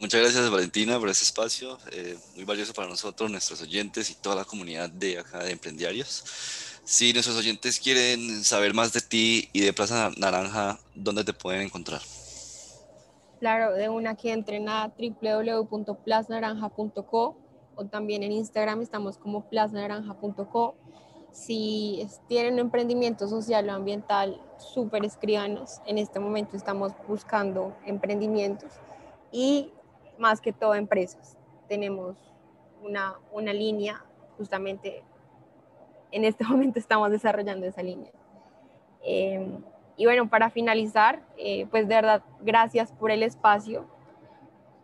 Muchas 0.00 0.20
gracias 0.20 0.50
Valentina 0.50 0.98
por 0.98 1.10
este 1.10 1.22
espacio, 1.22 1.78
eh, 1.92 2.18
muy 2.34 2.44
valioso 2.44 2.74
para 2.74 2.88
nosotros, 2.88 3.30
nuestros 3.30 3.62
oyentes 3.62 4.10
y 4.10 4.16
toda 4.16 4.34
la 4.34 4.44
comunidad 4.44 4.90
de 4.90 5.20
acá 5.20 5.44
de 5.44 5.52
Emprendiarios. 5.52 6.80
Si 6.82 7.12
nuestros 7.12 7.36
oyentes 7.36 7.78
quieren 7.78 8.42
saber 8.42 8.74
más 8.74 8.92
de 8.92 9.00
ti 9.00 9.48
y 9.52 9.60
de 9.60 9.72
Plaza 9.72 10.10
Naranja, 10.18 10.80
¿dónde 10.96 11.22
te 11.22 11.32
pueden 11.32 11.62
encontrar? 11.62 12.00
Claro, 13.38 13.74
de 13.74 13.88
una 13.88 14.16
que 14.16 14.32
entren 14.32 14.68
a 14.68 14.92
www.plaznaranja.co 14.98 17.45
o 17.76 17.84
también 17.84 18.22
en 18.22 18.32
Instagram 18.32 18.82
estamos 18.82 19.18
como 19.18 19.42
plaznaranja.co. 19.48 20.74
Si 21.30 22.06
tienen 22.28 22.54
un 22.54 22.60
emprendimiento 22.60 23.28
social 23.28 23.68
o 23.68 23.72
ambiental, 23.74 24.40
súper 24.56 25.04
escribanos. 25.04 25.80
En 25.86 25.98
este 25.98 26.18
momento 26.18 26.56
estamos 26.56 26.92
buscando 27.06 27.76
emprendimientos 27.84 28.72
y 29.30 29.70
más 30.18 30.40
que 30.40 30.52
todo 30.52 30.74
empresas. 30.74 31.36
Tenemos 31.68 32.16
una, 32.82 33.16
una 33.32 33.52
línea, 33.52 34.02
justamente 34.38 35.04
en 36.10 36.24
este 36.24 36.44
momento 36.48 36.78
estamos 36.78 37.10
desarrollando 37.10 37.66
esa 37.66 37.82
línea. 37.82 38.12
Em, 39.02 39.62
y 39.96 40.04
bueno, 40.04 40.28
para 40.28 40.50
finalizar, 40.50 41.22
eh, 41.36 41.66
pues 41.70 41.88
de 41.88 41.94
verdad, 41.94 42.22
gracias 42.40 42.92
por 42.92 43.10
el 43.10 43.22
espacio 43.22 43.86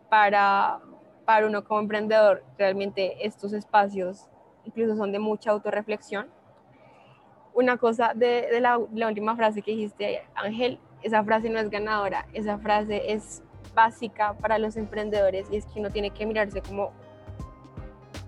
para, 0.09 0.79
para 1.25 1.47
uno 1.47 1.63
como 1.63 1.79
emprendedor. 1.81 2.43
Realmente 2.57 3.25
estos 3.25 3.53
espacios 3.53 4.29
incluso 4.65 4.95
son 4.95 5.11
de 5.11 5.19
mucha 5.19 5.51
autorreflexión. 5.51 6.27
Una 7.53 7.77
cosa 7.77 8.13
de, 8.15 8.59
la, 8.59 8.79
la, 8.93 9.07
última 9.07 9.35
frase 9.35 9.61
que 9.61 9.71
dijiste, 9.71 10.23
Ángel, 10.35 10.79
esa 11.03 11.23
frase 11.23 11.49
no 11.49 11.59
es 11.59 11.69
ganadora, 11.69 12.25
esa 12.33 12.57
frase 12.57 13.11
es 13.11 13.43
básica 13.75 14.33
para 14.33 14.57
los 14.57 14.75
emprendedores 14.75 15.47
y 15.51 15.57
es 15.57 15.65
que 15.65 15.79
uno 15.79 15.91
tiene 15.91 16.11
que 16.11 16.25
mirarse 16.25 16.61
como 16.61 16.91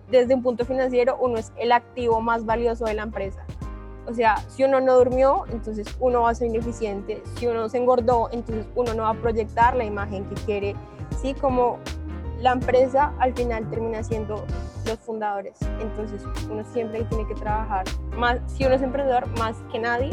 desde 0.09 0.35
un 0.35 0.43
punto 0.43 0.65
financiero, 0.65 1.17
uno 1.19 1.37
es 1.37 1.51
el 1.57 1.71
activo 1.71 2.21
más 2.21 2.45
valioso 2.45 2.85
de 2.85 2.93
la 2.93 3.03
empresa. 3.03 3.43
O 4.07 4.13
sea, 4.13 4.37
si 4.49 4.63
uno 4.63 4.79
no 4.79 4.95
durmió, 4.97 5.45
entonces 5.51 5.87
uno 5.99 6.21
va 6.21 6.29
a 6.29 6.35
ser 6.35 6.47
ineficiente. 6.47 7.23
Si 7.37 7.47
uno 7.47 7.67
se 7.69 7.77
engordó, 7.77 8.29
entonces 8.31 8.67
uno 8.75 8.93
no 8.93 9.03
va 9.03 9.09
a 9.09 9.13
proyectar 9.15 9.75
la 9.75 9.83
imagen 9.83 10.25
que 10.25 10.35
quiere. 10.45 10.75
Sí, 11.21 11.33
como 11.33 11.79
la 12.45 12.51
empresa 12.51 13.11
al 13.17 13.33
final 13.33 13.67
termina 13.71 14.03
siendo 14.03 14.45
los 14.85 14.99
fundadores. 14.99 15.57
Entonces 15.81 16.21
uno 16.47 16.63
siempre 16.71 17.03
tiene 17.05 17.27
que 17.27 17.33
trabajar, 17.33 17.85
más, 18.15 18.37
si 18.45 18.65
uno 18.65 18.75
es 18.75 18.83
emprendedor, 18.83 19.27
más 19.39 19.55
que 19.71 19.79
nadie 19.79 20.11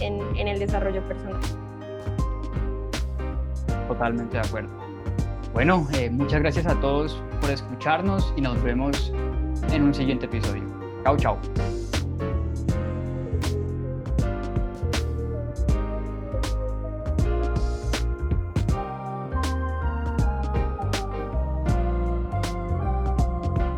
en, 0.00 0.48
el 0.48 0.58
desarrollo 0.58 1.06
personal. 1.06 1.38
Totalmente 3.86 4.38
de 4.38 4.42
acuerdo. 4.42 4.70
Bueno, 5.52 5.86
eh, 5.92 6.08
muchas 6.08 6.40
gracias 6.40 6.66
a 6.66 6.80
todos 6.80 7.22
por 7.42 7.50
escucharnos 7.50 8.32
y 8.34 8.40
nos 8.40 8.60
vemos 8.62 9.12
en 9.70 9.82
un 9.82 9.92
siguiente 9.92 10.24
episodio. 10.24 10.64
Chao, 11.04 11.18
chao. 11.18 11.81